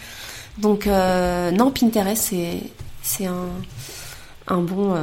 Donc, 0.58 0.88
euh, 0.88 1.52
non, 1.52 1.72
Pinterest, 1.72 2.22
c'est, 2.30 2.58
c'est 3.04 3.26
un, 3.28 3.50
un 4.48 4.62
bon 4.62 4.96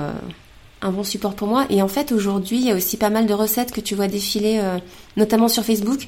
un 0.85 0.93
bon 0.93 1.03
support 1.03 1.35
pour 1.35 1.49
moi. 1.49 1.67
Et 1.71 1.83
en 1.83 1.89
fait, 1.89 2.13
aujourd'hui, 2.13 2.59
il 2.59 2.67
y 2.67 2.71
a 2.71 2.75
aussi 2.75 2.97
pas 2.97 3.11
mal 3.11 3.27
de 3.27 3.33
recettes 3.33 3.73
que 3.73 3.81
tu 3.81 3.95
vois 3.95 4.07
défiler, 4.07 4.61
euh, 4.63 4.79
notamment 5.17 5.49
sur 5.49 5.65
Facebook. 5.65 6.07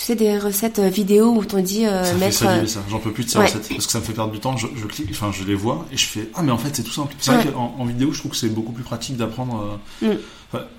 Tu 0.00 0.06
sais, 0.06 0.16
des 0.16 0.38
recettes 0.38 0.78
euh, 0.78 0.88
vidéo 0.88 1.26
où 1.26 1.44
on 1.52 1.60
dit 1.60 1.86
euh, 1.86 2.04
ça 2.04 2.14
mettre. 2.14 2.38
Fait 2.38 2.66
ça, 2.66 2.80
j'en 2.88 2.98
peux 2.98 3.12
plus 3.12 3.24
de 3.24 3.30
ces 3.30 3.38
recettes 3.38 3.68
parce 3.68 3.84
que 3.84 3.92
ça 3.92 4.00
me 4.00 4.04
fait 4.04 4.14
perdre 4.14 4.32
du 4.32 4.40
temps. 4.40 4.56
Je, 4.56 4.66
clique, 4.86 5.08
enfin, 5.10 5.30
je 5.30 5.44
les 5.44 5.54
vois 5.54 5.86
et 5.92 5.96
je 5.96 6.06
fais 6.06 6.30
ah 6.34 6.42
mais 6.42 6.52
en 6.52 6.58
fait 6.58 6.74
c'est 6.74 6.82
tout 6.82 6.90
simple. 6.90 7.14
C'est 7.18 7.32
vrai 7.32 7.52
qu'en 7.52 7.74
en 7.78 7.84
vidéo, 7.84 8.12
je 8.12 8.18
trouve 8.18 8.32
que 8.32 8.36
c'est 8.38 8.48
beaucoup 8.48 8.72
plus 8.72 8.82
pratique 8.82 9.18
d'apprendre. 9.18 9.78
Mm 10.00 10.08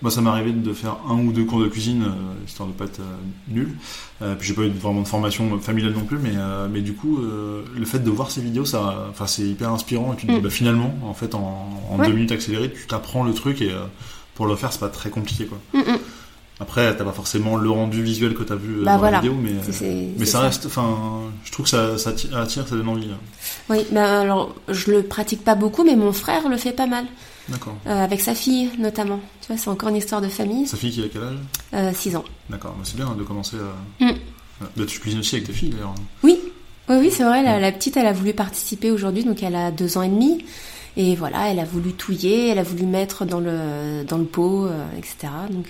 moi, 0.01 0.11
ça 0.11 0.21
m'est 0.21 0.29
arrivé 0.29 0.51
de 0.51 0.73
faire 0.73 0.97
un 1.07 1.15
ou 1.15 1.31
deux 1.31 1.45
cours 1.45 1.61
de 1.61 1.67
cuisine, 1.67 2.03
euh, 2.03 2.45
histoire 2.45 2.67
de 2.67 2.73
pas 2.73 2.85
être 2.85 2.99
euh, 2.99 3.15
nul. 3.47 3.69
Euh, 4.21 4.35
puis 4.35 4.49
j'ai 4.49 4.53
pas 4.53 4.63
eu 4.63 4.69
vraiment 4.69 5.01
de 5.01 5.07
formation 5.07 5.57
familiale 5.59 5.93
non 5.93 6.03
plus, 6.03 6.17
mais, 6.17 6.33
mais 6.69 6.81
du 6.81 6.93
coup, 6.93 7.19
le 7.19 7.85
fait 7.85 7.99
de 7.99 8.09
voir 8.09 8.31
ces 8.31 8.41
vidéos, 8.41 8.65
ça, 8.65 9.07
enfin, 9.09 9.27
c'est 9.27 9.43
hyper 9.43 9.71
inspirant. 9.71 10.13
Et 10.13 10.17
tu 10.17 10.27
te 10.27 10.31
dis, 10.31 10.39
mm. 10.39 10.43
bah, 10.43 10.49
finalement, 10.49 10.93
en 11.03 11.13
fait, 11.13 11.33
en, 11.35 11.97
deux 11.97 12.11
minutes 12.11 12.31
accélérées, 12.31 12.71
tu 12.71 12.87
t'apprends 12.87 13.23
le 13.23 13.33
truc 13.33 13.61
et 13.61 13.71
pour 14.35 14.45
le 14.45 14.55
faire, 14.55 14.71
c'est 14.71 14.79
pas 14.79 14.89
très 14.89 15.09
compliqué, 15.09 15.45
quoi. 15.45 15.59
Mm. 15.73 15.97
Après, 16.61 16.95
t'as 16.95 17.03
pas 17.03 17.11
forcément 17.11 17.57
le 17.57 17.71
rendu 17.71 18.03
visuel 18.03 18.35
que 18.35 18.43
t'as 18.43 18.55
vu 18.55 18.83
bah, 18.83 18.97
dans 18.97 19.09
la 19.09 19.19
vidéo, 19.19 19.33
mais, 19.33 19.53
mais 20.15 20.25
ça, 20.25 20.41
reste, 20.41 20.67
enfin, 20.67 20.95
je 21.43 21.51
trouve 21.51 21.65
que 21.65 21.71
ça, 21.71 21.97
ça 21.97 22.11
attire, 22.11 22.67
ça 22.67 22.75
donne 22.75 22.87
envie. 22.87 23.09
Hein. 23.11 23.17
Oui, 23.67 23.79
bah, 23.91 24.21
alors, 24.21 24.53
je 24.69 24.91
le 24.91 25.01
pratique 25.01 25.43
pas 25.43 25.55
beaucoup, 25.55 25.83
mais 25.83 25.95
mon 25.95 26.13
frère 26.13 26.47
le 26.47 26.57
fait 26.57 26.71
pas 26.71 26.85
mal. 26.85 27.05
D'accord. 27.49 27.75
Euh, 27.87 28.03
avec 28.03 28.21
sa 28.21 28.35
fille, 28.35 28.69
notamment. 28.77 29.19
Tu 29.41 29.47
vois, 29.47 29.57
c'est 29.57 29.69
encore 29.69 29.89
une 29.89 29.95
histoire 29.95 30.21
de 30.21 30.27
famille. 30.27 30.67
Sa 30.67 30.77
fille 30.77 30.91
qui 30.91 31.01
a 31.01 31.07
quel 31.11 31.23
âge? 31.81 31.95
6 31.95 32.15
euh, 32.15 32.19
ans. 32.19 32.25
D'accord, 32.47 32.75
c'est 32.83 32.95
bien 32.95 33.09
de 33.17 33.23
commencer 33.23 33.57
à. 33.57 34.03
Mm. 34.03 34.17
Bah, 34.77 34.83
tu 34.87 34.99
cuisines 34.99 35.21
aussi 35.21 35.37
avec 35.37 35.47
tes 35.47 35.53
filles, 35.53 35.71
d'ailleurs. 35.71 35.95
Oui, 36.21 36.37
oui, 36.89 36.95
oui 36.99 37.11
c'est 37.11 37.23
vrai. 37.23 37.41
La, 37.59 37.71
petite, 37.71 37.97
elle 37.97 38.05
a 38.05 38.13
voulu 38.13 38.33
participer 38.33 38.91
aujourd'hui, 38.91 39.23
donc 39.23 39.41
elle 39.41 39.55
a 39.55 39.71
2 39.71 39.97
ans 39.97 40.03
et 40.03 40.09
demi. 40.09 40.45
Et 40.97 41.15
voilà, 41.15 41.49
elle 41.49 41.59
a 41.59 41.65
voulu 41.65 41.93
touiller, 41.93 42.49
elle 42.49 42.59
a 42.59 42.63
voulu 42.63 42.85
mettre 42.85 43.25
dans 43.25 43.39
le, 43.39 44.03
dans 44.05 44.17
le 44.17 44.25
pot, 44.25 44.65
euh, 44.65 44.83
etc. 44.97 45.31
Donc, 45.49 45.67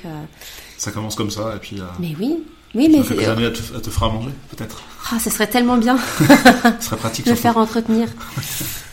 Ça 0.77 0.91
commence 0.91 1.15
comme 1.15 1.31
ça, 1.31 1.53
et 1.55 1.59
puis. 1.59 1.77
Mais 1.99 2.15
oui. 2.19 2.43
Oui, 2.73 2.87
mais 2.89 3.03
quelques 3.03 3.27
années, 3.27 3.43
elle 3.43 3.53
te, 3.53 3.61
elle 3.75 3.81
te 3.81 3.89
fera 3.89 4.09
manger, 4.09 4.29
peut-être. 4.55 4.81
Ah, 5.11 5.19
ça 5.19 5.29
serait 5.29 5.47
tellement 5.47 5.77
bien. 5.77 5.97
ça 6.17 6.79
serait 6.79 6.97
pratique. 6.97 7.25
de 7.29 7.35
faire 7.35 7.57
entretenir. 7.57 8.07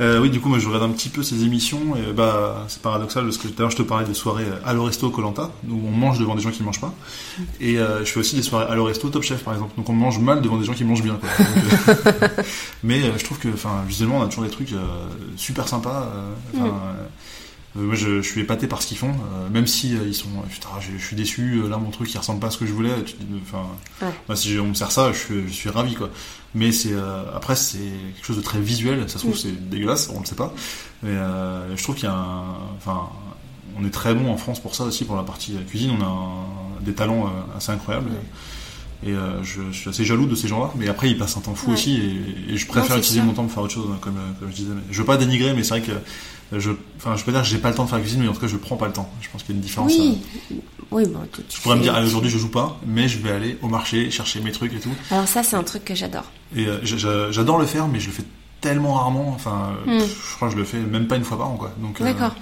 Euh, 0.00 0.20
oui, 0.20 0.30
du 0.30 0.40
coup, 0.40 0.48
moi, 0.48 0.58
je 0.58 0.66
regarde 0.66 0.84
un 0.84 0.92
petit 0.92 1.08
peu 1.08 1.22
ces 1.22 1.44
émissions. 1.44 1.96
Et, 1.96 2.12
bah, 2.12 2.64
c'est 2.68 2.82
paradoxal 2.82 3.24
parce 3.24 3.38
que 3.38 3.48
tout 3.48 3.54
à 3.58 3.60
l'heure, 3.60 3.70
je 3.70 3.76
te 3.76 3.82
parlais 3.82 4.06
des 4.06 4.14
soirées 4.14 4.46
à 4.64 4.72
l'Oresto 4.72 5.10
Colanta, 5.10 5.50
où 5.68 5.80
on 5.86 5.90
mange 5.90 6.18
devant 6.18 6.34
des 6.34 6.42
gens 6.42 6.50
qui 6.50 6.60
ne 6.60 6.66
mangent 6.66 6.80
pas. 6.80 6.92
Et 7.60 7.78
euh, 7.78 8.04
je 8.04 8.10
fais 8.10 8.20
aussi 8.20 8.36
des 8.36 8.42
soirées 8.42 8.70
à 8.70 8.74
l'Oresto 8.74 9.08
Top 9.08 9.22
Chef, 9.22 9.44
par 9.44 9.54
exemple. 9.54 9.72
Donc, 9.76 9.88
on 9.88 9.92
mange 9.92 10.18
mal 10.18 10.40
devant 10.40 10.56
des 10.58 10.64
gens 10.64 10.74
qui 10.74 10.84
mangent 10.84 11.02
bien. 11.02 11.16
Quoi. 11.16 11.28
Euh, 11.88 12.28
mais 12.82 13.02
euh, 13.02 13.12
je 13.16 13.24
trouve 13.24 13.38
que, 13.38 13.48
enfin, 13.48 13.84
visuellement, 13.86 14.18
on 14.18 14.22
a 14.22 14.26
toujours 14.26 14.44
des 14.44 14.50
trucs 14.50 14.74
super 15.36 15.68
sympas. 15.68 16.08
Moi, 17.74 17.94
je, 17.94 18.22
je, 18.22 18.28
suis 18.28 18.40
épaté 18.40 18.66
par 18.66 18.82
ce 18.82 18.86
qu'ils 18.86 18.98
font, 18.98 19.14
même 19.52 19.66
si 19.66 19.90
ils 19.94 20.14
sont. 20.14 20.28
Putain, 20.48 20.68
je, 20.80 21.04
suis 21.04 21.16
déçu. 21.16 21.62
Là, 21.68 21.76
mon 21.78 21.90
truc, 21.90 22.12
il 22.12 22.18
ressemble 22.18 22.40
pas 22.40 22.46
à 22.46 22.50
ce 22.50 22.58
que 22.58 22.66
je 22.66 22.72
voulais. 22.72 22.94
Enfin, 23.42 23.66
ouais. 24.28 24.36
si 24.36 24.58
on 24.60 24.68
me 24.68 24.74
sert 24.74 24.92
ça, 24.92 25.12
je 25.12 25.18
suis, 25.18 25.48
je 25.48 25.52
suis 25.52 25.70
ravi, 25.70 25.94
quoi 25.94 26.10
mais 26.54 26.72
c'est 26.72 26.92
euh, 26.92 27.24
après 27.34 27.56
c'est 27.56 27.78
quelque 27.78 28.24
chose 28.24 28.36
de 28.36 28.42
très 28.42 28.60
visuel 28.60 29.08
ça 29.08 29.18
se 29.18 29.24
trouve 29.24 29.36
c'est 29.36 29.68
dégueulasse 29.68 30.08
on 30.14 30.20
le 30.20 30.26
sait 30.26 30.36
pas 30.36 30.54
mais 31.02 31.10
euh, 31.10 31.76
je 31.76 31.82
trouve 31.82 31.96
qu'il 31.96 32.04
y 32.04 32.12
a 32.12 32.14
un, 32.14 32.56
enfin 32.76 33.08
on 33.78 33.84
est 33.84 33.90
très 33.90 34.14
bon 34.14 34.30
en 34.30 34.36
France 34.36 34.60
pour 34.60 34.74
ça 34.74 34.84
aussi 34.84 35.04
pour 35.04 35.16
la 35.16 35.24
partie 35.24 35.54
cuisine 35.68 35.96
on 35.98 36.02
a 36.02 36.80
des 36.80 36.94
talents 36.94 37.26
euh, 37.26 37.56
assez 37.56 37.72
incroyables 37.72 38.10
et 39.06 39.12
je, 39.42 39.60
suis 39.72 39.90
assez 39.90 40.04
jaloux 40.04 40.26
de 40.26 40.34
ces 40.34 40.48
gens-là 40.48 40.70
mais 40.76 40.88
après 40.88 41.10
ils 41.10 41.18
passent 41.18 41.36
un 41.36 41.40
temps 41.40 41.54
fou 41.54 41.72
aussi 41.72 42.00
et, 42.48 42.56
je 42.56 42.66
préfère 42.66 42.96
utiliser 42.96 43.22
mon 43.22 43.32
temps 43.32 43.44
pour 43.44 43.52
faire 43.52 43.62
autre 43.62 43.74
chose 43.74 43.86
comme, 44.00 44.14
comme 44.40 44.50
je 44.50 44.54
disais 44.54 44.72
je 44.90 44.98
veux 44.98 45.04
pas 45.04 45.16
dénigrer 45.16 45.52
mais 45.52 45.62
c'est 45.62 45.78
vrai 45.78 45.82
que 45.82 46.58
je 46.58 46.70
enfin 46.96 47.16
je 47.16 47.24
peux 47.24 47.32
dire 47.32 47.42
que 47.42 47.46
j'ai 47.46 47.58
pas 47.58 47.70
le 47.70 47.74
temps 47.74 47.84
de 47.84 47.88
faire 47.88 47.98
la 47.98 48.04
cuisine 48.04 48.22
mais 48.22 48.28
en 48.28 48.32
tout 48.32 48.40
cas 48.40 48.46
je 48.46 48.56
prends 48.56 48.76
pas 48.76 48.86
le 48.86 48.92
temps 48.92 49.10
je 49.20 49.28
pense 49.28 49.42
qu'il 49.42 49.54
y 49.54 49.56
a 49.56 49.56
une 49.56 49.64
différence 49.64 49.92
oui. 49.96 50.18
Oui, 50.94 51.06
bon, 51.08 51.18
tu 51.48 51.60
pourrais 51.60 51.74
me 51.74 51.82
dire, 51.82 51.98
aujourd'hui 52.04 52.30
je 52.30 52.38
joue 52.38 52.50
pas, 52.50 52.78
mais 52.86 53.08
je 53.08 53.18
vais 53.18 53.32
aller 53.32 53.58
au 53.62 53.68
marché 53.68 54.12
chercher 54.12 54.40
mes 54.40 54.52
trucs 54.52 54.72
et 54.74 54.78
tout. 54.78 54.94
Alors 55.10 55.26
ça, 55.26 55.42
c'est 55.42 55.56
un 55.56 55.64
truc 55.64 55.84
que 55.84 55.94
j'adore. 55.96 56.30
Et 56.54 56.66
euh, 56.66 57.32
j'adore 57.32 57.58
le 57.58 57.66
faire, 57.66 57.88
mais 57.88 57.98
je 57.98 58.06
le 58.06 58.12
fais 58.12 58.22
tellement 58.60 58.94
rarement. 58.94 59.30
Enfin, 59.30 59.72
hmm. 59.86 59.98
je 59.98 60.36
crois 60.36 60.48
que 60.48 60.54
je 60.54 60.58
le 60.58 60.64
fais 60.64 60.78
même 60.78 61.08
pas 61.08 61.16
une 61.16 61.24
fois 61.24 61.36
par 61.36 61.48
an, 61.48 61.56
quoi. 61.56 61.72
Donc. 61.78 62.00
Euh, 62.00 62.04
D'accord. 62.04 62.36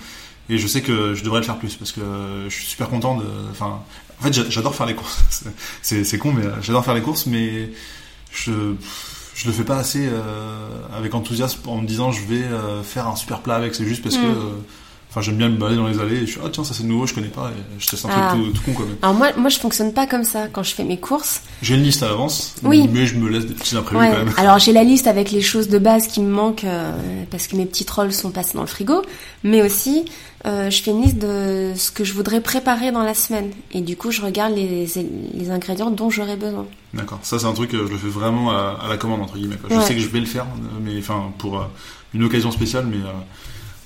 Et 0.49 0.59
je 0.59 0.67
sais 0.67 0.83
que 0.83 1.15
je 1.15 1.23
devrais 1.25 1.41
le 1.41 1.47
faire 1.47 1.59
plus 1.59 1.77
parce 1.77 1.93
que 1.93 2.01
je 2.49 2.55
suis 2.55 2.67
super 2.67 2.89
content 2.89 3.17
de. 3.17 3.25
Enfin, 3.51 3.81
en 4.21 4.25
fait, 4.25 4.51
j'adore 4.51 4.75
faire 4.75 4.87
les 4.87 4.95
courses. 4.95 5.45
c'est 5.83 6.19
con, 6.19 6.33
mais 6.33 6.45
euh, 6.45 6.61
j'adore 6.63 6.85
faire 6.85 6.95
les 6.95 7.03
courses, 7.03 7.27
mais 7.27 7.71
je 8.33 8.75
je 9.35 9.47
le 9.47 9.53
fais 9.53 9.65
pas 9.65 9.79
assez 9.79 10.11
avec 10.95 11.15
enthousiasme 11.15 11.61
en 11.67 11.81
me 11.81 11.87
disant 11.87 12.13
je 12.13 12.23
vais 12.23 12.45
faire 12.85 13.09
un 13.09 13.17
super 13.17 13.41
plat 13.41 13.57
avec. 13.57 13.75
C'est 13.75 13.87
juste 13.87 14.03
parce 14.03 14.17
que 14.17 14.27
hmm. 14.27 14.63
Enfin, 15.13 15.21
j'aime 15.21 15.37
bien 15.37 15.51
me 15.51 15.59
balader 15.59 15.77
dans 15.77 15.89
les 15.89 16.01
allées 16.01 16.23
et 16.23 16.27
je 16.27 16.31
suis, 16.33 16.41
ah 16.43 16.49
tiens, 16.51 16.65
ça 16.65 16.73
c'est 16.73 16.85
nouveau, 16.85 17.07
je 17.07 17.13
connais 17.13 17.29
pas, 17.29 17.51
et 17.51 17.79
je 17.79 17.87
teste 17.87 18.07
un 18.07 18.09
truc 18.09 18.23
ah. 18.27 18.35
tout, 18.35 18.51
tout, 18.53 18.63
con 18.63 18.73
quand 18.73 18.87
même. 18.87 18.97
Alors 19.03 19.15
moi, 19.15 19.29
moi, 19.37 19.51
je 19.51 19.59
fonctionne 19.59 19.93
pas 19.93 20.07
comme 20.07 20.25
ça 20.25 20.49
quand 20.51 20.63
je 20.63 20.73
fais 20.73 20.85
mes 20.85 20.99
courses. 20.99 21.43
J'ai 21.61 21.75
une 21.75 21.83
liste 21.83 22.03
à 22.03 22.09
l'avance, 22.09 22.55
oui. 22.63 22.89
mais 22.91 23.05
je 23.05 23.17
me 23.17 23.29
laisse 23.29 23.45
des 23.45 23.53
petits 23.53 23.77
imprévus 23.77 24.07
quand 24.11 24.25
même. 24.25 24.33
Alors 24.39 24.59
j'ai 24.59 24.73
la 24.73 24.85
liste 24.85 25.07
avec 25.07 25.31
les 25.31 25.43
choses 25.43 25.69
de 25.69 25.79
base 25.79 26.07
qui 26.07 26.23
me 26.23 26.31
manquent 26.33 26.65
euh, 26.65 26.93
parce 27.31 27.47
que 27.47 27.57
mes 27.57 27.67
petits 27.67 27.85
trolls 27.85 28.15
sont 28.15 28.31
passés 28.31 28.55
dans 28.55 28.63
le 28.63 28.67
frigo, 28.67 29.03
mais 29.45 29.61
aussi 29.61 30.07
euh, 30.47 30.71
je 30.71 30.83
fais 30.83 30.93
une 30.93 31.03
liste 31.03 31.19
de 31.19 31.73
ce 31.77 31.91
que 31.91 32.05
je 32.05 32.15
voudrais 32.15 32.41
préparer 32.41 32.91
dans 32.91 33.03
la 33.03 33.13
semaine 33.13 33.51
et 33.71 33.83
du 33.83 33.99
coup 33.99 34.13
je 34.13 34.23
regarde 34.23 34.55
les, 34.55 34.89
les 35.35 35.51
ingrédients 35.51 35.91
dont 35.91 36.09
j'aurais 36.09 36.37
besoin. 36.37 36.65
D'accord, 36.95 37.19
ça 37.23 37.39
c'est 37.39 37.45
un 37.45 37.53
truc 37.53 37.73
que 37.73 37.87
je 37.87 37.93
le 37.93 37.99
fais 37.99 38.09
vraiment 38.09 38.51
à, 38.51 38.87
la 38.89 38.97
commande 38.97 39.21
entre 39.21 39.35
guillemets. 39.35 39.59
Je 39.69 39.79
sais 39.81 39.95
que 39.95 40.01
je 40.01 40.09
vais 40.09 40.21
le 40.21 40.27
faire, 40.27 40.47
mais 40.83 40.99
enfin 40.99 41.33
pour 41.37 41.59
euh, 41.59 41.65
une 42.15 42.25
occasion 42.25 42.51
spéciale, 42.51 42.87
mais 42.91 42.97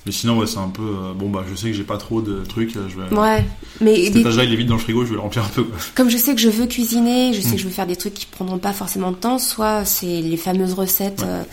mais 0.07 0.13
sinon, 0.13 0.37
ouais, 0.39 0.47
c'est 0.47 0.57
un 0.57 0.69
peu. 0.69 0.83
Euh, 0.83 1.13
bon, 1.13 1.29
bah, 1.29 1.43
je 1.49 1.53
sais 1.53 1.67
que 1.67 1.73
j'ai 1.73 1.83
pas 1.83 1.97
trop 1.97 2.21
de 2.21 2.45
trucs. 2.45 2.71
Je 2.71 2.79
vais, 2.79 3.13
ouais, 3.13 3.45
mais. 3.81 4.05
Cet 4.05 4.15
étage-là, 4.15 4.45
il 4.45 4.53
est 4.53 4.55
vide 4.55 4.69
dans 4.69 4.75
le 4.75 4.79
frigo, 4.79 5.03
je 5.03 5.09
vais 5.09 5.15
le 5.15 5.21
remplir 5.21 5.43
un 5.43 5.49
peu. 5.49 5.65
Quoi. 5.65 5.77
Comme 5.95 6.09
je 6.09 6.15
sais 6.15 6.33
que 6.33 6.39
je 6.39 6.47
veux 6.47 6.65
cuisiner, 6.65 7.33
je 7.33 7.41
sais 7.41 7.49
mm. 7.49 7.51
que 7.51 7.57
je 7.57 7.63
veux 7.65 7.71
faire 7.71 7.87
des 7.87 7.97
trucs 7.97 8.13
qui 8.13 8.25
prendront 8.25 8.57
pas 8.57 8.71
forcément 8.71 9.11
de 9.11 9.17
temps, 9.17 9.37
soit 9.37 9.83
c'est 9.83 10.21
les 10.21 10.37
fameuses 10.37 10.75
recettes 10.75 11.23
euh, 11.27 11.43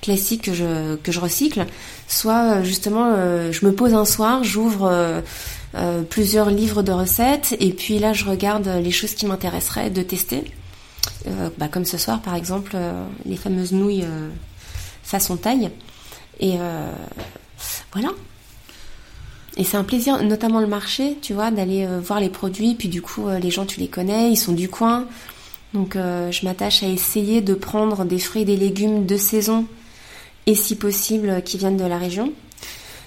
classiques 0.00 0.42
que 0.42 0.54
je, 0.54 0.94
que 0.94 1.10
je 1.10 1.18
recycle, 1.18 1.66
soit 2.06 2.58
euh, 2.58 2.62
justement, 2.62 3.16
je 3.50 3.66
me 3.66 3.72
pose 3.72 3.94
un 3.94 4.04
soir, 4.04 4.44
j'ouvre. 4.44 5.22
plusieurs 6.08 6.50
livres 6.50 6.84
de 6.84 6.92
recettes 6.92 7.56
et 7.58 7.72
puis 7.72 7.98
là 7.98 8.12
je 8.12 8.24
regarde 8.24 8.68
les 8.80 8.92
choses 8.92 9.14
qui 9.14 9.26
m'intéresseraient 9.26 9.90
de 9.90 10.02
tester 10.02 10.44
bah, 11.58 11.66
comme 11.66 11.84
ce 11.84 11.98
soir 11.98 12.22
par 12.22 12.36
exemple 12.36 12.76
les 13.26 13.34
fameuses 13.34 13.72
nouilles 13.72 14.04
façon 15.02 15.36
taille 15.36 15.70
et 16.38 16.58
voilà. 17.94 18.10
Et 19.56 19.64
c'est 19.64 19.76
un 19.76 19.84
plaisir, 19.84 20.22
notamment 20.22 20.60
le 20.60 20.66
marché, 20.66 21.16
tu 21.22 21.32
vois, 21.32 21.50
d'aller 21.50 21.86
euh, 21.86 22.00
voir 22.00 22.18
les 22.18 22.28
produits, 22.28 22.74
puis 22.74 22.88
du 22.88 23.02
coup, 23.02 23.28
euh, 23.28 23.38
les 23.38 23.50
gens, 23.50 23.66
tu 23.66 23.78
les 23.78 23.88
connais, 23.88 24.30
ils 24.30 24.36
sont 24.36 24.52
du 24.52 24.68
coin. 24.68 25.06
Donc, 25.74 25.94
euh, 25.94 26.30
je 26.32 26.44
m'attache 26.44 26.82
à 26.82 26.88
essayer 26.88 27.40
de 27.40 27.54
prendre 27.54 28.04
des 28.04 28.18
fruits 28.18 28.42
et 28.42 28.44
des 28.44 28.56
légumes 28.56 29.06
de 29.06 29.16
saison, 29.16 29.66
et 30.46 30.54
si 30.54 30.76
possible, 30.76 31.42
qui 31.44 31.56
viennent 31.56 31.76
de 31.76 31.84
la 31.84 31.98
région. 31.98 32.32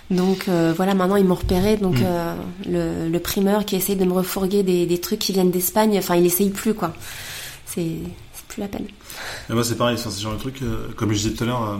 Donc, 0.09 0.47
voilà, 0.47 0.95
maintenant, 0.95 1.17
ils 1.17 1.25
m'ont 1.25 1.35
repéré. 1.35 1.75
Donc, 1.75 1.97
mm. 1.97 2.71
le, 2.71 3.17
primeur 3.19 3.65
qui 3.65 3.75
essaye 3.75 3.97
de 3.97 4.05
me 4.05 4.13
refourguer 4.13 4.63
des, 4.63 4.97
trucs 4.99 5.19
qui 5.19 5.33
viennent 5.33 5.51
d'Espagne, 5.51 5.97
enfin, 5.97 6.15
il 6.15 6.25
essaye 6.25 6.49
plus, 6.49 6.73
quoi. 6.73 6.93
C'est 7.65 7.97
plus 8.47 8.61
la 8.61 8.69
peine. 8.69 8.87
Et 9.49 9.53
moi, 9.53 9.65
c'est 9.65 9.75
pareil, 9.75 9.97
c'est 9.97 10.09
ce 10.09 10.21
genre 10.21 10.33
de 10.33 10.39
truc, 10.39 10.61
comme 10.95 11.11
je 11.11 11.17
disais 11.17 11.31
tout 11.31 11.43
à 11.43 11.47
l'heure 11.47 11.79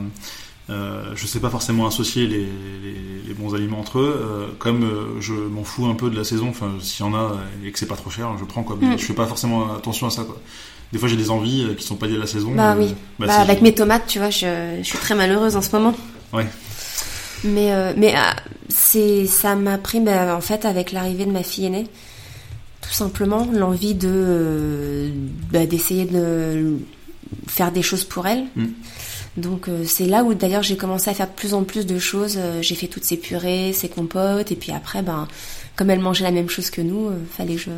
euh, 0.70 1.14
je 1.16 1.26
sais 1.26 1.40
pas 1.40 1.50
forcément 1.50 1.88
associer 1.88 2.28
les, 2.28 2.46
les, 3.26 3.34
bons 3.34 3.56
aliments 3.56 3.80
entre 3.80 4.00
eux. 4.00 4.22
Euh, 4.22 4.48
comme 4.60 4.84
euh, 4.84 5.22
je 5.22 5.34
m'en 5.34 5.64
fous 5.64 5.86
un 5.86 5.96
peu 5.96 6.10
de 6.10 6.16
la 6.18 6.24
saison, 6.24 6.50
enfin 6.50 6.72
s'il 6.82 7.06
y 7.06 7.10
en 7.10 7.14
a 7.14 7.38
et 7.64 7.72
que 7.72 7.80
c'est 7.80 7.86
pas 7.86 7.96
trop 7.96 8.10
cher, 8.10 8.36
je 8.38 8.44
prends 8.44 8.64
quoi. 8.64 8.78
Mais 8.80 8.96
mm. 8.96 9.00
je 9.00 9.06
fais 9.06 9.14
pas 9.14 9.28
forcément 9.28 9.76
attention 9.76 10.08
à 10.08 10.10
ça 10.10 10.24
quoi. 10.24 10.38
Des 10.92 11.00
fois 11.00 11.08
j'ai 11.08 11.16
des 11.16 11.30
envies 11.30 11.68
qui 11.78 11.86
sont 11.86 11.96
pas 11.96 12.08
liées 12.08 12.18
à 12.18 12.20
la 12.20 12.28
saison. 12.28 12.52
Bah 12.54 12.76
oui. 12.78 12.96
Bah, 13.20 13.28
bah 13.28 13.36
avec 13.40 13.62
mes 13.62 13.74
tomates, 13.74 14.08
tu 14.08 14.20
vois, 14.20 14.30
je, 14.30 14.78
je, 14.80 14.84
suis 14.84 14.98
très 14.98 15.16
malheureuse 15.16 15.56
en 15.56 15.62
ce 15.62 15.72
moment. 15.74 15.94
Ouais. 16.34 16.48
Mais 17.44 17.94
mais 17.96 18.14
ah, 18.18 18.36
c'est 18.68 19.26
ça 19.26 19.56
m'a 19.56 19.78
pris 19.78 20.00
bah, 20.00 20.36
en 20.36 20.42
fait 20.42 20.66
avec 20.66 20.92
l'arrivée 20.92 21.26
de 21.26 21.32
ma 21.32 21.44
fille 21.44 21.66
aînée 21.66 21.88
tout 22.82 22.94
simplement 22.94 23.48
l'envie 23.52 23.96
de 23.96 25.12
d'essayer 25.52 26.06
de 26.06 26.78
faire 27.48 27.72
des 27.72 27.82
choses 27.82 28.04
pour 28.04 28.28
elle. 28.28 28.46
Mm. 28.56 28.66
Donc 29.38 29.70
c'est 29.86 30.08
là 30.08 30.24
où 30.24 30.34
d'ailleurs 30.34 30.64
j'ai 30.64 30.78
commencé 30.78 31.10
à 31.10 31.14
faire 31.14 31.28
de 31.28 31.34
plus 31.34 31.54
en 31.54 31.64
plus 31.64 31.86
de 31.86 32.00
choses. 32.00 32.40
j'ai 32.62 32.76
fait 32.76 32.88
toutes 32.88 33.06
ces 33.06 33.18
purées, 33.18 33.72
ces 33.72 33.88
compotes, 33.88 34.52
et 34.52 34.56
puis 34.56 34.72
après, 34.72 35.04
ben, 35.04 35.28
comme 35.76 35.90
elle 35.90 36.00
mangeait 36.00 36.24
la 36.24 36.32
même 36.32 36.50
chose 36.50 36.70
que 36.70 36.82
nous, 36.82 37.12
fallait 37.38 37.56
que 37.56 37.62
je 37.62 37.72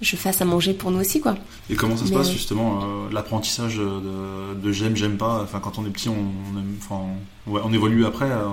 je 0.00 0.16
fasse 0.16 0.40
à 0.40 0.44
manger 0.44 0.72
pour 0.72 0.90
nous 0.90 1.00
aussi 1.00 1.20
quoi. 1.20 1.36
Et 1.68 1.74
comment 1.74 1.96
ça 1.96 2.06
se 2.06 2.12
passe 2.12 2.30
justement 2.30 2.80
euh, 2.82 3.12
l'apprentissage 3.12 3.76
de, 3.76 4.54
de 4.54 4.72
j'aime 4.72 4.96
j'aime 4.96 5.16
pas? 5.16 5.40
Enfin 5.42 5.60
quand 5.60 5.78
on 5.78 5.86
est 5.86 5.90
petit 5.90 6.08
on, 6.08 6.32
enfin, 6.78 7.02
on 7.46 7.72
évolue 7.72 8.06
après 8.06 8.26
euh, 8.26 8.46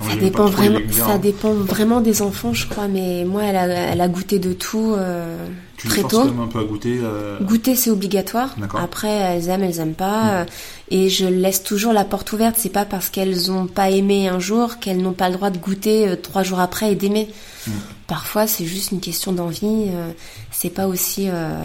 ça 0.00 0.16
dépend 0.16 0.46
vraiment 0.46 0.80
ça 0.90 1.18
dépend 1.18 1.52
vraiment 1.52 2.00
des 2.00 2.22
enfants 2.22 2.52
je 2.52 2.66
crois 2.66 2.88
mais 2.88 3.24
moi 3.24 3.44
elle 3.44 3.56
a, 3.56 3.66
elle 3.66 4.00
a 4.00 4.08
goûté 4.08 4.38
de 4.38 4.52
tout 4.52 4.94
euh, 4.96 5.36
tu 5.76 5.88
très 5.88 6.02
tôt. 6.02 6.22
un 6.22 6.46
peu 6.46 6.60
à 6.60 6.64
goûter 6.64 7.00
Goûter 7.42 7.76
c'est 7.76 7.90
obligatoire. 7.90 8.54
Après 8.78 9.08
elles 9.08 9.48
aiment 9.48 9.64
elles 9.64 9.80
aiment 9.80 9.94
pas 9.94 10.44
mm. 10.44 10.46
et 10.90 11.08
je 11.08 11.26
laisse 11.26 11.62
toujours 11.62 11.92
la 11.92 12.04
porte 12.04 12.32
ouverte 12.32 12.56
c'est 12.58 12.70
pas 12.70 12.84
parce 12.84 13.10
qu'elles 13.10 13.50
ont 13.50 13.66
pas 13.66 13.90
aimé 13.90 14.28
un 14.28 14.38
jour 14.38 14.78
qu'elles 14.78 15.02
n'ont 15.02 15.12
pas 15.12 15.28
le 15.28 15.36
droit 15.36 15.50
de 15.50 15.58
goûter 15.58 16.14
trois 16.22 16.42
jours 16.42 16.60
après 16.60 16.92
et 16.92 16.94
d'aimer. 16.94 17.28
Mm. 17.66 17.72
Parfois, 18.06 18.46
c'est 18.46 18.64
juste 18.64 18.92
une 18.92 19.00
question 19.00 19.32
d'envie. 19.32 19.88
Euh, 19.90 20.12
c'est 20.52 20.70
pas 20.70 20.86
aussi 20.86 21.28
euh, 21.28 21.64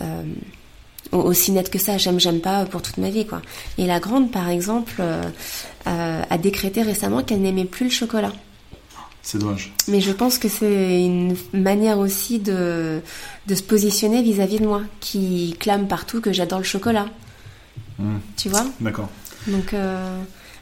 euh, 0.00 0.22
aussi 1.10 1.52
net 1.52 1.70
que 1.70 1.78
ça. 1.78 1.98
J'aime, 1.98 2.20
j'aime 2.20 2.40
pas 2.40 2.64
pour 2.64 2.82
toute 2.82 2.98
ma 2.98 3.10
vie, 3.10 3.26
quoi. 3.26 3.42
Et 3.76 3.86
la 3.86 3.98
grande, 3.98 4.30
par 4.30 4.48
exemple, 4.48 5.02
a 5.86 6.38
décrété 6.38 6.82
récemment 6.82 7.22
qu'elle 7.22 7.40
n'aimait 7.40 7.64
plus 7.64 7.84
le 7.84 7.90
chocolat. 7.90 8.32
C'est 9.22 9.38
dommage. 9.38 9.72
Mais 9.88 10.00
je 10.00 10.12
pense 10.12 10.38
que 10.38 10.48
c'est 10.48 11.02
une 11.02 11.36
manière 11.52 11.98
aussi 11.98 12.38
de, 12.38 13.00
de 13.46 13.54
se 13.54 13.62
positionner 13.62 14.22
vis-à-vis 14.22 14.60
de 14.60 14.66
moi, 14.66 14.82
qui 15.00 15.56
clame 15.58 15.86
partout 15.86 16.20
que 16.20 16.32
j'adore 16.32 16.58
le 16.58 16.64
chocolat. 16.64 17.06
Hmm. 17.98 18.18
Tu 18.36 18.48
vois? 18.48 18.64
D'accord. 18.80 19.08
Donc, 19.46 19.74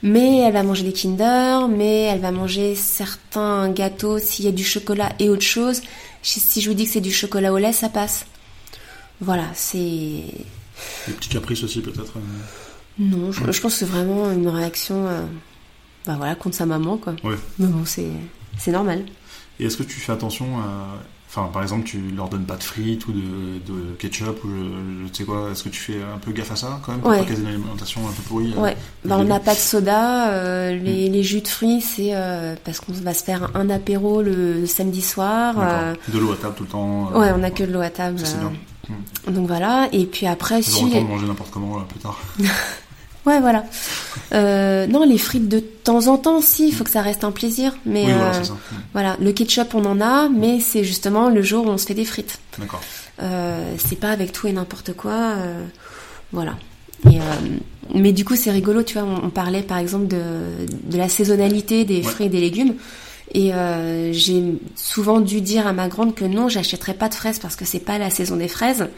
mais 0.03 0.39
elle 0.39 0.53
va 0.53 0.63
manger 0.63 0.85
des 0.85 0.93
Kinder, 0.93 1.69
mais 1.69 2.03
elle 2.03 2.21
va 2.21 2.31
manger 2.31 2.75
certains 2.75 3.71
gâteaux 3.71 4.19
s'il 4.19 4.45
y 4.45 4.49
a 4.49 4.53
du 4.53 4.65
chocolat 4.65 5.13
et 5.19 5.29
autre 5.29 5.43
chose. 5.43 5.81
Si 6.23 6.61
je 6.61 6.69
vous 6.69 6.75
dis 6.75 6.87
que 6.87 6.93
c'est 6.93 7.01
du 7.01 7.13
chocolat 7.13 7.53
au 7.53 7.59
lait, 7.59 7.73
ça 7.73 7.89
passe. 7.89 8.27
Voilà, 9.21 9.47
c'est. 9.55 10.25
Des 11.07 11.13
petits 11.15 11.29
caprices 11.29 11.63
aussi 11.65 11.81
peut-être. 11.81 12.13
Euh. 12.17 12.21
Non, 12.99 13.33
je, 13.33 13.43
pense 13.43 13.61
que 13.61 13.69
c'est 13.71 13.85
vraiment 13.85 14.31
une 14.31 14.49
réaction, 14.49 15.07
euh, 15.07 15.23
bah 16.07 16.15
voilà, 16.17 16.35
contre 16.35 16.57
sa 16.57 16.67
maman 16.67 16.97
quoi. 16.97 17.15
Ouais. 17.25 17.37
Mais 17.59 17.67
bon, 17.67 17.85
c'est 17.85 18.09
c'est 18.59 18.73
normal. 18.73 19.05
Et 19.59 19.67
est-ce 19.67 19.77
que 19.77 19.83
tu 19.83 19.99
fais 20.01 20.13
attention 20.13 20.59
à 20.59 20.99
Enfin, 21.29 21.51
par 21.53 21.63
exemple, 21.63 21.85
tu 21.85 21.99
leur 22.17 22.29
donnes 22.29 22.47
pas 22.47 22.57
de 22.57 22.63
frites 22.63 23.07
ou 23.09 23.13
de, 23.13 23.59
de 23.67 23.95
ketchup 23.99 24.43
ou 24.45 24.49
je, 24.49 25.13
sais 25.13 25.25
quoi. 25.25 25.51
Est-ce 25.51 25.65
que 25.65 25.69
tu 25.69 25.81
fais 25.81 26.01
un 26.01 26.19
peu 26.19 26.33
gaffe 26.33 26.53
à 26.53 26.57
ça 26.57 26.81
quand 26.83 26.93
même 26.93 27.01
pour 27.01 27.11
ouais. 27.11 27.23
pas 27.23 27.31
aient 27.31 27.37
une 27.37 27.49
alimentation 27.49 28.01
un 28.09 28.13
peu 28.13 28.23
pourrie 28.23 28.55
euh, 28.57 28.61
Ouais. 28.61 28.77
bah, 29.05 29.17
on 29.19 29.25
n'a 29.25 29.41
pas 29.41 29.55
de 29.55 29.59
soda. 29.59 30.31
Euh, 30.31 30.79
les, 30.79 31.11
mm. 31.11 31.13
les, 31.13 31.23
jus 31.23 31.41
de 31.41 31.49
fruits, 31.49 31.81
c'est 31.81 32.15
euh, 32.15 32.55
parce 32.65 32.81
qu'on 32.81 32.93
va 32.93 33.13
se 33.13 33.25
faire 33.25 33.51
un 33.55 33.69
apéro 33.69 34.23
le, 34.23 34.65
samedi 34.67 35.03
soir. 35.03 35.57
De 36.09 36.19
l'eau 36.19 36.33
à 36.33 36.37
table 36.37 36.55
tout 36.57 36.63
le 36.63 36.71
temps. 36.71 37.11
ouais, 37.13 37.31
on 37.37 37.43
a 37.43 37.51
que 37.51 37.65
de 37.65 37.73
l'eau 37.73 37.83
à 37.83 37.91
table. 37.91 38.19
C'est 38.23 38.39
bien. 38.39 38.53
Mm. 38.89 39.33
Donc 39.35 39.47
voilà. 39.49 39.89
Et 39.93 40.07
puis 40.07 40.27
après, 40.27 40.63
si. 40.63 40.89
De 40.89 41.01
manger 41.01 41.27
n'importe 41.27 41.51
comment 41.51 41.81
plus 41.81 42.01
tard. 42.01 42.19
Ouais, 43.27 43.41
voilà. 43.41 43.65
Euh, 44.33 44.87
non, 44.87 45.05
les 45.05 45.19
frites 45.19 45.49
de 45.49 45.59
temps 45.59 46.07
en 46.07 46.17
temps, 46.17 46.41
si, 46.41 46.69
il 46.69 46.75
faut 46.75 46.85
que 46.85 46.91
ça 46.91 47.03
reste 47.03 47.25
un 47.25 47.33
plaisir. 47.33 47.77
Mais 47.85 48.07
oui, 48.07 48.13
voilà, 48.13 48.37
euh, 48.37 48.45
ça. 48.45 48.57
voilà, 48.93 49.17
le 49.21 49.33
ketchup, 49.33 49.75
on 49.75 49.85
en 49.85 50.01
a, 50.01 50.29
mais 50.29 50.61
c'est 50.61 50.85
justement 50.85 51.29
le 51.29 51.43
jour 51.43 51.67
où 51.67 51.69
on 51.69 51.79
se 51.79 51.87
fait 51.87 51.95
des 51.95 52.05
frites. 52.05 52.39
D'accord. 52.59 52.81
Euh, 53.23 53.75
c'est 53.79 53.99
pas 53.99 54.11
avec 54.11 54.33
tout 54.33 54.47
et 54.47 54.53
n'importe 54.53 54.93
quoi. 54.93 55.13
Euh, 55.13 55.65
voilà. 56.33 56.55
Et, 57.11 57.19
euh, 57.19 57.23
mais 57.95 58.13
du 58.13 58.25
coup, 58.25 58.37
c'est 58.37 58.51
rigolo, 58.51 58.83
tu 58.83 58.99
vois. 58.99 59.09
On, 59.23 59.31
parlait 59.31 59.63
par 59.63 59.79
exemple 59.79 60.07
de, 60.07 60.21
de 60.85 60.97
la 60.97 61.09
saisonnalité 61.09 61.85
des 61.85 62.03
fruits 62.03 62.27
et 62.27 62.31
des 62.31 62.41
légumes. 62.41 62.75
Et 63.35 63.53
euh, 63.53 64.13
j'ai 64.13 64.43
souvent 64.77 65.21
dû 65.21 65.41
dire 65.41 65.67
à 65.67 65.73
ma 65.73 65.89
grande 65.89 66.15
que 66.15 66.25
non, 66.25 66.49
j'achèterais 66.49 66.95
pas 66.95 67.09
de 67.09 67.15
fraises 67.15 67.39
parce 67.39 67.57
que 67.57 67.65
c'est 67.65 67.81
pas 67.81 67.99
la 67.99 68.11
saison 68.11 68.37
des 68.37 68.49
fraises. 68.49 68.89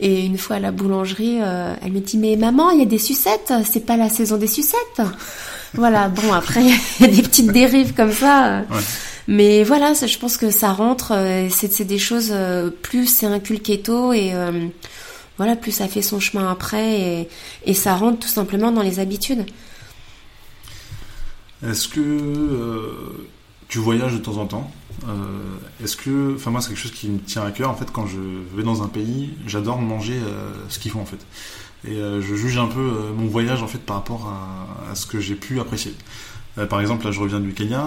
Et 0.00 0.24
une 0.24 0.38
fois 0.38 0.56
à 0.56 0.58
la 0.58 0.72
boulangerie, 0.72 1.38
euh, 1.40 1.74
elle 1.82 1.92
me 1.92 2.00
dit 2.00 2.18
mais 2.18 2.36
maman, 2.36 2.70
il 2.70 2.80
y 2.80 2.82
a 2.82 2.86
des 2.86 2.98
sucettes, 2.98 3.52
c'est 3.64 3.86
pas 3.86 3.96
la 3.96 4.08
saison 4.08 4.36
des 4.36 4.46
sucettes. 4.46 5.02
voilà, 5.74 6.08
bon 6.08 6.32
après 6.32 6.62
il 7.00 7.00
y 7.00 7.04
a 7.04 7.08
des 7.08 7.22
petites 7.22 7.52
dérives 7.52 7.94
comme 7.94 8.12
ça. 8.12 8.62
Mais 9.28 9.62
voilà, 9.62 9.94
je 9.94 10.18
pense 10.18 10.36
que 10.36 10.50
ça 10.50 10.72
rentre, 10.72 11.12
euh, 11.14 11.48
c'est 11.50 11.84
des 11.84 11.98
choses 11.98 12.30
euh, 12.32 12.70
plus 12.70 13.06
c'est 13.06 13.26
inculqué 13.26 13.80
tôt 13.80 14.12
et 14.12 14.32
voilà, 15.38 15.56
plus 15.56 15.72
ça 15.72 15.88
fait 15.88 16.02
son 16.02 16.20
chemin 16.20 16.50
après 16.50 17.00
et, 17.00 17.28
et 17.64 17.74
ça 17.74 17.94
rentre 17.94 18.20
tout 18.20 18.28
simplement 18.28 18.70
dans 18.70 18.82
les 18.82 19.00
habitudes. 19.00 19.46
Est-ce 21.66 21.88
que 21.88 23.20
tu 23.68 23.78
voyages 23.78 24.12
de 24.14 24.18
temps 24.18 24.36
en 24.36 24.46
temps? 24.46 24.70
Est-ce 25.82 25.96
que, 25.96 26.34
enfin 26.36 26.50
moi 26.50 26.60
c'est 26.60 26.68
quelque 26.68 26.78
chose 26.78 26.92
qui 26.92 27.08
me 27.08 27.18
tient 27.18 27.44
à 27.44 27.50
cœur 27.50 27.70
en 27.70 27.74
fait 27.74 27.90
quand 27.90 28.06
je 28.06 28.18
vais 28.54 28.62
dans 28.62 28.82
un 28.82 28.88
pays, 28.88 29.30
j'adore 29.46 29.80
manger 29.80 30.14
euh, 30.14 30.52
ce 30.68 30.78
qu'ils 30.78 30.92
font 30.92 31.00
en 31.00 31.06
fait. 31.06 31.24
Et 31.84 31.96
euh, 31.96 32.20
je 32.20 32.34
juge 32.36 32.58
un 32.58 32.68
peu 32.68 32.92
mon 33.16 33.26
voyage 33.26 33.62
en 33.62 33.66
fait 33.66 33.78
par 33.78 33.96
rapport 33.96 34.32
à, 34.88 34.94
ce 34.94 35.06
que 35.06 35.20
j'ai 35.20 35.34
pu 35.34 35.58
apprécier. 35.58 35.94
par 36.68 36.80
exemple, 36.80 37.04
là 37.04 37.12
je 37.12 37.20
reviens 37.20 37.40
du 37.40 37.52
Kenya. 37.54 37.84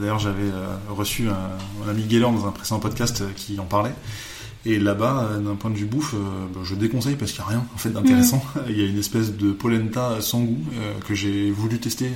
D'ailleurs 0.00 0.18
j'avais 0.18 0.50
reçu 0.88 1.28
un, 1.28 1.90
ami 1.90 2.04
Gaylor 2.04 2.32
dans 2.32 2.46
un 2.46 2.52
précédent 2.52 2.80
podcast 2.80 3.24
qui 3.34 3.58
en 3.58 3.64
parlait. 3.64 3.94
Et 4.66 4.78
là-bas, 4.78 5.32
d'un 5.44 5.56
point 5.56 5.70
de 5.70 5.76
vue 5.76 5.84
bouffe, 5.84 6.14
bah, 6.14 6.60
je 6.62 6.74
déconseille 6.74 7.16
parce 7.16 7.32
qu'il 7.32 7.42
n'y 7.42 7.48
a 7.48 7.50
rien 7.50 7.66
en 7.74 7.76
fait 7.76 7.90
d'intéressant. 7.90 8.42
Mm. 8.54 8.60
Il 8.70 8.80
y 8.80 8.82
a 8.82 8.86
une 8.88 8.98
espèce 8.98 9.36
de 9.36 9.52
polenta 9.52 10.22
sans 10.22 10.40
goût 10.40 10.64
que 11.06 11.14
j'ai 11.14 11.50
voulu 11.50 11.78
tester. 11.78 12.10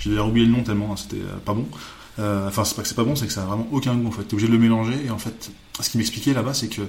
J'ai 0.00 0.10
d'ailleurs 0.10 0.28
oublié 0.28 0.46
le 0.46 0.52
nom 0.52 0.64
tellement 0.64 0.96
c'était 0.96 1.22
pas 1.44 1.54
bon. 1.54 1.68
Euh, 2.18 2.48
enfin, 2.48 2.64
c'est 2.64 2.74
pas 2.74 2.82
que 2.82 2.88
c'est 2.88 2.94
pas 2.94 3.04
bon, 3.04 3.16
c'est 3.16 3.26
que 3.26 3.32
ça 3.32 3.42
a 3.42 3.46
vraiment 3.46 3.66
aucun 3.72 3.94
goût 3.94 4.08
en 4.08 4.10
fait. 4.10 4.24
T'es 4.24 4.34
obligé 4.34 4.48
de 4.48 4.52
le 4.52 4.58
mélanger 4.58 4.94
et 5.06 5.10
en 5.10 5.18
fait, 5.18 5.50
ce 5.80 5.90
qu'il 5.90 5.98
m'expliquait 5.98 6.32
là-bas, 6.32 6.54
c'est 6.54 6.68
que 6.68 6.82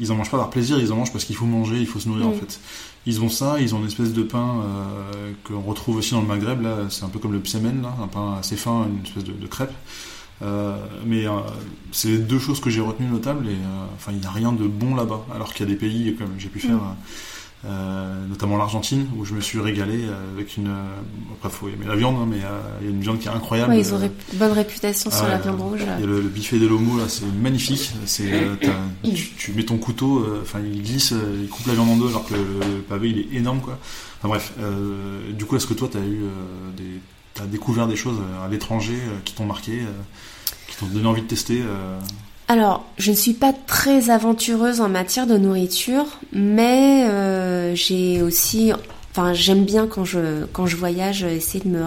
ils 0.00 0.10
en 0.10 0.16
mangent 0.16 0.30
pas 0.30 0.38
par 0.38 0.50
plaisir, 0.50 0.80
ils 0.80 0.92
en 0.92 0.96
mangent 0.96 1.12
parce 1.12 1.24
qu'il 1.24 1.36
faut 1.36 1.46
manger, 1.46 1.78
il 1.78 1.86
faut 1.86 2.00
se 2.00 2.08
nourrir 2.08 2.26
en 2.26 2.30
mm. 2.30 2.40
fait. 2.40 2.60
Ils 3.06 3.22
ont 3.22 3.28
ça, 3.28 3.60
ils 3.60 3.74
ont 3.74 3.80
une 3.80 3.86
espèce 3.86 4.12
de 4.12 4.22
pain 4.22 4.62
euh, 4.64 5.32
qu'on 5.44 5.60
retrouve 5.60 5.96
aussi 5.96 6.12
dans 6.12 6.22
le 6.22 6.26
Maghreb, 6.26 6.62
là, 6.62 6.78
c'est 6.88 7.04
un 7.04 7.08
peu 7.08 7.18
comme 7.18 7.32
le 7.32 7.40
psemen, 7.40 7.82
là, 7.82 7.94
un 8.02 8.08
pain 8.08 8.36
assez 8.38 8.56
fin, 8.56 8.86
une 8.86 9.04
espèce 9.04 9.24
de, 9.24 9.46
crêpe. 9.46 9.72
Euh, 10.42 10.76
mais 11.06 11.26
c'est 11.92 12.08
les 12.08 12.18
deux 12.18 12.40
choses 12.40 12.60
que 12.60 12.68
j'ai 12.70 12.80
retenues 12.80 13.08
notables 13.08 13.46
et 13.48 13.56
enfin 13.94 14.10
il 14.10 14.18
n'y 14.18 14.26
a 14.26 14.30
rien 14.30 14.52
de 14.52 14.66
bon 14.66 14.96
là-bas 14.96 15.24
alors 15.32 15.54
qu'il 15.54 15.64
y 15.64 15.70
a 15.70 15.72
des 15.72 15.78
pays 15.78 16.16
comme 16.16 16.30
j'ai 16.38 16.48
pu 16.48 16.58
faire 16.58 16.74
mm. 16.74 16.96
Euh, 17.66 18.26
notamment 18.26 18.58
l'Argentine 18.58 19.06
où 19.16 19.24
je 19.24 19.32
me 19.32 19.40
suis 19.40 19.58
régalé 19.58 20.04
euh, 20.04 20.34
avec 20.34 20.58
une 20.58 20.66
euh, 20.66 21.32
après 21.32 21.48
faut 21.48 21.66
aimer 21.68 21.86
la 21.86 21.96
viande 21.96 22.16
hein, 22.16 22.26
mais 22.28 22.36
il 22.36 22.84
y 22.84 22.88
a 22.88 22.90
une 22.90 23.00
viande 23.00 23.18
qui 23.18 23.26
est 23.26 23.30
incroyable 23.30 23.72
ouais, 23.72 23.80
ils 23.80 23.94
ont 23.94 24.02
une 24.02 24.38
bonne 24.38 24.52
réputation 24.52 25.10
sur 25.10 25.26
la 25.26 25.38
viande 25.38 25.62
rouge 25.62 25.80
il 25.80 26.00
y 26.00 26.04
a 26.04 26.06
le, 26.06 26.20
biffet 26.20 26.58
de 26.58 26.66
l'homo 26.66 26.98
là 26.98 27.04
c'est 27.08 27.24
magnifique 27.40 27.92
c'est 28.04 28.30
tu, 29.38 29.52
mets 29.54 29.64
ton 29.64 29.78
couteau 29.78 30.26
enfin 30.42 30.60
il 30.60 30.82
glisse 30.82 31.14
il 31.40 31.48
coupe 31.48 31.66
la 31.66 31.72
viande 31.72 31.88
en 31.88 31.96
deux 31.96 32.08
alors 32.08 32.26
que 32.26 32.34
le, 32.34 32.82
pavé 32.86 33.08
il 33.10 33.18
est 33.20 33.38
énorme 33.38 33.60
quoi. 33.60 33.78
Enfin 34.18 34.28
bref 34.28 34.52
du 35.32 35.46
coup 35.46 35.56
est-ce 35.56 35.66
que 35.66 35.74
toi 35.74 35.88
t'as 35.90 36.00
eu 36.00 36.20
des 36.76 37.00
t'as 37.32 37.46
découvert 37.46 37.86
des 37.86 37.96
choses 37.96 38.18
à 38.44 38.48
l'étranger 38.48 38.98
qui 39.24 39.32
t'ont 39.32 39.46
marqué 39.46 39.80
qui 40.68 40.76
t'ont 40.76 40.86
donné 40.86 41.06
envie 41.06 41.22
de 41.22 41.28
tester 41.28 41.62
alors, 42.46 42.84
je 42.98 43.10
ne 43.10 43.16
suis 43.16 43.32
pas 43.32 43.54
très 43.54 44.10
aventureuse 44.10 44.82
en 44.82 44.88
matière 44.88 45.26
de 45.26 45.38
nourriture, 45.38 46.04
mais 46.32 47.06
euh, 47.08 47.74
j'ai 47.74 48.20
aussi, 48.20 48.70
enfin, 49.10 49.32
j'aime 49.32 49.64
bien 49.64 49.86
quand 49.86 50.04
je 50.04 50.44
quand 50.52 50.66
je 50.66 50.76
voyage 50.76 51.22
essayer 51.24 51.64
de 51.64 51.70
me 51.70 51.82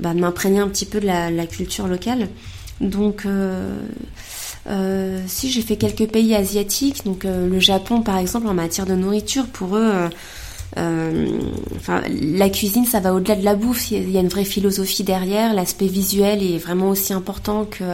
bah, 0.00 0.14
m'imprégner 0.14 0.58
un 0.58 0.68
petit 0.68 0.84
peu 0.84 0.98
de 0.98 1.06
la, 1.06 1.46
culture 1.46 1.86
locale. 1.86 2.28
Donc, 2.80 3.24
euh, 3.24 3.78
euh, 4.68 5.22
si 5.28 5.48
j'ai 5.50 5.62
fait 5.62 5.76
quelques 5.76 6.08
pays 6.10 6.34
asiatiques, 6.34 7.04
donc 7.04 7.24
le 7.24 7.60
Japon 7.60 8.02
par 8.02 8.18
exemple 8.18 8.48
en 8.48 8.54
matière 8.54 8.86
de 8.86 8.94
nourriture, 8.94 9.46
pour 9.46 9.76
eux. 9.76 9.92
enfin, 10.76 12.02
la 12.20 12.50
cuisine, 12.50 12.84
ça 12.84 12.98
va 12.98 13.14
au-delà 13.14 13.36
de 13.36 13.44
la 13.44 13.54
bouffe. 13.54 13.92
Il 13.92 14.10
y 14.10 14.16
a 14.16 14.20
une 14.20 14.28
vraie 14.28 14.44
philosophie 14.44 15.04
derrière. 15.04 15.54
L'aspect 15.54 15.86
visuel 15.86 16.42
est 16.42 16.58
vraiment 16.58 16.88
aussi 16.88 17.12
important 17.12 17.64
que 17.64 17.84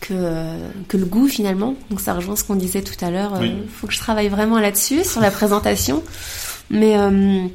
que, 0.00 0.58
que 0.88 0.96
le 0.96 1.04
goût 1.04 1.28
finalement. 1.28 1.74
Donc 1.90 2.00
ça 2.00 2.14
rejoint 2.14 2.36
ce 2.36 2.44
qu'on 2.44 2.56
disait 2.56 2.82
tout 2.82 3.04
à 3.04 3.10
l'heure. 3.10 3.32
Il 3.42 3.50
euh, 3.50 3.54
faut 3.68 3.86
que 3.86 3.92
je 3.92 3.98
travaille 3.98 4.28
vraiment 4.28 4.58
là-dessus, 4.58 5.04
sur 5.04 5.20
la 5.20 5.30
présentation. 5.30 6.02
Mais, 6.70 6.98
euh, 6.98 7.46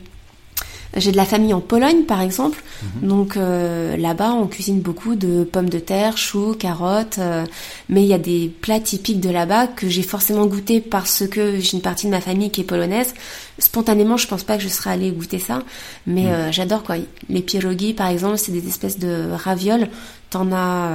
J'ai 0.97 1.13
de 1.13 1.17
la 1.17 1.25
famille 1.25 1.53
en 1.53 1.61
Pologne, 1.61 2.03
par 2.03 2.21
exemple. 2.21 2.61
Mhm. 2.83 3.07
Donc 3.07 3.37
euh, 3.37 3.95
là-bas, 3.95 4.31
on 4.33 4.47
cuisine 4.47 4.81
beaucoup 4.81 5.15
de 5.15 5.45
pommes 5.45 5.69
de 5.69 5.79
terre, 5.79 6.17
choux, 6.17 6.53
carottes. 6.53 7.17
Euh, 7.19 7.45
mais 7.87 8.03
il 8.03 8.07
y 8.07 8.13
a 8.13 8.17
des 8.17 8.51
plats 8.61 8.81
typiques 8.81 9.21
de 9.21 9.29
là-bas 9.29 9.67
que 9.67 9.87
j'ai 9.87 10.03
forcément 10.03 10.45
goûté 10.47 10.81
parce 10.81 11.25
que 11.27 11.59
j'ai 11.59 11.77
une 11.77 11.81
partie 11.81 12.07
de 12.07 12.11
ma 12.11 12.19
famille 12.19 12.51
qui 12.51 12.61
est 12.61 12.65
polonaise. 12.65 13.13
Spontanément, 13.57 14.17
je 14.17 14.27
pense 14.27 14.43
pas 14.43 14.57
que 14.57 14.63
je 14.63 14.67
serais 14.67 14.89
allée 14.89 15.11
goûter 15.11 15.39
ça. 15.39 15.63
Mais 16.07 16.23
mhm. 16.23 16.29
euh, 16.29 16.51
j'adore 16.51 16.83
quoi. 16.83 16.95
Les 17.29 17.41
pierogi, 17.41 17.93
par 17.93 18.07
exemple, 18.07 18.37
c'est 18.37 18.51
des 18.51 18.67
espèces 18.67 18.99
de 18.99 19.29
ravioles. 19.31 19.87
T'en 20.29 20.51
as 20.51 20.89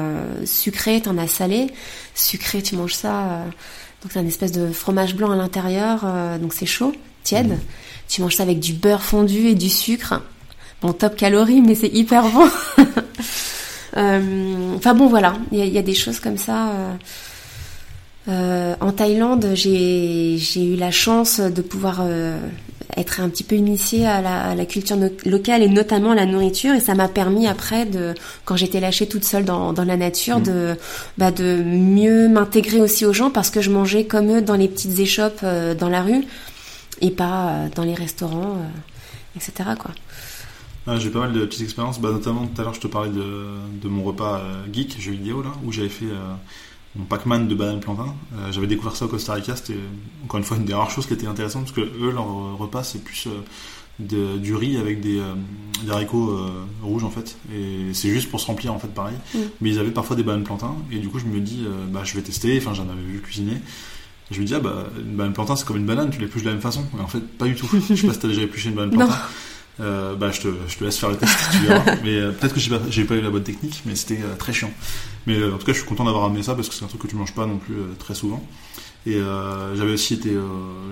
sucré, 0.44 1.01
t'en 1.01 1.16
as 1.18 1.26
salé. 1.26 1.68
Sucré, 2.14 2.62
tu 2.62 2.74
manges 2.76 2.94
ça. 2.94 3.44
donc 4.03 4.12
c'est 4.12 4.18
un 4.18 4.26
espèce 4.26 4.53
de 4.53 4.72
fromage 4.72 5.14
blanc 5.14 5.30
à 5.30 5.36
l'intérieur. 5.36 6.07
donc 6.40 6.55
c'est 6.55 6.64
chaud, 6.66 6.92
tiède. 7.22 7.49
Mhm. 7.49 7.59
Tu 8.09 8.22
manges 8.22 8.36
ça 8.36 8.42
avec 8.44 8.61
du 8.61 8.72
beurre 8.72 9.02
fondu 9.02 9.48
et 9.48 9.54
du 9.54 9.68
sucre. 9.68 10.22
Bon, 10.82 10.92
top 10.92 11.16
calories, 11.16 11.62
mais 11.62 11.74
c'est 11.74 11.92
hyper 11.92 12.28
bon. 12.28 12.48
Euh, 13.96 14.74
enfin 14.76 14.94
bon, 14.94 15.07
voilà, 15.09 15.36
il 15.52 15.64
y, 15.64 15.78
a 15.78 15.82
des 15.82 15.94
choses 15.94 16.20
comme 16.20 16.36
ça. 16.36 16.68
Euh, 16.68 16.94
euh, 18.28 18.74
en 18.80 18.92
Thaïlande, 18.92 19.52
j'ai 19.54 20.36
eu 20.57 20.76
la 20.76 20.90
chance 20.90 21.40
de 21.40 21.62
pouvoir 21.62 22.04
être 22.96 23.20
un 23.20 23.28
petit 23.28 23.44
peu 23.44 23.54
initiée 23.54 24.07
à 24.07 24.54
la, 24.54 24.66
culture 24.66 24.96
locale 25.24 25.62
et 25.62 25.68
notamment 25.68 26.11
à 26.11 26.14
la 26.14 26.26
nourriture 26.26 26.74
et 26.74 26.80
ça 26.80 26.94
m'a 26.94 27.09
permis 27.09 27.46
après 27.46 27.86
de 27.86 28.14
quand 28.44 28.57
j'étais 28.57 28.80
lâchée 28.80 29.07
toute 29.07 29.24
seule 29.24 29.44
dans, 29.44 29.72
la 29.72 29.96
nature 29.96 30.40
mmh. 30.40 30.42
de 30.42 30.76
bah, 31.16 31.30
de 31.30 31.62
mieux 31.64 32.28
m'intégrer 32.28 32.80
aussi 32.80 33.04
aux 33.04 33.12
gens 33.12 33.30
parce 33.30 33.50
que 33.50 33.61
je 33.61 33.70
mangeais 33.70 34.04
comme 34.04 34.30
eux 34.30 34.42
dans 34.42 34.57
les 34.57 34.68
petites 34.68 34.98
échoppes 34.98 35.44
dans 35.78 35.88
la 35.88 36.02
rue 36.02 36.24
et 37.01 37.11
pas 37.11 37.49
euh, 37.49 37.68
dans 37.74 37.84
les 37.84 37.94
restaurants, 37.94 38.59
euh, 38.59 39.36
etc. 39.36 39.70
Quoi. 39.78 39.92
j'ai 40.99 41.11
pas 41.11 41.20
mal 41.20 41.32
de 41.32 41.44
petites 41.44 41.62
expériences, 41.62 42.01
bah, 42.01 42.11
notamment 42.11 42.47
tout 42.47 42.61
à 42.61 42.64
l'heure 42.64 42.74
je 42.74 42.80
te 42.80 42.86
parlais 42.86 43.11
de, 43.11 43.44
de 43.80 43.88
mon 43.88 44.05
repas 44.05 44.38
euh, 44.38 44.64
geek, 44.72 45.01
jeu 45.01 45.12
vidéo, 45.12 45.42
là, 45.42 45.53
où 45.64 45.72
j'avais 45.72 45.88
fait 45.88 46.07
mon 46.94 47.05
Pac-Man 47.05 47.47
de 47.47 47.55
banane 47.55 47.80
plantain. 47.80 48.14
j'avais 48.51 48.66
découvert 48.66 48.97
ça 48.97 49.05
au 49.05 49.09
Costa 49.09 49.34
Rica, 49.34 49.55
c'était 49.55 49.76
encore 50.24 50.38
une 50.38 50.44
fois 50.44 50.57
une 50.57 50.64
des 50.64 50.74
rares 50.74 50.90
choses 50.90 51.07
qui 51.07 51.12
était 51.12 51.26
intéressante, 51.26 51.64
parce 51.64 51.76
que 51.76 51.82
eux, 51.82 52.11
leur 52.11 52.57
repas, 52.57 52.82
c'est 52.82 53.05
plus 53.05 53.28
du 53.99 54.55
riz 54.55 54.78
avec 54.78 55.01
des, 55.01 55.20
haricots 55.90 56.38
rouges 56.82 57.05
en 57.05 57.11
fait 57.11 57.36
et 57.55 57.94
c'est 57.94 58.11
juste 58.11 58.30
pour 58.30 58.40
se 58.40 58.47
remplir 58.47 58.72
en 58.74 58.78
fait 58.78 58.88
pareil 58.88 59.16
mm. 59.34 59.38
mais 59.61 59.70
ils 59.70 59.78
avaient 59.78 59.90
parfois 59.90 60.16
des 60.16 60.22
bananes 60.22 60.44
plantain 60.44 60.74
et 60.92 60.99
du 60.99 61.09
coup 61.09 61.18
je 61.18 61.24
me 61.24 61.40
dis 61.40 61.66
bah 61.88 62.01
je 62.05 62.14
vais 62.14 62.20
tester 62.20 62.59
enfin 62.59 62.74
j'en 62.74 62.88
avais 62.90 63.01
vu 63.01 63.20
cuisiner 63.22 63.57
je 64.31 64.41
me 64.41 64.47
dis, 64.47 64.55
ah 64.55 64.61
bah, 64.61 64.87
une 64.99 65.16
banane 65.16 65.33
plantain, 65.33 65.57
c'est 65.57 65.66
comme 65.66 65.77
une 65.77 65.87
banane, 65.87 66.11
tu 66.11 66.20
l'épluches 66.20 66.43
de 66.43 66.49
la 66.49 66.55
même 66.55 66.62
façon. 66.62 66.85
Mais 66.95 67.03
en 67.03 67.07
fait, 67.07 67.20
pas 67.20 67.47
du 67.47 67.55
tout. 67.55 67.68
je 67.89 67.95
sais 67.95 68.07
pas 68.07 68.12
si 68.12 68.18
t'as 68.18 68.29
déjà 68.29 68.43
épluché 68.43 68.70
une 68.70 68.74
banane 68.74 68.91
plantain. 68.91 69.18
Euh, 69.79 70.16
bah, 70.16 70.31
je 70.33 70.41
te, 70.41 70.49
je 70.68 70.79
te 70.79 70.85
laisse 70.85 70.99
faire 70.99 71.11
le 71.11 71.16
test, 71.16 71.37
tu 71.53 71.59
verras. 71.66 71.85
mais 72.05 72.16
euh, 72.16 72.33
peut-être 72.33 72.55
que 72.55 72.61
j'ai 72.61 72.70
pas, 72.70 72.81
j'ai 72.89 73.05
pas 73.05 73.14
eu 73.14 73.20
la 73.20 73.31
bonne 73.31 73.43
technique, 73.43 73.83
mais 73.85 73.95
c'était 73.95 74.22
euh, 74.22 74.35
très 74.37 74.53
chiant. 74.53 74.72
Mais 75.27 75.43
en 75.45 75.59
tout 75.59 75.66
cas, 75.66 75.72
je 75.72 75.79
suis 75.79 75.87
content 75.87 76.05
d'avoir 76.05 76.24
amené 76.24 76.43
ça 76.43 76.55
parce 76.55 76.68
que 76.68 76.74
c'est 76.74 76.85
un 76.85 76.89
truc 76.89 77.03
que 77.03 77.09
tu 77.09 77.16
manges 77.16 77.35
pas 77.35 77.47
non 77.47 77.59
plus 77.59 77.74
très 77.99 78.14
souvent. 78.14 78.43
Et 79.07 79.20
j'avais 79.77 79.93
aussi 79.93 80.14
été, 80.14 80.31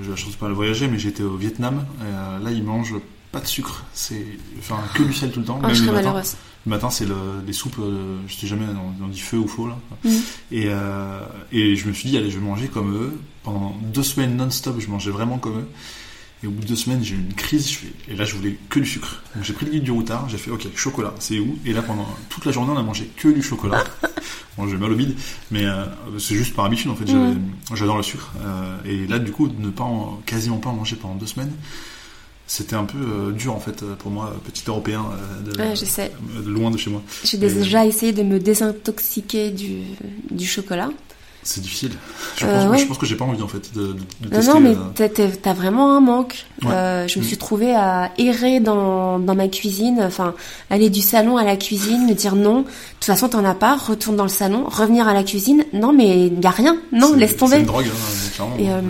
j'ai 0.02 0.10
la 0.10 0.14
chance 0.14 0.30
de 0.30 0.36
pas 0.36 0.46
le 0.46 0.54
voyager, 0.54 0.86
mais 0.86 1.00
j'étais 1.00 1.24
au 1.24 1.36
Vietnam. 1.36 1.84
Et, 2.00 2.44
là, 2.44 2.50
ils 2.52 2.62
mangent 2.62 2.94
pas 3.34 3.40
de 3.40 3.46
sucre, 3.46 3.84
c'est 3.92 4.24
enfin 4.60 4.78
que 4.94 5.02
du 5.02 5.12
sel 5.12 5.32
tout 5.32 5.40
le 5.40 5.46
temps. 5.46 5.58
Oh, 5.60 5.66
même 5.66 5.86
le 5.86 5.92
matin. 5.92 6.22
Le 6.66 6.70
matin, 6.70 6.88
c'est 6.88 7.04
le, 7.04 7.16
des 7.44 7.52
soupes, 7.52 7.76
euh, 7.80 8.16
je 8.28 8.34
sais 8.36 8.46
jamais, 8.46 8.64
on, 9.02 9.08
dit 9.08 9.18
feu 9.18 9.38
ou 9.38 9.48
faux 9.48 9.66
là. 9.66 9.76
Mm. 10.04 10.10
Et, 10.52 10.66
euh, 10.68 11.20
et 11.50 11.74
je 11.74 11.88
me 11.88 11.92
suis 11.92 12.08
dit, 12.08 12.16
allez, 12.16 12.30
je 12.30 12.38
vais 12.38 12.44
manger 12.44 12.68
comme 12.68 12.94
eux. 12.94 13.18
Pendant 13.42 13.76
deux 13.92 14.04
semaines 14.04 14.36
non-stop, 14.36 14.76
je 14.78 14.88
mangeais 14.88 15.10
vraiment 15.10 15.38
comme 15.38 15.58
eux. 15.58 15.68
Et 16.44 16.46
au 16.46 16.50
bout 16.50 16.62
de 16.62 16.68
deux 16.68 16.76
semaines, 16.76 17.02
j'ai 17.02 17.16
eu 17.16 17.18
une 17.18 17.34
crise. 17.34 17.68
Je 17.68 17.78
fais, 17.78 17.92
et 18.08 18.14
là, 18.14 18.24
je 18.24 18.36
voulais 18.36 18.56
que 18.68 18.78
du 18.78 18.86
sucre. 18.86 19.20
Donc 19.34 19.44
j'ai 19.44 19.52
pris 19.52 19.66
le 19.66 19.72
guide 19.72 19.82
du 19.82 19.90
routard. 19.90 20.28
J'ai 20.28 20.38
fait, 20.38 20.52
ok, 20.52 20.64
chocolat, 20.76 21.12
c'est 21.18 21.40
où? 21.40 21.58
Et 21.66 21.72
là, 21.72 21.82
pendant 21.82 22.06
toute 22.28 22.44
la 22.44 22.52
journée, 22.52 22.70
on 22.72 22.78
a 22.78 22.82
mangé 22.84 23.10
que 23.16 23.28
du 23.28 23.42
chocolat. 23.42 23.82
bon, 24.56 24.68
j'ai 24.68 24.76
mal 24.76 24.92
au 24.92 24.94
bide, 24.94 25.16
mais 25.50 25.64
euh, 25.64 25.84
c'est 26.20 26.36
juste 26.36 26.54
par 26.54 26.66
habitude 26.66 26.90
en 26.90 26.94
fait. 26.94 27.12
Mm. 27.12 27.40
J'adore 27.74 27.96
le 27.96 28.04
sucre. 28.04 28.32
Euh, 28.40 28.76
et 28.84 29.08
là, 29.08 29.18
du 29.18 29.32
coup, 29.32 29.48
ne 29.58 29.70
pas 29.70 29.90
quasiment 30.24 30.58
pas 30.58 30.70
en 30.70 30.74
manger 30.74 30.94
pendant 30.94 31.16
deux 31.16 31.26
semaines 31.26 31.52
c'était 32.46 32.76
un 32.76 32.84
peu 32.84 32.98
euh, 32.98 33.32
dur 33.32 33.54
en 33.54 33.60
fait 33.60 33.84
pour 33.98 34.10
moi, 34.10 34.34
petit 34.44 34.64
européen 34.66 35.04
euh, 35.12 35.52
de, 35.52 35.58
ouais, 35.60 35.76
je 35.76 35.84
sais. 35.84 36.12
loin 36.44 36.70
de 36.70 36.76
chez 36.76 36.90
moi. 36.90 37.02
J'ai 37.24 37.38
déjà 37.38 37.86
essayé 37.86 38.12
de 38.12 38.22
me 38.22 38.38
désintoxiquer 38.38 39.50
du, 39.50 39.82
du 40.30 40.46
chocolat. 40.46 40.90
C'est 41.44 41.60
difficile. 41.60 41.92
Je, 42.38 42.46
euh, 42.46 42.68
pense, 42.68 42.80
je, 42.80 42.86
pense, 42.86 42.98
que 42.98 43.04
j'ai 43.04 43.16
pas 43.16 43.26
envie 43.26 43.42
en 43.42 43.48
fait 43.48 43.74
de, 43.74 43.94
de, 44.22 44.34
non, 44.34 44.54
Non, 44.54 44.60
mais 44.60 45.08
t'as 45.42 45.52
vraiment 45.52 45.94
un 45.94 46.00
manque. 46.00 46.46
Euh, 46.64 47.06
je 47.06 47.18
me 47.18 47.24
mm. 47.24 47.26
suis 47.26 47.36
trouvée 47.36 47.74
à 47.74 48.10
errer 48.16 48.60
dans, 48.60 49.18
dans 49.18 49.34
ma 49.34 49.48
cuisine, 49.48 50.02
enfin 50.02 50.34
aller 50.70 50.88
du 50.88 51.02
salon 51.02 51.36
à 51.36 51.44
la 51.44 51.56
cuisine, 51.56 52.06
me 52.06 52.14
dire 52.14 52.34
non. 52.34 52.60
De 52.60 52.64
toute 52.64 53.04
façon, 53.04 53.28
t'en 53.28 53.44
as 53.44 53.54
pas. 53.54 53.76
Retourne 53.76 54.16
dans 54.16 54.24
le 54.24 54.30
salon, 54.30 54.64
revenir 54.66 55.06
à 55.06 55.12
la 55.12 55.22
cuisine. 55.22 55.66
Non, 55.74 55.92
mais 55.92 56.28
y 56.28 56.46
a 56.46 56.50
rien. 56.50 56.78
Non, 56.92 57.12
laisse 57.12 57.36
tomber. 57.36 57.56
C'est 57.56 57.60
une 57.60 57.66
drogue, 57.66 57.86
hein, 57.86 58.30
clairement. 58.34 58.56
Et, 58.58 58.70
euh, 58.70 58.80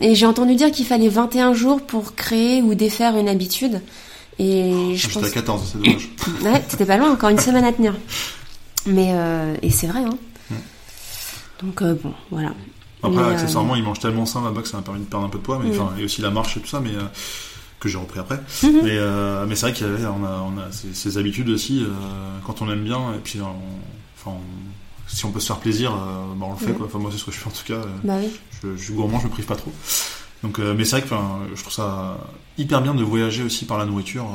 et 0.00 0.14
j'ai 0.14 0.26
entendu 0.26 0.54
dire 0.54 0.70
qu'il 0.70 0.86
fallait 0.86 1.08
21 1.08 1.52
jours 1.52 1.80
pour 1.80 2.14
créer 2.14 2.62
ou 2.62 2.76
défaire 2.76 3.16
une 3.16 3.28
habitude. 3.28 3.80
Et 4.38 4.72
oh, 4.72 4.92
je 4.94 5.08
pense... 5.08 5.24
à 5.24 5.30
14, 5.30 5.62
c'est 5.72 5.78
dommage. 5.78 6.08
ouais, 6.44 6.62
c'était 6.68 6.86
pas 6.86 6.96
loin, 6.96 7.10
encore 7.10 7.30
une 7.30 7.40
semaine 7.40 7.64
à 7.64 7.72
tenir. 7.72 7.94
Mais 8.86 9.08
euh, 9.10 9.56
et 9.62 9.70
c'est 9.70 9.88
vrai, 9.88 10.04
hein. 10.04 10.16
Donc 11.62 11.82
euh, 11.82 11.94
bon, 11.94 12.12
voilà. 12.30 12.52
Après, 13.02 13.22
accessoirement, 13.22 13.76
ils 13.76 13.82
mangent 13.82 14.00
tellement 14.00 14.26
sain 14.26 14.42
là-bas 14.42 14.62
que 14.62 14.68
ça 14.68 14.76
m'a 14.76 14.82
permis 14.82 15.00
de 15.00 15.04
perdre 15.04 15.26
un 15.26 15.28
peu 15.28 15.38
de 15.38 15.42
poids, 15.42 15.60
mais 15.62 15.70
enfin, 15.70 15.92
et 15.98 16.04
aussi 16.04 16.20
la 16.20 16.30
marche 16.30 16.56
et 16.56 16.60
tout 16.60 16.66
ça, 16.66 16.80
mais 16.80 16.90
euh, 16.90 17.02
que 17.78 17.88
j'ai 17.88 17.98
repris 17.98 18.18
après. 18.18 18.40
Mhm. 18.62 18.80
Mais, 18.82 18.96
euh, 18.96 19.46
mais 19.46 19.54
c'est 19.54 19.70
vrai 19.70 19.78
qu'on 19.78 20.24
a, 20.24 20.40
on 20.40 20.58
a 20.58 20.72
ces, 20.72 21.16
habitudes 21.16 21.48
aussi 21.48 21.84
quand 22.44 22.60
on 22.60 22.70
aime 22.70 22.82
bien, 22.82 23.14
et 23.14 23.18
puis 23.22 23.40
enfin, 23.40 24.36
si 25.06 25.24
on 25.24 25.30
peut 25.30 25.40
se 25.40 25.46
faire 25.46 25.58
plaisir, 25.58 25.92
bah, 25.92 26.46
on 26.48 26.52
le 26.52 26.58
fait. 26.58 26.72
Quoi. 26.72 26.86
Enfin, 26.86 26.98
moi, 26.98 27.10
c'est 27.12 27.18
ce 27.18 27.24
que 27.24 27.30
je 27.30 27.38
fais 27.38 27.48
en 27.48 27.52
tout 27.52 27.64
cas. 27.64 27.80
Bah 28.02 28.14
oui. 28.20 28.30
je, 28.62 28.76
je, 28.76 28.82
suis 28.82 28.94
gourmand, 28.94 29.20
je 29.20 29.26
me 29.26 29.30
prive 29.30 29.46
pas 29.46 29.56
trop. 29.56 29.72
Donc, 30.42 30.58
mais 30.58 30.84
c'est 30.84 31.00
vrai 31.00 31.08
que 31.08 31.14
je 31.54 31.60
trouve 31.60 31.72
ça 31.72 32.18
hyper 32.58 32.80
bien 32.80 32.94
de 32.94 33.02
voyager 33.02 33.44
aussi 33.44 33.64
par 33.64 33.78
la 33.78 33.86
nourriture. 33.86 34.26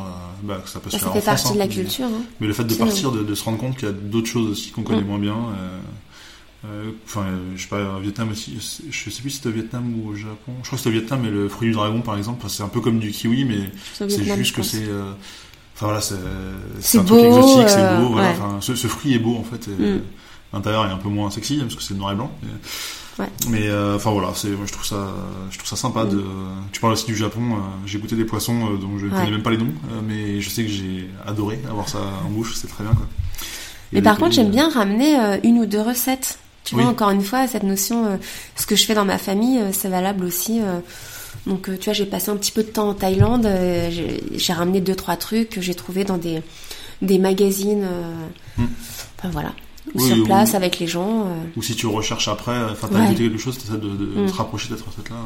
bah, 0.44 0.62
ça 0.66 0.80
peut 0.80 0.90
se 0.90 0.96
bah, 0.96 1.00
faire 1.00 1.08
ça 1.08 1.14
fait 1.14 1.20
en 1.20 1.22
partie 1.22 1.44
France, 1.44 1.54
de 1.54 1.60
la 1.60 1.66
hein, 1.66 1.68
culture. 1.68 2.10
Mais, 2.10 2.16
hein. 2.16 2.22
mais, 2.40 2.48
le 2.48 2.54
fait 2.54 2.64
de 2.64 2.76
partir, 2.76 3.12
de, 3.12 3.24
de, 3.24 3.36
se 3.36 3.44
rendre 3.44 3.58
compte 3.58 3.76
qu'il 3.76 3.88
y 3.88 3.92
a 3.92 3.94
d'autres 3.94 4.28
choses 4.28 4.50
aussi 4.50 4.72
qu'on 4.72 4.84
connaît 4.84 5.02
mm. 5.02 5.08
moins 5.08 5.20
bien. 5.20 5.36
Euh, 6.66 6.92
enfin, 7.06 7.26
je 7.56 7.62
sais 7.62 7.68
pas, 7.68 8.00
Vietnam 8.00 8.32
aussi, 8.32 8.58
je 8.90 9.10
sais 9.10 9.22
plus 9.22 9.32
si 9.32 9.38
c'était 9.38 9.50
au 9.50 9.52
Vietnam 9.52 9.94
ou 10.00 10.10
au 10.10 10.16
Japon. 10.16 10.54
Je 10.62 10.68
crois 10.68 10.78
que 10.78 10.84
c'était 10.84 10.96
au 10.96 11.00
Vietnam, 11.00 11.20
mais 11.24 11.30
le 11.30 11.50
fruit 11.50 11.68
du 11.68 11.74
dragon, 11.74 12.00
par 12.02 12.18
exemple, 12.18 12.46
c'est 12.48 12.64
un 12.64 12.70
peu 12.70 12.80
comme 12.80 13.00
du 13.00 13.12
kiwi, 13.12 13.44
mais 13.44 13.70
c'est 13.94 14.24
juste 14.38 14.56
que 14.56 14.64
c'est. 14.64 14.88
Euh, 14.88 15.12
enfin 15.76 15.88
voilà, 15.88 16.02
c'est 16.02 16.98
un 16.98 17.04
truc 17.04 17.20
exotique, 17.20 17.70
c'est 17.70 17.80
euh, 17.80 18.00
beau. 18.00 18.10
Voilà, 18.10 18.30
enfin, 18.30 18.58
ce, 18.62 18.76
ce, 18.76 18.88
fruit 18.88 19.14
est 19.14 19.20
beau 19.20 19.36
en 19.36 19.44
fait. 19.44 19.68
Mm. 19.68 20.02
L'intérieur 20.54 20.86
est 20.86 20.92
un 20.92 20.98
peu 20.98 21.10
moins 21.10 21.32
sexy 21.32 21.58
parce 21.58 21.76
que 21.76 21.82
c'est 21.82 21.96
noir 21.96 22.14
et 22.14 22.16
blanc. 22.16 22.32
Ouais. 23.20 23.30
Mais 23.50 23.70
enfin 23.96 24.12
voilà, 24.12 24.30
c'est 24.34 24.50
moi 24.50 24.66
je 24.66 24.72
trouve 24.72 24.86
ça 24.86 25.14
je 25.52 25.58
trouve 25.58 25.70
ça 25.70 25.76
sympa 25.76 26.06
de 26.06 26.24
tu 26.72 26.80
parles 26.80 26.94
aussi 26.94 27.06
du 27.06 27.16
Japon, 27.16 27.42
j'ai 27.86 28.00
goûté 28.00 28.16
des 28.16 28.26
poissons 28.26 28.76
dont 28.76 28.98
je 28.98 29.06
ne 29.06 29.12
connais 29.12 29.30
même 29.30 29.44
pas 29.44 29.52
les 29.52 29.58
noms 29.58 29.74
mais 30.08 30.42
je 30.42 30.50
sais 30.50 30.64
que 30.64 30.70
j'ai 30.70 31.10
adoré 31.28 31.60
avoir 31.70 31.90
ça 31.90 32.00
en 32.26 32.30
bouche, 32.30 32.56
c'est 32.56 32.68
très 32.68 32.84
bien 32.84 32.94
quoi. 32.94 33.06
mais 33.92 34.02
par 34.02 34.18
contre, 34.18 34.34
j'aime 34.34 34.50
bien 34.50 34.68
ramener 34.68 35.16
une 35.44 35.60
ou 35.60 35.68
deux 35.68 35.82
recettes 35.82 36.40
tu 36.64 36.76
vois, 36.76 36.86
encore 36.86 37.10
une 37.10 37.22
fois, 37.22 37.48
cette 37.48 37.64
notion, 37.64 38.06
euh, 38.06 38.18
ce 38.56 38.66
que 38.66 38.76
je 38.76 38.86
fais 38.86 38.94
dans 38.94 39.06
ma 39.06 39.18
famille, 39.18 39.60
euh, 39.60 39.72
c'est 39.72 39.90
valable 39.90 40.24
aussi. 40.24 40.62
Euh. 40.62 40.80
donc, 41.46 41.70
tu 41.80 41.86
vois, 41.86 41.94
j'ai 41.94 42.06
passé 42.06 42.30
un 42.30 42.38
petit 42.38 42.52
peu 42.52 42.64
de 42.64 42.70
temps 42.70 42.90
en 42.90 42.94
Thaïlande. 42.94 43.48
j'ai 44.36 44.54
ramené 44.54 44.82
deux, 44.82 44.96
trois 44.96 45.18
trucs 45.18 45.50
que 45.50 45.62
j'ai 45.62 45.76
trouvé 45.76 46.04
dans 46.04 46.18
des, 46.18 46.42
des 47.02 47.20
magazines. 47.20 47.86
Hmm. 48.58 48.66
Enfin, 49.18 49.30
voilà. 49.30 49.54
Ou 49.94 50.00
sur 50.00 50.24
place 50.24 50.56
avec 50.56 50.80
les 50.80 50.88
gens. 50.88 51.28
Ou 51.58 51.62
si 51.62 51.76
tu 51.76 51.88
recherches 51.88 52.30
après, 52.30 52.58
enfin, 52.72 52.88
t'as 52.90 53.10
ouais. 53.10 53.16
quelque 53.16 53.38
chose, 53.38 53.58
t'essaies 53.58 53.74
de, 53.74 53.90
de, 53.90 54.06
hmm. 54.06 54.28
te 54.28 54.34
rapprocher 54.34 54.70
de 54.70 54.78
cette 54.78 54.86
recette-là. 54.86 55.18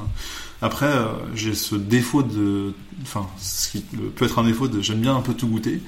Après, 0.63 0.91
j'ai 1.35 1.53
ce 1.53 1.75
défaut 1.75 2.23
de, 2.23 2.73
enfin, 3.03 3.27
ce 3.38 3.69
qui 3.69 3.81
peut 3.81 4.25
être 4.25 4.39
un 4.39 4.43
défaut 4.43 4.67
de, 4.67 4.81
j'aime 4.81 5.01
bien 5.01 5.15
un 5.15 5.21
peu 5.21 5.35
tout 5.35 5.47
goûter. 5.47 5.81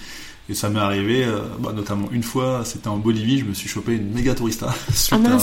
Et 0.49 0.55
ça 0.55 0.69
m'est 0.69 0.79
arrivé, 0.79 1.23
euh, 1.23 1.41
bah, 1.59 1.73
notamment 1.73 2.09
une 2.11 2.23
fois, 2.23 2.65
c'était 2.65 2.87
en 2.87 2.97
Bolivie, 2.97 3.37
je 3.37 3.45
me 3.45 3.53
suis 3.53 3.69
chopé 3.69 3.93
une 3.93 4.11
méga 4.11 4.33
tourista 4.33 4.73
suite 4.93 5.21
ah, 5.23 5.37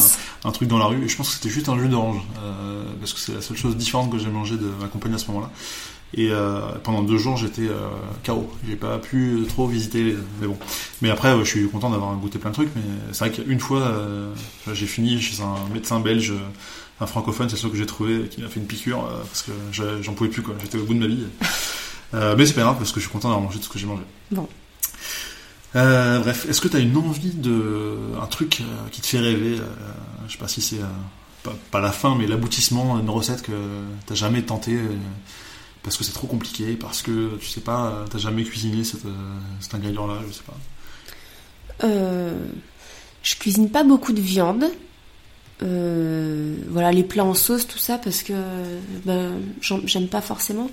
à 0.45 0.49
un, 0.49 0.51
truc 0.51 0.69
dans 0.69 0.79
la 0.79 0.87
rue. 0.87 1.05
Et 1.05 1.09
je 1.09 1.17
pense 1.17 1.29
que 1.29 1.35
c'était 1.37 1.49
juste 1.49 1.69
un 1.69 1.79
jus 1.79 1.89
d'orange, 1.89 2.21
euh, 2.43 2.85
parce 2.99 3.13
que 3.13 3.21
c'est 3.21 3.33
la 3.33 3.41
seule 3.41 3.57
chose 3.57 3.77
différente 3.77 4.11
que 4.11 4.19
j'ai 4.19 4.29
mangé 4.29 4.57
de 4.57 4.69
ma 4.81 4.89
compagnie 4.89 5.15
à 5.15 5.19
ce 5.19 5.29
moment-là. 5.29 5.53
Et 6.15 6.31
euh, 6.33 6.61
pendant 6.83 7.03
deux 7.03 7.19
jours, 7.19 7.37
j'étais 7.37 7.69
KO. 8.25 8.49
J'ai 8.67 8.75
pas 8.75 8.99
pu 8.99 9.45
trop 9.49 9.69
visiter, 9.69 10.17
mais 10.41 10.49
bon. 10.49 10.57
Mais 11.03 11.11
après, 11.11 11.39
je 11.39 11.45
suis 11.45 11.69
content 11.69 11.91
d'avoir 11.91 12.17
goûté 12.17 12.41
plein 12.41 12.51
de 12.51 12.55
trucs. 12.55 12.75
Mais 12.75 12.83
c'est 13.13 13.29
vrai 13.29 13.31
qu'une 13.31 13.61
fois, 13.61 13.93
j'ai 14.73 14.87
fini 14.87 15.21
chez 15.21 15.41
un 15.43 15.73
médecin 15.73 16.01
belge, 16.01 16.33
un 17.01 17.07
francophone, 17.07 17.49
c'est 17.49 17.57
sûr 17.57 17.71
que 17.71 17.77
j'ai 17.77 17.87
trouvé, 17.87 18.29
qui 18.29 18.41
m'a 18.41 18.49
fait 18.49 18.61
une 18.61 18.67
piqûre 18.67 19.05
parce 19.27 19.43
que 19.43 19.53
j'en 19.71 20.15
pouvais 20.15 20.31
plus 20.31 20.43
quoi. 20.43 20.55
J'étais 20.63 20.79
au 20.79 20.85
bout 20.85 20.95
de 20.95 21.01
ma 21.01 21.07
vie. 21.07 21.25
mais 22.13 22.47
c'est 22.47 22.55
pas 22.55 22.63
grave 22.63 22.77
parce 22.79 22.93
que 22.93 22.99
je 22.99 23.05
suis 23.05 23.13
content 23.13 23.29
d'avoir 23.29 23.45
mangé 23.45 23.59
tout 23.59 23.65
ce 23.65 23.69
que 23.69 23.79
j'ai 23.79 23.87
mangé. 23.87 24.03
Bon. 24.31 24.49
Euh, 25.77 26.21
bref, 26.21 26.47
est-ce 26.49 26.61
que 26.61 26.69
tu 26.69 26.77
as 26.77 26.81
une 26.81 26.97
envie 26.97 27.35
de 27.35 27.97
un 28.21 28.27
truc 28.27 28.61
euh, 28.61 28.89
qui 28.91 29.03
te 29.03 29.07
fait 29.07 29.19
rêver 29.19 29.59
euh, 29.61 29.65
Je 30.27 30.33
sais 30.33 30.39
pas 30.39 30.49
si 30.49 30.63
c'est 30.63 30.81
pas, 31.71 31.81
la 31.81 31.93
fin, 31.93 32.17
mais 32.17 32.27
l'aboutissement 32.27 32.99
d'une 32.99 33.11
recette 33.11 33.43
que 33.43 33.53
t'as 34.07 34.15
jamais 34.15 34.43
tenté 34.43 34.77
parce 35.83 35.97
que 35.97 36.03
c'est 36.03 36.13
trop 36.13 36.27
compliqué, 36.27 36.75
parce 36.75 37.03
que 37.03 37.37
tu 37.37 37.47
sais 37.47 37.61
pas, 37.61 38.05
t'as 38.11 38.19
jamais 38.19 38.43
cuisiné 38.43 38.83
cet, 38.83 39.03
ingrédient-là, 39.73 40.19
je 40.27 40.33
sais 40.33 40.43
pas. 40.43 41.89
je 43.23 43.37
cuisine 43.37 43.71
pas 43.71 43.85
beaucoup 43.85 44.13
de 44.13 44.21
viande. 44.21 44.65
voilà, 45.61 46.91
les 46.91 47.05
plats 47.05 47.25
en 47.25 47.35
sauce, 47.35 47.69
tout 47.69 47.79
ça, 47.79 47.99
parce 47.99 48.25
que 48.25 48.33
ben, 49.05 49.35
j'aime 49.61 50.09
pas 50.09 50.23
forcément. 50.23 50.69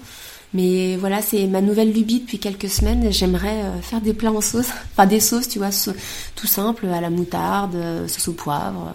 Mais 0.54 0.98
voilà, 0.98 1.22
c'est 1.22 1.48
ma 1.48 1.62
nouvelle 1.62 1.92
lubie 1.92 2.20
depuis 2.20 2.38
quelques 2.38 2.70
semaines. 2.70 3.12
J'aimerais 3.12 3.64
euh, 3.64 3.82
faire 3.82 4.02
des 4.02 4.14
plats 4.14 4.32
en 4.32 4.42
sauce, 4.42 4.68
enfin 4.92 5.08
des 5.08 5.20
sauces, 5.20 5.50
tu 5.50 5.60
vois, 5.60 5.70
tout 6.36 6.48
simple, 6.48 6.86
à 6.88 7.02
la 7.02 7.10
moutarde, 7.10 7.76
euh, 7.76 8.08
sauce 8.08 8.28
au 8.28 8.34
poivre. 8.34 8.94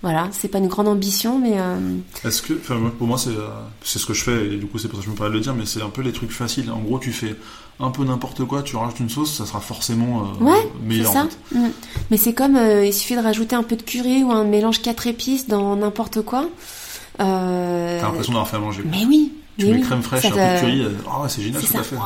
Voilà, 0.00 0.28
c'est 0.30 0.46
pas 0.48 0.58
une 0.58 0.68
grande 0.68 0.86
ambition, 0.86 1.40
mais. 1.40 1.54
Euh, 1.56 1.96
Est-ce 2.24 2.40
que, 2.42 2.52
enfin, 2.54 2.76
pour 2.98 3.06
moi, 3.08 3.18
c'est 3.18 3.98
ce 3.98 4.06
que 4.06 4.14
je 4.14 4.22
fais, 4.22 4.46
et 4.46 4.56
du 4.56 4.66
coup, 4.66 4.78
c'est 4.78 4.86
pour 4.88 4.98
ça 4.98 5.04
que 5.04 5.06
je 5.06 5.12
me 5.12 5.16
permets 5.16 5.32
de 5.32 5.36
le 5.36 5.40
dire, 5.40 5.54
mais 5.54 5.66
c'est 5.66 5.82
un 5.82 5.90
peu 5.90 6.02
les 6.02 6.12
trucs 6.12 6.30
faciles. 6.30 6.70
En 6.70 6.78
gros, 6.78 7.00
tu 7.00 7.12
fais 7.12 7.34
un 7.80 7.90
peu 7.90 8.04
n'importe 8.04 8.44
quoi, 8.44 8.62
tu 8.62 8.76
rajoutes 8.76 9.00
une 9.00 9.08
sauce, 9.08 9.36
ça 9.36 9.46
sera 9.46 9.60
forcément 9.60 10.32
ouais, 10.40 10.68
meilleur. 10.84 11.12
Ça. 11.12 11.26
Mm. 11.52 11.68
Mais 12.10 12.16
c'est 12.16 12.32
comme, 12.32 12.56
il 12.56 12.92
suffit 12.92 13.16
de 13.16 13.20
rajouter 13.20 13.56
un 13.56 13.64
peu 13.64 13.74
de 13.74 13.82
curry 13.82 14.22
ou 14.22 14.30
un 14.30 14.44
mélange 14.44 14.82
quatre 14.82 15.08
épices 15.08 15.48
dans 15.48 15.74
n'importe 15.74 16.22
quoi. 16.22 16.48
T'as 17.18 18.00
l'impression 18.00 18.32
d'avoir 18.32 18.48
fait 18.48 18.56
à 18.56 18.60
manger. 18.60 18.82
Mais 18.84 19.04
oui, 19.04 19.32
tu 19.58 19.66
mets 19.66 19.80
crème 19.80 20.02
fraîche, 20.02 20.24
un 20.26 20.30
peu 20.30 20.36
de 20.36 20.60
curry, 20.60 20.86
oh, 21.06 21.28
c'est 21.28 21.42
génial, 21.42 21.62
tout 21.62 21.78
à 21.78 21.82
fait. 21.82 21.96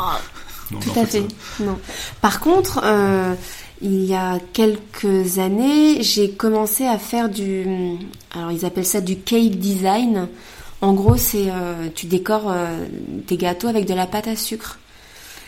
tout 0.70 1.00
à 1.00 1.06
fait. 1.06 1.24
Non. 1.60 1.78
Par 2.20 2.40
contre, 2.40 2.80
euh, 2.82 3.34
il 3.82 4.04
y 4.04 4.14
a 4.14 4.38
quelques 4.52 5.38
années, 5.38 6.02
j'ai 6.02 6.30
commencé 6.30 6.86
à 6.86 6.98
faire 6.98 7.28
du, 7.28 7.66
alors 8.34 8.52
ils 8.52 8.64
appellent 8.64 8.86
ça 8.86 9.00
du 9.00 9.18
cake 9.18 9.58
design. 9.58 10.28
En 10.80 10.94
gros, 10.94 11.16
c'est 11.16 11.46
euh, 11.48 11.88
tu 11.94 12.06
décores 12.06 12.50
euh, 12.50 12.86
tes 13.26 13.36
gâteaux 13.36 13.68
avec 13.68 13.86
de 13.86 13.94
la 13.94 14.06
pâte 14.06 14.28
à 14.28 14.36
sucre. 14.36 14.78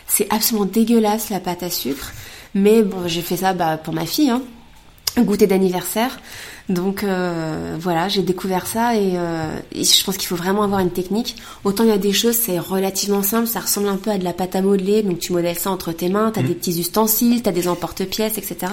C'est 0.07 0.33
absolument 0.33 0.67
dégueulasse 0.67 1.31
la 1.31 1.41
pâte 1.41 1.63
à 1.63 1.71
sucre, 1.71 2.13
mais 2.55 2.83
bon, 2.83 3.07
j'ai 3.07 3.23
fait 3.23 3.39
ça 3.39 3.53
bah, 3.55 3.79
pour 3.79 3.95
ma 3.95 4.05
fille, 4.05 4.31
hein, 4.31 4.43
goûter 5.19 5.47
d'anniversaire. 5.47 6.19
Donc 6.71 7.05
euh, 7.05 7.77
voilà, 7.79 8.09
j'ai 8.09 8.23
découvert 8.23 8.67
ça 8.67 8.93
euh, 8.95 9.59
et, 9.73 9.85
je 9.85 10.05
pense 10.05 10.17
qu'il 10.17 10.29
faut 10.29 10.37
vraiment 10.37 10.63
avoir 10.63 10.81
une 10.81 10.91
technique. 10.91 11.37
Autant 11.63 11.85
il 11.85 11.91
y 11.91 11.93
a 11.93 11.99
des 11.99 12.15
choses, 12.15 12.37
c'est 12.37 12.59
relativement 12.59 13.23
simple, 13.23 13.47
ça 13.47 13.61
ressemble 13.61 13.89
un 13.89 13.99
peu 13.99 14.11
à 14.11 14.17
de 14.17 14.25
la 14.25 14.33
pâte 14.33 14.57
à 14.57 14.63
modeler, 14.63 15.03
donc 15.03 15.19
tu 15.19 15.33
modèles 15.33 15.59
ça 15.59 15.71
entre 15.71 15.93
tes 15.93 16.09
mains, 16.09 16.31
tu 16.31 16.41
as 16.41 16.43
mm. 16.43 16.47
des 16.47 16.55
petits 16.55 16.81
ustensiles, 16.81 17.43
tu 17.43 17.49
as 17.51 17.53
des 17.53 17.69
emporte-pièces, 17.69 18.39
etc. 18.39 18.73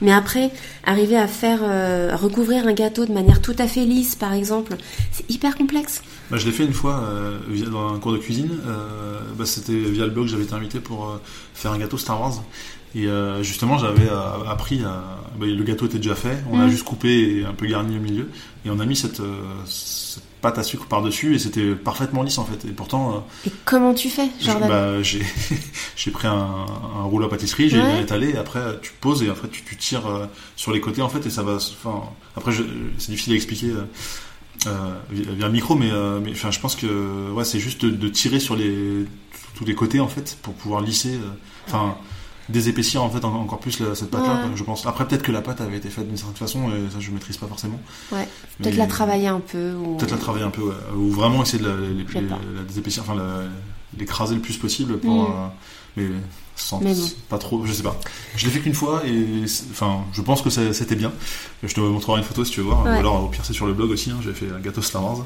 Mais 0.00 0.12
après, 0.12 0.52
arriver 0.84 1.16
à 1.16 1.26
faire 1.26 1.58
euh, 1.62 2.14
recouvrir 2.14 2.68
un 2.68 2.72
gâteau 2.72 3.04
de 3.04 3.12
manière 3.12 3.42
tout 3.42 3.56
à 3.58 3.66
fait 3.66 3.84
lisse, 3.84 4.14
par 4.14 4.32
exemple, 4.32 4.76
c'est 5.10 5.28
hyper 5.28 5.56
complexe. 5.56 6.02
Bah, 6.30 6.36
je 6.36 6.46
l'ai 6.46 6.52
fait 6.52 6.64
une 6.64 6.72
fois 6.72 7.02
dans 7.70 7.94
un 7.94 7.98
cours 7.98 8.12
de 8.12 8.18
cuisine. 8.18 8.50
Bah, 9.36 9.44
C'était 9.44 9.72
via 9.72 10.04
le 10.04 10.12
blog, 10.12 10.28
j'avais 10.28 10.44
été 10.44 10.54
invité 10.54 10.78
pour 10.78 11.18
faire 11.52 11.72
un 11.72 11.78
gâteau 11.78 11.98
Star 11.98 12.20
Wars. 12.20 12.42
Et 12.94 13.06
euh, 13.06 13.42
justement, 13.42 13.76
j'avais 13.76 14.08
euh, 14.08 14.48
appris, 14.48 14.82
à, 14.84 15.02
bah, 15.36 15.46
le 15.46 15.64
gâteau 15.64 15.86
était 15.86 15.98
déjà 15.98 16.14
fait, 16.14 16.42
on 16.50 16.60
a 16.60 16.66
mm. 16.66 16.70
juste 16.70 16.84
coupé 16.84 17.38
et 17.38 17.44
un 17.44 17.52
peu 17.52 17.66
garni 17.66 17.96
au 17.96 18.00
milieu, 18.00 18.30
et 18.64 18.70
on 18.70 18.78
a 18.78 18.86
mis 18.86 18.94
cette, 18.94 19.18
euh, 19.18 19.42
cette 19.66 20.22
pâte 20.40 20.58
à 20.58 20.62
sucre 20.62 20.86
par-dessus, 20.86 21.34
et 21.34 21.40
c'était 21.40 21.74
parfaitement 21.74 22.22
lisse 22.22 22.38
en 22.38 22.44
fait. 22.44 22.64
Et 22.68 22.72
pourtant... 22.72 23.26
et 23.46 23.50
comment 23.64 23.94
tu 23.94 24.08
fais 24.10 24.28
bah, 24.60 25.02
J'ai 25.02 26.10
pris 26.12 26.28
un, 26.28 26.32
un, 26.32 27.02
rouleau 27.02 27.26
à 27.26 27.30
pâtisserie, 27.30 27.68
j'ai 27.68 28.00
étalé, 28.00 28.30
et 28.30 28.36
après 28.36 28.60
tu 28.80 28.92
poses, 29.00 29.24
et 29.24 29.28
après 29.28 29.48
tu, 29.48 29.64
tu 29.64 29.76
tires 29.76 30.28
sur 30.54 30.72
les 30.72 30.80
côtés 30.80 31.02
en 31.02 31.08
fait, 31.08 31.26
et 31.26 31.30
ça 31.30 31.42
va... 31.42 31.54
Enfin, 31.54 32.02
après, 32.36 32.52
c'est 32.98 33.10
difficile 33.10 33.32
à 33.32 33.36
expliquer... 33.36 33.72
Euh, 34.66 34.94
via 35.10 35.48
micro, 35.48 35.74
mais, 35.74 35.90
mais 36.22 36.30
enfin, 36.30 36.50
je 36.50 36.60
pense 36.60 36.76
que 36.76 37.30
ouais, 37.32 37.44
c'est 37.44 37.58
juste 37.58 37.84
de, 37.84 37.90
de, 37.90 38.08
tirer 38.08 38.38
sur 38.38 38.56
les 38.56 39.04
tous 39.56 39.64
les 39.64 39.74
côtés 39.74 40.00
en 40.00 40.06
fait 40.08 40.38
pour 40.42 40.54
pouvoir 40.54 40.80
lisser. 40.80 41.18
Enfin, 41.66 41.96
désépaissir 42.48 43.02
en 43.02 43.10
fait 43.10 43.24
encore 43.24 43.58
plus 43.58 43.82
cette 43.94 44.10
pâte 44.10 44.26
là 44.26 44.48
je 44.54 44.62
pense. 44.64 44.86
Après 44.86 45.06
peut-être 45.06 45.22
que 45.22 45.32
la 45.32 45.42
pâte 45.42 45.60
avait 45.60 45.76
été 45.76 45.88
faite 45.88 46.06
d'une 46.06 46.16
certaine 46.16 46.36
façon 46.36 46.68
et 46.70 46.90
ça 46.92 47.00
je 47.00 47.10
maîtrise 47.10 47.36
pas 47.36 47.46
forcément. 47.46 47.80
Ouais. 48.12 48.28
Peut-être 48.58 48.76
la 48.76 48.86
travailler 48.86 49.28
un 49.28 49.40
peu 49.40 49.74
ou... 49.74 49.96
peut-être 49.96 50.12
la 50.12 50.18
travailler 50.18 50.44
un 50.44 50.50
peu 50.50 50.62
ou 50.96 51.10
vraiment 51.10 51.42
essayer 51.42 51.62
de 51.62 51.68
la, 51.68 52.20
la, 52.20 52.62
désépaissir 52.66 53.02
enfin 53.02 53.16
l'écraser 53.98 54.34
le 54.34 54.40
plus 54.40 54.56
possible 54.56 54.98
pour 54.98 55.28
mm. 55.28 55.32
euh, 55.32 55.48
mais 55.96 56.08
sans 56.56 56.80
pas 57.28 57.38
trop 57.38 57.64
je 57.66 57.72
sais 57.72 57.82
pas. 57.82 57.98
Je 58.36 58.46
l'ai 58.46 58.52
fait 58.52 58.60
qu'une 58.60 58.74
fois 58.74 59.02
et 59.06 59.44
enfin 59.70 60.04
je 60.12 60.22
pense 60.22 60.42
que 60.42 60.50
c'était 60.50 60.94
bien. 60.94 61.12
Je 61.62 61.74
te 61.74 61.80
montrerai 61.80 62.18
une 62.18 62.24
photo 62.24 62.44
si 62.44 62.52
tu 62.52 62.60
veux 62.60 62.66
voir 62.66 62.84
ou 62.84 62.88
alors 62.88 63.24
au 63.24 63.28
pire 63.28 63.44
c'est 63.44 63.52
sur 63.52 63.66
le 63.66 63.72
blog 63.72 63.90
aussi 63.90 64.10
hein, 64.10 64.18
j'ai 64.22 64.32
fait 64.32 64.46
un 64.54 64.60
gâteau 64.60 64.82
Star 64.82 65.04
Wars. 65.04 65.24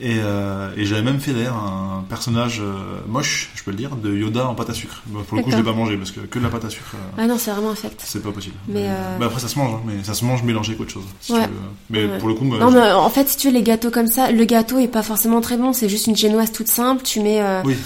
Et, 0.00 0.16
euh, 0.18 0.74
et 0.76 0.84
j'avais 0.84 1.02
même 1.02 1.20
fait 1.20 1.32
d'ailleurs 1.32 1.56
un 1.56 2.04
personnage 2.08 2.60
euh, 2.60 2.74
moche 3.06 3.50
je 3.54 3.62
peux 3.62 3.70
le 3.70 3.76
dire 3.76 3.96
de 3.96 4.14
Yoda 4.14 4.46
en 4.46 4.54
pâte 4.54 4.70
à 4.70 4.74
sucre. 4.74 5.02
Pour 5.28 5.36
le 5.36 5.42
coup 5.42 5.50
je 5.50 5.56
l'ai 5.56 5.62
pas 5.62 5.72
mangé 5.72 5.96
parce 5.96 6.10
que 6.10 6.20
que 6.20 6.38
de 6.38 6.44
la 6.44 6.50
pâte 6.50 6.64
à 6.64 6.70
sucre 6.70 6.94
euh, 6.94 7.18
ah 7.18 7.26
non 7.26 7.38
c'est 7.38 7.50
vraiment 7.52 7.70
infect 7.70 8.00
c'est 8.04 8.22
pas 8.22 8.32
possible. 8.32 8.56
Mais, 8.68 8.88
bah, 9.18 9.26
après 9.26 9.40
ça 9.40 9.48
se 9.48 9.58
mange 9.58 9.74
hein, 9.74 9.80
mais 9.86 10.02
ça 10.02 10.14
se 10.14 10.24
mange 10.24 10.42
mélangé 10.42 10.76
chose 10.88 11.04
si 11.20 11.32
tu 11.32 11.38
veux. 11.38 11.46
mais 11.90 12.18
pour 12.18 12.28
le 12.28 12.34
coup 12.34 12.44
non 12.44 12.70
mais 12.70 12.92
en 12.92 13.08
fait 13.10 13.28
si 13.28 13.36
tu 13.36 13.48
veux 13.48 13.54
les 13.54 13.62
gâteaux 13.62 13.90
comme 13.90 14.08
ça 14.08 14.30
le 14.32 14.44
gâteau 14.44 14.78
est 14.78 14.88
pas 14.88 15.02
forcément 15.02 15.40
très 15.40 15.56
bon 15.56 15.72
c'est 15.72 15.88
juste 15.88 16.06
une 16.06 16.16
génoise 16.16 16.52
toute 16.52 16.68
simple 16.68 17.02
tu 17.02 17.20
mets 17.20 17.42
oui. 17.64 17.76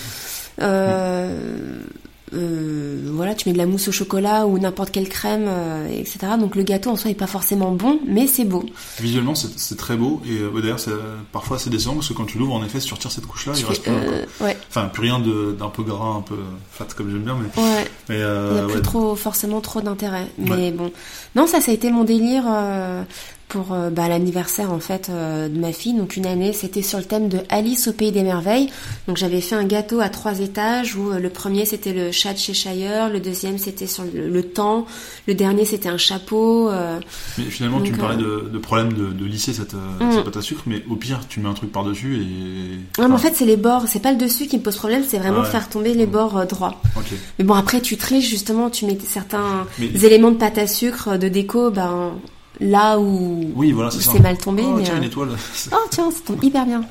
Euh, 0.61 1.83
euh, 2.33 3.01
voilà, 3.13 3.35
tu 3.35 3.49
mets 3.49 3.53
de 3.53 3.59
la 3.59 3.67
mousse 3.67 3.89
au 3.89 3.93
chocolat 3.93 4.47
ou 4.47 4.59
n'importe 4.59 4.91
quelle 4.91 5.09
crème, 5.09 5.47
euh, 5.49 5.89
etc. 5.89 6.19
Donc 6.39 6.55
le 6.55 6.63
gâteau 6.63 6.91
en 6.91 6.97
soi 6.97 7.11
est 7.11 7.15
pas 7.15 7.27
forcément 7.27 7.73
bon, 7.73 7.99
mais 8.07 8.27
c'est 8.27 8.45
beau. 8.45 8.65
Visuellement, 9.01 9.35
c'est 9.35 9.77
très 9.77 9.97
beau 9.97 10.21
et 10.25 10.39
euh, 10.39 10.61
d'ailleurs, 10.61 10.79
parfois 11.33 11.59
c'est 11.59 11.71
décevant 11.71 11.95
parce 11.95 12.09
que 12.09 12.15
quand 12.15 12.27
tu 12.27 12.39
l'ouvres, 12.39 12.55
en 12.55 12.65
effet, 12.65 12.81
si 12.81 12.87
tu 12.87 12.95
retires 12.95 13.11
cette 13.11 13.27
couche-là, 13.27 13.55
il 13.57 13.65
reste 13.65 13.83
plus 13.83 13.93
rien. 13.93 14.57
Enfin, 14.69 14.87
plus 14.87 15.03
rien 15.03 15.19
d'un 15.19 15.69
peu 15.69 15.83
gras, 15.83 16.15
un 16.15 16.23
peu 16.23 16.37
fat 16.71 16.87
comme 16.97 17.11
j'aime 17.11 17.23
bien, 17.23 17.37
mais. 17.37 17.63
Ouais. 17.63 17.87
il 18.11 18.17
n'y 18.17 18.23
a 18.23 18.67
plus 18.69 18.83
trop, 18.83 19.17
forcément 19.17 19.61
trop 19.61 19.81
d'intérêt. 19.81 20.27
Mais 20.39 20.71
bon, 20.71 20.93
non, 21.35 21.47
ça, 21.47 21.61
ça 21.61 21.71
a 21.71 21.75
été 21.75 21.91
mon 21.91 22.05
délire 22.05 22.45
pour 23.51 23.73
euh, 23.73 23.91
bah, 23.91 24.09
l'anniversaire 24.09 24.73
en 24.73 24.79
fait 24.79 25.09
euh, 25.11 25.49
de 25.49 25.59
ma 25.59 25.73
fille. 25.73 25.93
Donc 25.93 26.17
une 26.17 26.27
année, 26.27 26.53
c'était 26.55 26.83
sur 26.83 26.99
le 26.99 27.05
thème 27.05 27.29
de 27.29 27.41
Alice 27.51 27.89
au 27.89 27.93
pays 27.93 28.13
des 28.13 28.23
merveilles. 28.23 28.71
Donc 29.07 29.19
j'avais 29.19 29.43
fait 29.43 29.57
un 29.57 29.65
gâteau 29.65 30.01
à 30.01 30.09
trois 30.09 30.39
étages 30.39 30.97
où 30.97 31.11
euh, 31.11 31.19
le 31.19 31.29
premier 31.29 31.67
c'était 31.67 31.93
le 31.93 32.13
chat 32.13 32.33
de 32.33 32.39
Cheshire, 32.39 33.11
le 33.11 33.21
deuxième 33.21 33.59
c'était 33.59 33.89
sur 33.89 34.05
le, 34.05 34.43
temps, 34.43 34.87
le 35.27 35.35
dernier 35.35 35.65
c'était 35.65 35.89
un 35.89 35.99
chapeau. 35.99 36.71
mais 37.37 37.45
finalement, 37.45 37.81
tu 37.81 37.93
me 37.93 37.99
parlais 37.99 38.17
de, 38.17 38.49
de, 38.51 38.59
problème 38.59 38.93
de, 38.93 39.09
de 39.09 39.25
lisser 39.25 39.53
cette, 39.53 39.75
cette, 40.13 40.25
pâte 40.25 40.37
à 40.37 40.43
sucre, 40.43 40.63
mais 40.67 40.83
au 40.89 40.97
pire, 40.97 41.21
tu 41.29 41.41
mets 41.41 41.49
un 41.49 41.55
truc 41.55 41.73
par 41.73 41.85
dessus 41.85 42.17
et. 42.17 43.01
Non, 43.01 43.09
mais 43.09 43.15
en 43.15 43.19
fait, 43.19 43.35
c'est 43.35 43.47
les 43.47 43.57
bords. 43.57 43.85
C'est 43.89 44.01
pas 44.01 44.13
le 44.13 44.19
dessus 44.19 44.47
qui 44.47 44.57
me 44.57 44.63
pose 44.63 44.77
problème, 44.77 45.03
c'est 45.07 45.19
vraiment 45.19 45.43
faire 45.43 45.69
tomber 45.69 45.93
les 45.95 46.07
mm. 46.07 46.11
bords 46.11 46.47
droits. 46.47 46.81
Mais 47.39 47.45
bon, 47.45 47.55
après, 47.55 47.81
tu 47.81 47.97
triches 47.97 48.29
justement, 48.29 48.71
tu 48.71 48.87
mets 48.87 48.99
certains 49.05 49.67
éléments 49.81 50.31
de 50.31 50.37
pâte 50.37 50.59
à 50.59 50.69
sucre 50.69 51.19
de 51.19 51.29
déco, 51.29 51.71
ben 51.71 52.13
là 52.61 52.99
où, 52.99 53.51
oui, 53.55 53.73
voilà, 53.73 53.91
c'est 53.91 54.21
mal 54.21 54.39
tombé. 54.39 54.63
Oh, 54.65 54.79
tiens, 54.83 54.97
une 54.97 55.05
euh, 55.05 55.07
étoile. 55.07 55.29
oh, 55.73 55.77
tiens, 55.91 56.11
ça 56.11 56.19
tombe 56.27 56.43
hyper 56.45 56.67
bien. 56.67 56.85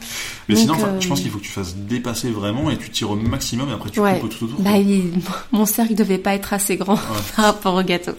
Mais 0.47 0.55
sinon, 0.55 0.73
je 0.99 1.07
pense 1.07 1.19
euh, 1.19 1.21
qu'il 1.21 1.31
faut 1.31 1.37
que 1.37 1.43
tu 1.43 1.51
fasses 1.51 1.75
dépasser 1.75 2.31
vraiment 2.31 2.69
et 2.71 2.77
tu 2.77 2.89
tires 2.89 3.11
au 3.11 3.15
maximum 3.15 3.69
et 3.69 3.73
après 3.73 3.89
tu 3.89 3.99
coupes 3.99 4.29
tout 4.29 4.45
autour. 4.45 4.59
Bah, 4.59 4.71
mon 5.51 5.65
cercle 5.65 5.95
devait 5.95 6.17
pas 6.17 6.33
être 6.33 6.53
assez 6.53 6.75
grand 6.75 6.95
par 7.35 7.45
rapport 7.45 7.75
au 7.75 7.83
gâteau. 7.83 8.13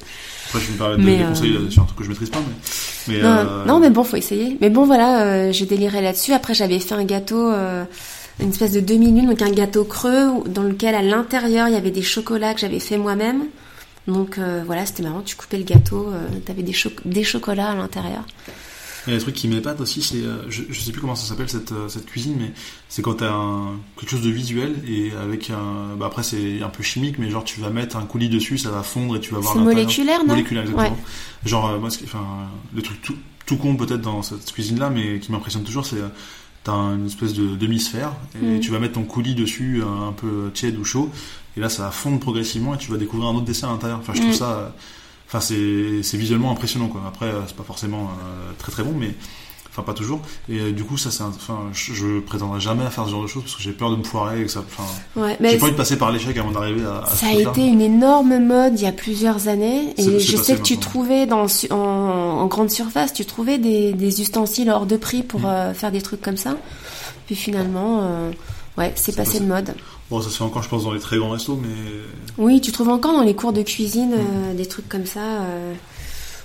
Après, 0.48 0.61
je 0.61 0.72
me 0.72 0.78
permets 0.78 0.96
de 0.96 1.18
des 1.18 1.24
conseils 1.24 1.57
euh, 1.57 1.70
sur 1.70 1.82
un 1.82 1.86
truc 1.86 1.98
que 1.98 2.05
je 2.05 2.09
maîtrise 2.09 2.30
pas, 2.30 2.38
mais. 2.38 3.14
mais 3.14 3.22
non, 3.22 3.64
non, 3.66 3.80
mais 3.80 3.90
bon, 3.90 4.05
faut 4.05 4.16
essayer. 4.16 4.57
Mais 4.61 4.70
bon, 4.70 4.84
voilà, 4.84 5.53
j'ai 5.53 5.66
déliré 5.66 6.01
là-dessus. 6.01 6.32
Après, 6.32 6.55
j'avais 6.55 6.78
fait 6.78 6.94
un 6.94 7.05
gâteau, 7.05 7.51
une 8.40 8.48
espèce 8.48 8.72
de 8.72 8.80
demi-lune, 8.80 9.28
donc 9.28 9.42
un 9.42 9.51
gâteau 9.51 9.84
creux 9.84 10.42
dans 10.46 10.62
lequel 10.62 10.94
à 10.94 11.03
l'intérieur 11.03 11.68
il 11.68 11.74
y 11.74 11.76
avait 11.76 11.90
des 11.90 12.03
chocolats 12.03 12.55
que 12.55 12.61
j'avais 12.61 12.80
fait 12.80 12.98
moi-même. 12.98 13.44
Donc 14.11 14.38
euh, 14.38 14.62
voilà, 14.66 14.86
c'était 14.86 15.02
marrant, 15.02 15.22
tu 15.22 15.36
coupais 15.36 15.58
le 15.58 15.64
gâteau, 15.64 16.08
euh, 16.08 16.26
t'avais 16.44 16.62
des, 16.62 16.74
des 17.04 17.24
chocolats 17.24 17.70
à 17.70 17.74
l'intérieur. 17.74 18.24
Il 19.06 19.12
y 19.12 19.16
a 19.16 19.18
des 19.18 19.22
trucs 19.22 19.36
qui 19.36 19.48
m'épatent 19.48 19.80
aussi, 19.80 20.02
c'est, 20.02 20.16
euh, 20.16 20.42
je, 20.50 20.62
je, 20.68 20.80
sais 20.80 20.92
plus 20.92 21.00
comment 21.00 21.14
ça 21.14 21.26
s'appelle 21.26 21.48
cette, 21.48 21.72
cette 21.88 22.04
cuisine, 22.04 22.36
mais 22.38 22.52
c'est 22.88 23.00
quand 23.00 23.14
t'as 23.14 23.34
quelque 23.96 24.11
chose 24.11 24.22
de 24.22 24.30
visuel 24.30 24.74
et 24.86 25.12
avec 25.22 25.48
un, 25.48 25.96
bah 25.96 26.06
après 26.06 26.22
c'est 26.22 26.61
un 26.61 26.68
peu 26.68 26.82
chimique, 26.82 27.18
mais 27.18 27.30
genre 27.30 27.44
tu 27.44 27.61
vas 27.61 27.70
mettre 27.70 27.96
un 27.96 28.04
coulis 28.04 28.28
dessus, 28.28 28.58
ça 28.58 28.70
va 28.70 28.82
fondre 28.82 29.16
et 29.16 29.20
tu 29.20 29.32
vas 29.32 29.40
voir. 29.40 29.54
C'est 29.54 29.61
moléculaire, 29.61 30.20
non? 30.20 30.34
Moléculaire, 30.34 30.64
exactement. 30.64 30.98
Genre 31.46 31.78
moi, 31.78 31.88
enfin, 32.04 32.26
le 32.74 32.82
truc 32.82 33.00
tout, 33.00 33.16
tout 33.46 33.56
con 33.56 33.76
peut-être 33.76 34.02
dans 34.02 34.22
cette 34.22 34.52
cuisine-là, 34.52 34.90
mais 34.90 35.18
qui 35.20 35.32
m'impressionne 35.32 35.64
toujours, 35.64 35.86
c'est 35.86 35.96
t'as 36.62 36.72
une 36.72 37.06
espèce 37.06 37.32
de 37.32 37.56
demi-sphère 37.56 38.12
et 38.34 38.58
mm. 38.58 38.61
tu 38.61 38.70
vas 38.70 38.78
mettre 38.78 38.94
ton 38.94 39.04
coulis 39.04 39.34
dessus 39.34 39.82
un 39.82 40.12
peu 40.12 40.50
tiède 40.52 40.76
ou 40.76 40.84
chaud 40.84 41.11
et 41.57 41.61
là 41.61 41.68
ça 41.68 41.84
va 41.84 41.90
fondre 41.90 42.20
progressivement 42.20 42.74
et 42.74 42.78
tu 42.78 42.90
vas 42.90 42.96
découvrir 42.96 43.30
un 43.30 43.34
autre 43.34 43.44
dessin 43.44 43.68
à 43.68 43.72
l'intérieur. 43.72 43.98
Enfin 43.98 44.12
je 44.14 44.20
trouve 44.20 44.32
mm. 44.32 44.38
ça 44.38 44.72
enfin 45.26 45.40
c'est 45.40 46.16
visuellement 46.16 46.51
impressionnant 46.51 46.88
quoi. 46.88 47.03
Après 47.07 47.30
c'est 47.46 47.57
pas 47.57 47.64
forcément 47.64 48.05
euh, 48.05 48.53
très 48.59 48.72
très 48.72 48.82
bon 48.82 48.94
mais 48.96 49.14
enfin 49.70 49.82
pas 49.82 49.94
toujours. 49.94 50.20
Et 50.48 50.59
euh, 50.59 50.72
du 50.72 50.84
coup 50.84 50.96
ça 50.96 51.11
c'est 51.11 51.22
enfin 51.22 51.68
je, 51.72 51.92
je, 51.92 52.20
prétendrai 52.20 52.61
jamais 52.61 52.84
à 52.84 52.90
faire 52.90 53.05
ce 53.07 53.11
genre 53.11 53.22
de 53.22 53.28
choses 53.28 53.42
parce 53.42 53.57
que 53.57 53.62
j'ai 53.62 53.72
peur 53.72 53.90
de 53.90 53.96
me 53.96 54.05
foirer 54.05 54.40
et 54.40 54.44
que 54.44 54.51
ça 54.51 54.61
enfin 54.61 54.84
ouais, 55.16 55.36
j'ai 55.40 55.59
pas 55.59 55.64
envie 55.64 55.72
de 55.72 55.76
passer 55.76 55.96
par 55.96 56.11
l'échec 56.11 56.36
avant 56.36 56.51
d'arriver 56.51 56.84
à, 56.84 57.09
ça 57.14 57.26
a 57.26 57.32
été 57.32 57.66
une 57.66 57.80
énorme 57.80 58.38
mode 58.38 58.78
il 58.78 58.84
y 58.84 58.88
a 58.88 58.92
plusieurs 58.92 59.48
années 59.48 59.94
et 59.96 60.20
je 60.20 60.36
sais 60.36 60.57
que 60.57 60.62
tu 60.62 60.78
trouvais 60.78 61.26
dans 61.26 61.46
en, 61.70 61.74
en, 61.74 62.46
grande 62.46 62.70
surface 62.70 63.12
tu 63.12 63.24
trouvais 63.24 63.59
des, 63.59 63.92
des 63.92 64.20
ustensiles 64.20 64.70
hors 64.70 64.86
de 64.86 64.96
prix 64.96 65.22
pour 65.22 65.40
mm. 65.40 65.46
euh, 65.46 65.74
faire 65.74 65.92
des 65.92 66.03
trucs 66.03 66.20
comme 66.20 66.36
ça. 66.36 66.57
Puis 67.26 67.36
finalement 67.36 68.30
Ouais, 68.80 68.92
c'est 68.96 69.14
passé, 69.14 69.40
de 69.40 69.44
mode. 69.44 69.74
Bon, 70.11 70.20
ça 70.20 70.28
se 70.28 70.36
fait 70.36 70.44
encore, 70.44 70.62
je 70.62 70.68
pense, 70.68 70.84
dans 70.84 70.92
les 70.92 71.00
très 71.00 71.18
grands 71.18 71.30
restos, 71.30 71.56
mais. 71.56 71.68
Oui, 72.36 72.61
tu 72.61 72.72
trouves 72.72 72.88
encore 72.88 73.12
dans 73.12 73.22
les 73.22 73.34
cours 73.34 73.52
de 73.52 73.62
cuisine 73.62 74.16
mm. 74.16 74.56
des 74.56 74.66
trucs 74.66 74.88
comme 74.88 75.06
ça. 75.06 75.20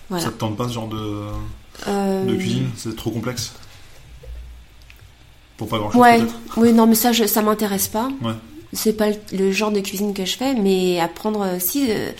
voilà. 0.09 0.23
Ça 0.23 0.31
te 0.31 0.37
tente 0.37 0.55
pas 0.55 0.67
ce 0.67 0.73
genre 0.73 0.87
de, 0.87 1.25
de 1.87 2.35
cuisine? 2.35 2.69
C'est 2.75 2.95
trop 2.95 3.11
complexe? 3.11 3.53
Pour 5.57 5.67
pas 5.69 5.77
grand 5.77 5.91
chose 5.91 6.01
Ouais, 6.01 6.21
oui, 6.57 6.73
non, 6.73 6.85
mais 6.85 6.95
ça, 6.95 7.11
je, 7.11 7.25
ça 7.25 7.41
m'intéresse 7.41 7.87
pas. 7.87 8.09
Ouais 8.21 8.33
c'est 8.75 8.93
pas 8.93 9.07
le 9.31 9.51
genre 9.51 9.71
de 9.71 9.79
cuisine 9.79 10.13
que 10.13 10.25
je 10.25 10.37
fais, 10.37 10.53
mais 10.53 10.99
apprendre 10.99 11.45
si 11.59 11.89
euh, 11.89 12.11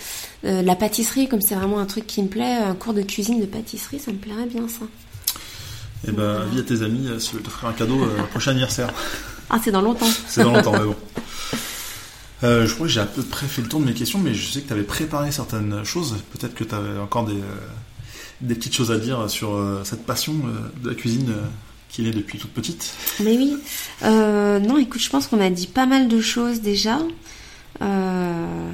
euh, 0.44 0.62
la 0.62 0.74
pâtisserie, 0.74 1.28
comme 1.28 1.40
c'est 1.40 1.54
vraiment 1.54 1.78
un 1.78 1.86
truc 1.86 2.06
qui 2.06 2.22
me 2.22 2.28
plaît, 2.28 2.54
un 2.54 2.74
cours 2.74 2.94
de 2.94 3.02
cuisine 3.02 3.40
de 3.40 3.46
pâtisserie, 3.46 3.98
ça 3.98 4.12
me 4.12 4.16
plairait 4.16 4.46
bien 4.46 4.66
ça. 4.68 4.84
Et 6.04 6.08
eh 6.10 6.12
ben, 6.12 6.44
vie 6.52 6.60
à 6.60 6.62
tes 6.62 6.82
amis 6.82 7.06
euh, 7.08 7.18
si 7.18 7.30
tu 7.30 7.36
veux 7.36 7.42
t'offrir 7.42 7.68
un 7.68 7.72
cadeau 7.72 8.06
prochain 8.30 8.52
anniversaire. 8.52 8.92
Ah, 9.48 9.58
c'est 9.62 9.70
dans 9.70 9.82
longtemps. 9.82 10.08
c'est 10.26 10.42
dans 10.42 10.52
longtemps, 10.52 10.72
mais 10.72 10.84
bon. 10.84 10.96
je 12.42 12.72
crois 12.74 12.86
que 12.86 12.92
j'ai 12.92 13.00
à 13.00 13.06
peu 13.06 13.22
près 13.22 13.46
fait 13.46 13.62
le 13.62 13.68
tour 13.68 13.80
de 13.80 13.86
mes 13.86 13.94
questions, 13.94 14.18
mais 14.18 14.34
je 14.34 14.50
sais 14.50 14.60
que 14.60 14.68
tu 14.68 14.72
avais 14.72 14.82
préparé 14.82 15.32
certaines 15.32 15.84
choses. 15.84 16.16
Peut-être 16.32 16.54
que 16.54 16.64
tu 16.64 16.74
avais 16.74 16.98
encore 16.98 17.24
des, 17.24 17.40
des 18.40 18.54
petites 18.54 18.74
choses 18.74 18.90
à 18.90 18.98
dire 18.98 19.28
sur 19.30 19.58
cette 19.84 20.04
passion 20.04 20.34
de 20.82 20.88
la 20.88 20.94
cuisine 20.94 21.34
qu'il 21.96 22.06
est 22.06 22.12
depuis 22.12 22.38
toute 22.38 22.50
petite. 22.50 22.92
Mais 23.20 23.36
oui. 23.36 23.56
Euh, 24.02 24.58
non, 24.58 24.76
écoute, 24.76 25.00
je 25.00 25.08
pense 25.08 25.26
qu'on 25.26 25.40
a 25.40 25.50
dit 25.50 25.66
pas 25.66 25.86
mal 25.86 26.08
de 26.08 26.20
choses 26.20 26.60
déjà. 26.60 26.98
Euh, 27.80 28.70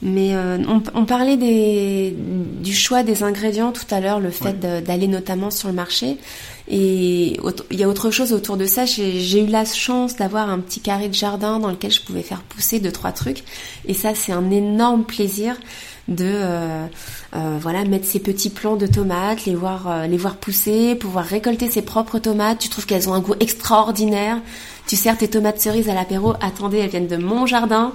mais 0.00 0.34
euh, 0.34 0.58
on, 0.94 1.04
parlait 1.04 1.36
des, 1.36 2.14
du 2.16 2.72
choix 2.72 3.02
des 3.02 3.24
ingrédients 3.24 3.72
tout 3.72 3.86
à 3.90 4.00
l'heure, 4.00 4.20
le 4.20 4.30
fait 4.30 4.58
d'aller 4.60 5.08
notamment 5.08 5.50
sur 5.50 5.68
le 5.68 5.74
marché. 5.74 6.18
Et 6.68 7.36
il 7.70 7.80
y 7.80 7.82
a 7.82 7.88
autre 7.88 8.10
chose 8.10 8.32
autour 8.32 8.56
de 8.56 8.66
ça. 8.66 8.84
J'ai 8.84 9.42
eu 9.42 9.46
la 9.46 9.64
chance 9.64 10.14
d'avoir 10.14 10.50
un 10.50 10.60
petit 10.60 10.80
carré 10.80 11.08
de 11.08 11.14
jardin 11.14 11.58
dans 11.58 11.70
lequel 11.70 11.90
je 11.90 12.02
pouvais 12.02 12.22
faire 12.22 12.42
pousser 12.42 12.78
deux 12.78 12.92
trois 12.92 13.10
trucs. 13.10 13.42
Et 13.86 13.94
ça, 13.94 14.14
c'est 14.14 14.32
un 14.32 14.50
énorme 14.50 15.04
plaisir 15.04 15.56
de 16.08 16.24
euh, 16.26 16.86
euh, 17.36 17.58
voilà 17.60 17.84
mettre 17.84 18.06
ses 18.06 18.18
petits 18.18 18.50
plants 18.50 18.76
de 18.76 18.86
tomates, 18.86 19.44
les 19.44 19.54
voir 19.54 19.86
euh, 19.86 20.06
les 20.06 20.16
voir 20.16 20.36
pousser, 20.36 20.94
pouvoir 20.94 21.24
récolter 21.24 21.70
ses 21.70 21.82
propres 21.82 22.18
tomates. 22.18 22.58
Tu 22.58 22.68
trouves 22.68 22.86
qu'elles 22.86 23.08
ont 23.08 23.14
un 23.14 23.20
goût 23.20 23.34
extraordinaire. 23.40 24.40
Tu 24.86 24.96
sers 24.96 25.18
tes 25.18 25.28
tomates 25.28 25.60
cerises 25.60 25.90
à 25.90 25.94
l'apéro. 25.94 26.32
Attendez, 26.40 26.78
elles 26.78 26.88
viennent 26.88 27.08
de 27.08 27.18
mon 27.18 27.44
jardin. 27.44 27.92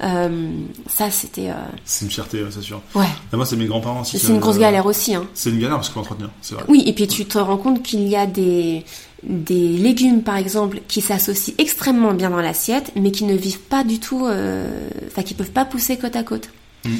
ça, 0.00 1.10
c'était. 1.10 1.50
C'est 1.84 2.06
une 2.06 2.10
fierté, 2.10 2.42
c'est 2.48 2.62
sûr. 2.62 2.80
Ouais. 2.94 3.04
moi, 3.34 3.44
c'est 3.44 3.56
mes 3.56 3.66
grands-parents 3.66 4.00
aussi. 4.00 4.18
C'est 4.18 4.28
une 4.28 4.40
grosse 4.40 4.58
galère 4.58 4.86
aussi. 4.86 5.14
Hein. 5.14 5.26
C'est 5.34 5.50
une 5.50 5.60
galère 5.60 5.76
parce 5.76 5.88
qu'il 5.88 5.94
faut 5.94 6.00
entretenir, 6.00 6.30
c'est 6.40 6.54
vrai. 6.54 6.64
Oui, 6.68 6.82
et 6.86 6.94
puis 6.94 7.06
tu 7.06 7.26
te 7.26 7.36
rends 7.36 7.58
compte 7.58 7.82
qu'il 7.82 8.08
y 8.08 8.16
a 8.16 8.26
des 8.26 8.84
des 9.22 9.76
légumes 9.76 10.22
par 10.22 10.38
exemple 10.38 10.80
qui 10.88 11.02
s'associent 11.02 11.52
extrêmement 11.58 12.14
bien 12.14 12.30
dans 12.30 12.40
l'assiette 12.40 12.90
mais 12.96 13.10
qui 13.10 13.24
ne 13.24 13.34
vivent 13.34 13.60
pas 13.60 13.84
du 13.84 14.00
tout 14.00 14.26
enfin 14.26 15.22
qui 15.22 15.34
peuvent 15.34 15.50
pas 15.50 15.66
pousser 15.66 15.98
côte 15.98 16.16
à 16.16 16.22
côte. 16.22 16.48
Mm. 16.86 16.96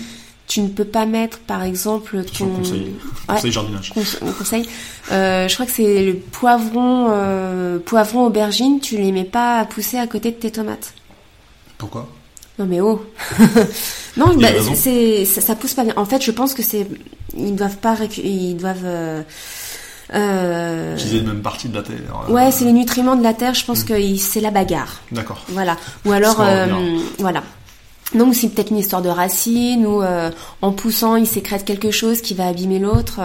Tu 0.51 0.63
ne 0.63 0.67
peux 0.67 0.85
pas 0.85 1.07
mettre, 1.07 1.39
par 1.39 1.63
exemple, 1.63 2.25
ton 2.25 2.49
conseil, 2.49 2.93
conseil 3.29 3.53
jardinage. 3.53 3.93
conseil. 4.37 4.69
Euh, 5.13 5.47
je 5.47 5.55
crois 5.55 5.65
que 5.65 5.71
c'est 5.71 6.05
le 6.05 6.17
poivron, 6.17 7.07
euh, 7.11 7.79
poivron 7.79 8.27
aubergine. 8.27 8.81
Tu 8.81 8.97
les 8.97 9.13
mets 9.13 9.23
pas 9.23 9.61
à 9.61 9.65
pousser 9.65 9.97
à 9.97 10.09
côté 10.09 10.33
de 10.33 10.35
tes 10.35 10.51
tomates. 10.51 10.93
Pourquoi? 11.79 12.09
Non 12.59 12.67
mais 12.67 12.81
oh. 12.81 13.01
non, 14.17 14.35
bah, 14.39 14.49
c'est 14.75 15.25
ça, 15.25 15.41
ça, 15.41 15.55
pousse 15.55 15.75
pas 15.75 15.85
bien. 15.85 15.95
En 15.97 16.05
fait, 16.05 16.21
je 16.21 16.33
pense 16.33 16.53
que 16.55 16.65
c'est 16.65 16.85
ils 17.37 17.55
doivent 17.55 17.77
pas 17.77 17.97
ils 18.17 18.57
doivent 18.57 18.79
euh, 18.85 19.23
euh... 20.15 20.97
Utiliser 20.97 21.23
même 21.23 21.43
partie 21.43 21.69
de 21.69 21.77
la 21.77 21.85
terre. 21.85 21.97
Ouais, 22.29 22.51
c'est 22.51 22.65
les 22.65 22.73
nutriments 22.73 23.15
de 23.15 23.23
la 23.23 23.35
terre. 23.35 23.55
Je 23.55 23.65
pense 23.65 23.85
hmm. 23.85 23.87
que 23.87 24.17
c'est 24.17 24.41
la 24.41 24.51
bagarre. 24.51 25.01
D'accord. 25.13 25.45
Voilà. 25.47 25.77
Ou 26.05 26.11
alors, 26.11 26.43
voilà. 27.21 27.45
Donc 28.15 28.35
c'est 28.35 28.49
peut-être 28.49 28.71
une 28.71 28.79
histoire 28.79 29.03
de 29.03 29.09
racines 29.09 29.87
ou 29.87 30.03
euh, 30.03 30.31
en 30.63 30.73
poussant 30.73 31.15
il 31.15 31.27
sécrète 31.27 31.65
quelque 31.65 31.93
chose 31.93 32.21
qui 32.21 32.35
va 32.35 32.49
abîmer 32.49 32.81
l'autre. 32.81 33.21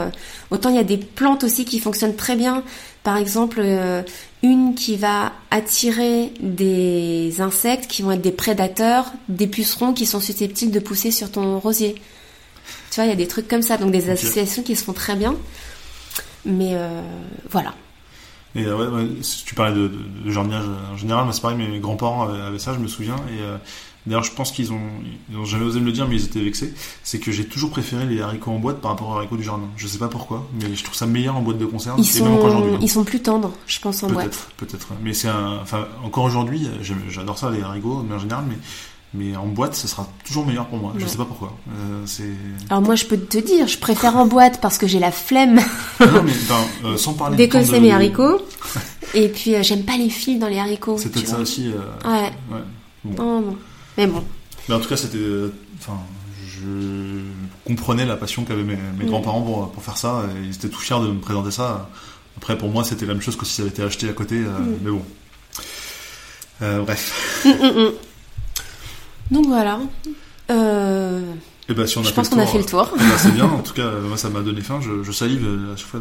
Autant 0.52 0.70
il 0.70 0.76
y 0.76 0.80
a 0.80 0.84
des 0.84 0.98
plantes 0.98 1.44
aussi 1.44 1.66
qui 1.66 1.80
fonctionnent 1.80 2.16
très 2.16 2.36
bien. 2.36 2.64
Par 3.04 3.18
exemple, 3.18 3.60
euh, 3.64 4.04
une 4.44 4.76
qui 4.76 4.96
va 4.96 5.32
attirer 5.52 6.32
des 6.40 7.42
insectes 7.42 7.88
qui 7.88 8.02
vont 8.02 8.12
être 8.12 8.22
des 8.22 8.32
prédateurs, 8.32 9.12
des 9.28 9.48
pucerons 9.48 9.94
qui 9.94 10.06
sont 10.06 10.20
susceptibles 10.20 10.72
de 10.72 10.80
pousser 10.80 11.12
sur 11.12 11.32
ton 11.32 11.60
rosier. 11.60 11.96
Tu 12.90 12.96
vois, 12.96 13.06
il 13.06 13.10
y 13.10 13.14
a 13.14 13.16
des 13.16 13.28
trucs 13.28 13.48
comme 13.48 13.62
ça, 13.62 13.78
donc 13.78 13.92
des 13.92 14.10
associations 14.10 14.64
qui 14.64 14.76
se 14.76 14.84
font 14.84 14.94
très 14.94 15.16
bien. 15.16 15.36
Mais 16.46 16.72
euh, 16.74 17.02
voilà. 17.50 17.74
Et 18.56 18.66
ouais, 18.66 18.88
tu 19.46 19.54
parlais 19.54 19.76
de, 19.76 19.92
de, 20.24 20.32
jardinage 20.32 20.64
en 20.92 20.96
général, 20.96 21.26
moi 21.26 21.34
c'est 21.34 21.42
pareil, 21.42 21.58
mes 21.58 21.80
grands-parents 21.80 22.30
avaient, 22.30 22.58
ça, 22.58 22.74
je 22.74 22.80
me 22.80 22.88
souviens, 22.88 23.18
et 23.30 23.44
D'ailleurs, 24.06 24.24
je 24.24 24.32
pense 24.32 24.52
qu'ils 24.52 24.72
ont, 24.72 24.80
ils 25.32 25.46
jamais 25.46 25.66
osé 25.66 25.80
me 25.80 25.86
le 25.86 25.92
dire, 25.92 26.08
mais 26.08 26.16
ils 26.16 26.26
étaient 26.26 26.42
vexés. 26.42 26.74
C'est 27.04 27.20
que 27.20 27.32
j'ai 27.32 27.46
toujours 27.46 27.72
préféré 27.72 28.06
les 28.06 28.22
haricots 28.22 28.52
en 28.52 28.60
boîte 28.60 28.80
par 28.80 28.92
rapport 28.92 29.10
aux 29.10 29.14
haricots 29.14 29.38
du 29.38 29.44
jardin. 29.44 29.68
Je 29.78 29.88
sais 29.88 29.98
pas 29.98 30.08
pourquoi, 30.08 30.48
mais 30.62 30.76
je 30.76 30.84
trouve 30.84 30.96
ça 30.96 31.08
meilleur 31.08 31.36
en 31.36 31.42
boîte 31.42 31.58
de 31.58 31.66
conserve. 31.66 32.00
Ils 32.00 32.06
sont, 32.06 32.26
hein. 32.26 32.78
ils 32.82 32.90
sont 32.90 33.04
plus 33.04 33.22
tendres, 33.22 33.52
je 33.66 33.80
pense 33.80 34.04
en 34.04 34.10
boîte. 34.10 34.28
Peut-être, 34.28 34.52
peut-être. 34.58 34.88
Mais 35.02 35.14
c'est 35.14 35.28
un, 35.28 35.60
enfin, 35.62 35.88
encore 36.04 36.26
aujourd'hui, 36.26 36.68
j'adore 37.10 37.38
ça 37.38 37.50
les 37.50 37.62
haricots, 37.62 38.06
mais 38.08 38.16
en 38.16 38.20
général, 38.20 38.46
mais 38.48 38.58
mais 39.18 39.36
en 39.36 39.48
boîte, 39.48 39.76
ce 39.76 39.88
sera 39.88 40.08
toujours 40.26 40.46
meilleur 40.46 40.66
pour 40.68 40.78
moi. 40.78 40.94
Je 40.98 41.06
sais 41.06 41.18
pas 41.18 41.26
pourquoi. 41.26 41.56
Euh. 41.70 42.06
Alors 42.70 42.82
moi, 42.82 42.96
je 42.96 43.06
peux 43.06 43.18
te 43.18 43.38
dire, 43.38 43.68
je 43.68 43.78
préfère 43.78 44.18
en 44.18 44.26
boîte 44.26 44.60
parce 44.62 44.78
que 44.78 44.88
j'ai 44.88 45.00
la 45.00 45.12
flemme. 45.12 45.56
non, 46.00 46.24
mais 46.24 46.34
euh, 46.84 46.98
sans 46.98 47.14
parler 47.18 47.38
d'écosser 47.38 47.80
mes 47.80 47.92
haricots. 47.92 48.42
Et 49.14 49.30
puis, 49.30 49.56
euh, 49.56 49.64
j'aime 49.64 49.84
pas 49.84 49.98
les 49.98 50.10
fils 50.10 50.40
dans 50.40 50.50
les 50.50 50.60
haricots. 50.60 50.98
C'est 50.98 51.10
peut-être 51.10 51.30
ça 51.30 51.40
aussi. 51.40 51.72
Euh, 51.72 52.10
ouais. 52.10 52.32
ouais. 52.52 52.64
Bon. 53.06 53.44
Oh, 53.44 53.58
mais 53.98 54.08
bon. 54.08 54.24
Mais 54.68 54.76
en 54.76 54.80
tout 54.80 54.90
cas, 54.90 54.98
c'était. 54.98 55.18
Enfin, 55.80 56.00
je 56.48 57.22
comprenais 57.66 58.06
la 58.06 58.16
passion 58.16 58.44
qu'avaient 58.44 58.64
mes, 58.64 58.78
mes 58.98 59.06
grands-parents 59.06 59.42
pour, 59.42 59.72
pour, 59.72 59.84
faire 59.84 59.98
ça. 59.98 60.24
Et 60.36 60.46
ils 60.46 60.56
étaient 60.56 60.70
tout 60.70 60.80
fiers 60.80 61.00
de 61.00 61.08
me 61.08 61.20
présenter 61.20 61.52
ça. 61.52 61.90
Après, 62.38 62.58
pour 62.58 62.70
moi, 62.70 62.84
c'était 62.84 63.06
la 63.06 63.14
même 63.14 63.22
chose 63.22 63.36
que 63.36 63.46
si 63.46 63.54
ça 63.54 63.62
avait 63.62 63.72
été 63.72 63.82
acheté 63.82 64.10
à 64.10 64.14
côté. 64.14 64.36
Euh, 64.38 64.60
mm. 64.60 64.78
Mais 64.82 64.92
bon. 64.92 65.06
Euh, 66.62 66.82
bref. 66.82 67.44
Mm, 67.46 67.50
mm, 67.50 67.92
Donc 69.32 69.46
voilà. 69.48 69.80
Euh, 70.52 71.34
et 71.68 71.72
eh 71.72 71.74
ben, 71.74 71.88
si 71.88 71.98
on 71.98 72.02
a 72.02 72.04
je 72.04 72.14
pense 72.14 72.30
qu'on 72.30 72.38
a 72.38 72.46
fait 72.46 72.60
le 72.60 72.64
tour. 72.64 72.92
Eh 72.94 73.00
ben, 73.00 73.18
c'est 73.18 73.32
bien, 73.34 73.46
en 73.52 73.64
tout 73.64 73.74
cas, 73.74 73.90
moi 74.08 74.18
ça 74.18 74.30
m'a 74.30 74.42
donné 74.42 74.62
faim. 74.62 74.82
Je, 74.84 75.02
je, 75.02 75.12
salive 75.12 75.44
euh, 75.44 75.74
à 75.74 75.76
chaque 75.76 75.88
fois 75.88 76.00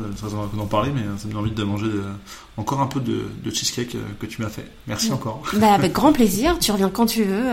d'en 0.54 0.66
parler, 0.66 0.90
mais 0.94 1.00
ça 1.16 1.26
me 1.26 1.32
donne 1.32 1.40
envie 1.40 1.52
de 1.52 1.64
manger 1.64 1.86
euh, 1.86 2.12
encore 2.58 2.82
un 2.82 2.86
peu 2.86 3.00
de, 3.00 3.22
de 3.42 3.50
cheesecake 3.50 3.94
euh, 3.94 4.02
que 4.20 4.26
tu 4.26 4.42
m'as 4.42 4.50
fait. 4.50 4.70
Merci 4.86 5.10
encore. 5.10 5.42
Bah, 5.54 5.72
avec 5.72 5.92
grand 5.94 6.12
plaisir, 6.12 6.58
tu 6.58 6.70
reviens 6.70 6.90
quand 6.90 7.06
tu 7.06 7.24
veux. 7.24 7.44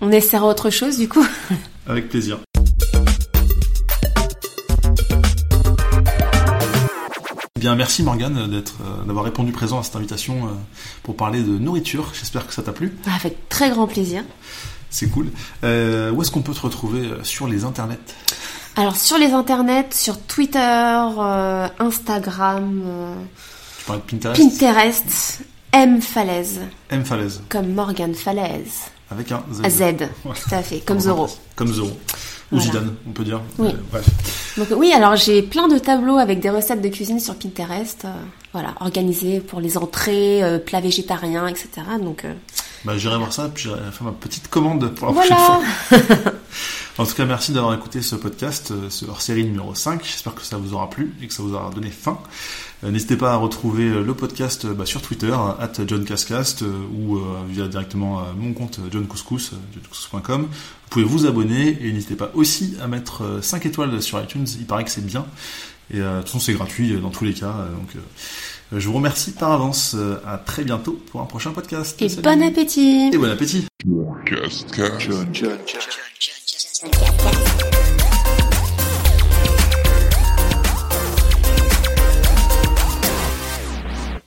On 0.00 0.12
essaiera 0.12 0.46
autre 0.46 0.70
chose 0.70 0.96
du 0.96 1.08
coup. 1.08 1.26
Avec 1.88 2.08
plaisir. 2.08 2.38
Eh 7.56 7.60
bien, 7.60 7.74
merci 7.74 8.04
Morgane 8.04 8.48
d'être, 8.48 8.76
d'avoir 9.06 9.24
répondu 9.24 9.50
présent 9.50 9.80
à 9.80 9.82
cette 9.82 9.96
invitation 9.96 10.48
pour 11.02 11.16
parler 11.16 11.42
de 11.42 11.58
nourriture. 11.58 12.12
J'espère 12.12 12.46
que 12.46 12.54
ça 12.54 12.62
t'a 12.62 12.72
plu. 12.72 12.92
Avec 13.16 13.48
très 13.48 13.70
grand 13.70 13.88
plaisir. 13.88 14.22
C'est 14.96 15.08
cool. 15.08 15.26
Euh, 15.62 16.10
où 16.10 16.22
est-ce 16.22 16.30
qu'on 16.30 16.40
peut 16.40 16.54
te 16.54 16.62
retrouver 16.62 17.00
euh, 17.00 17.22
sur 17.22 17.46
les 17.46 17.64
internets? 17.64 17.98
Alors 18.76 18.96
sur 18.96 19.18
les 19.18 19.32
internets, 19.32 19.92
sur 19.92 20.18
Twitter, 20.22 20.58
euh, 20.58 21.68
Instagram. 21.78 22.82
tu 23.78 23.84
parlais 23.84 24.00
de 24.00 24.10
Pinterest? 24.10 24.40
Pinterest, 24.40 25.40
M 25.72 26.00
Falaise. 26.00 26.62
M 26.88 27.04
Falaise. 27.04 27.42
Comme 27.50 27.74
Morgan 27.74 28.14
Falaise. 28.14 28.84
Avec 29.10 29.30
un 29.32 29.44
Z. 29.52 29.68
Z, 29.68 29.82
tout 30.24 30.54
à 30.54 30.62
fait, 30.62 30.80
comme 30.80 30.98
Zoro. 30.98 31.28
Comme 31.56 31.74
Zoro. 31.74 31.94
Ou 32.50 32.58
Zidane, 32.58 32.94
on 33.06 33.10
peut 33.10 33.24
dire. 33.24 33.42
Oui. 33.58 33.74
Donc 34.56 34.68
oui, 34.76 34.94
alors 34.94 35.16
j'ai 35.16 35.42
plein 35.42 35.68
de 35.68 35.76
tableaux 35.76 36.16
avec 36.16 36.40
des 36.40 36.48
recettes 36.48 36.80
de 36.80 36.88
cuisine 36.88 37.20
sur 37.20 37.34
Pinterest, 37.34 38.06
voilà, 38.54 38.72
organisés 38.80 39.40
pour 39.40 39.60
les 39.60 39.76
entrées, 39.76 40.40
plats 40.64 40.80
végétariens, 40.80 41.48
etc. 41.48 41.68
Donc 42.00 42.24
bah, 42.86 42.96
j'irai 42.96 43.18
voir 43.18 43.32
ça, 43.32 43.50
puis 43.52 43.64
j'irai 43.64 43.80
faire 43.90 44.04
ma 44.04 44.12
petite 44.12 44.46
commande 44.46 44.94
pour 44.94 45.08
la 45.08 45.12
prochaine 45.14 45.36
fois. 45.36 45.60
en 46.98 47.04
tout 47.04 47.14
cas, 47.14 47.24
merci 47.24 47.50
d'avoir 47.50 47.74
écouté 47.74 48.00
ce 48.00 48.14
podcast, 48.14 48.70
euh, 48.70 48.88
ce 48.90 49.06
hors-série 49.06 49.42
numéro 49.42 49.74
5. 49.74 50.04
J'espère 50.04 50.36
que 50.36 50.42
ça 50.42 50.56
vous 50.56 50.72
aura 50.72 50.88
plu 50.88 51.12
et 51.20 51.26
que 51.26 51.34
ça 51.34 51.42
vous 51.42 51.52
aura 51.52 51.70
donné 51.70 51.90
faim. 51.90 52.16
Euh, 52.84 52.92
n'hésitez 52.92 53.16
pas 53.16 53.32
à 53.32 53.36
retrouver 53.36 53.88
euh, 53.88 54.04
le 54.04 54.14
podcast 54.14 54.66
bah, 54.68 54.86
sur 54.86 55.02
Twitter, 55.02 55.34
at 55.58 55.72
JohnCascast, 55.84 56.62
ou 56.96 57.18
via 57.48 57.66
directement 57.66 58.22
mon 58.38 58.52
compte 58.52 58.78
johncouscous, 58.92 59.50
johncouscous.com. 59.74 60.42
Vous 60.42 60.88
pouvez 60.88 61.04
vous 61.04 61.26
abonner 61.26 61.76
et 61.80 61.92
n'hésitez 61.92 62.14
pas 62.14 62.30
aussi 62.34 62.76
à 62.80 62.86
mettre 62.86 63.40
5 63.42 63.66
étoiles 63.66 64.00
sur 64.00 64.22
iTunes, 64.22 64.46
il 64.60 64.66
paraît 64.66 64.84
que 64.84 64.90
c'est 64.90 65.04
bien. 65.04 65.26
Et 65.92 65.98
de 65.98 66.16
toute 66.18 66.26
façon, 66.26 66.40
c'est 66.40 66.52
gratuit 66.52 66.98
dans 67.00 67.10
tous 67.10 67.24
les 67.24 67.34
cas. 67.34 67.52
Donc, 67.76 67.94
euh, 67.96 68.00
je 68.72 68.88
vous 68.88 68.94
remercie 68.94 69.32
par 69.32 69.52
avance. 69.52 69.94
Euh, 69.94 70.16
à 70.26 70.38
très 70.38 70.64
bientôt 70.64 71.00
pour 71.10 71.20
un 71.20 71.26
prochain 71.26 71.52
podcast. 71.52 72.00
Et 72.00 72.08
bon 72.20 72.42
appétit. 72.42 73.10
Et 73.12 73.18
bon 73.18 73.30
appétit. 73.30 73.66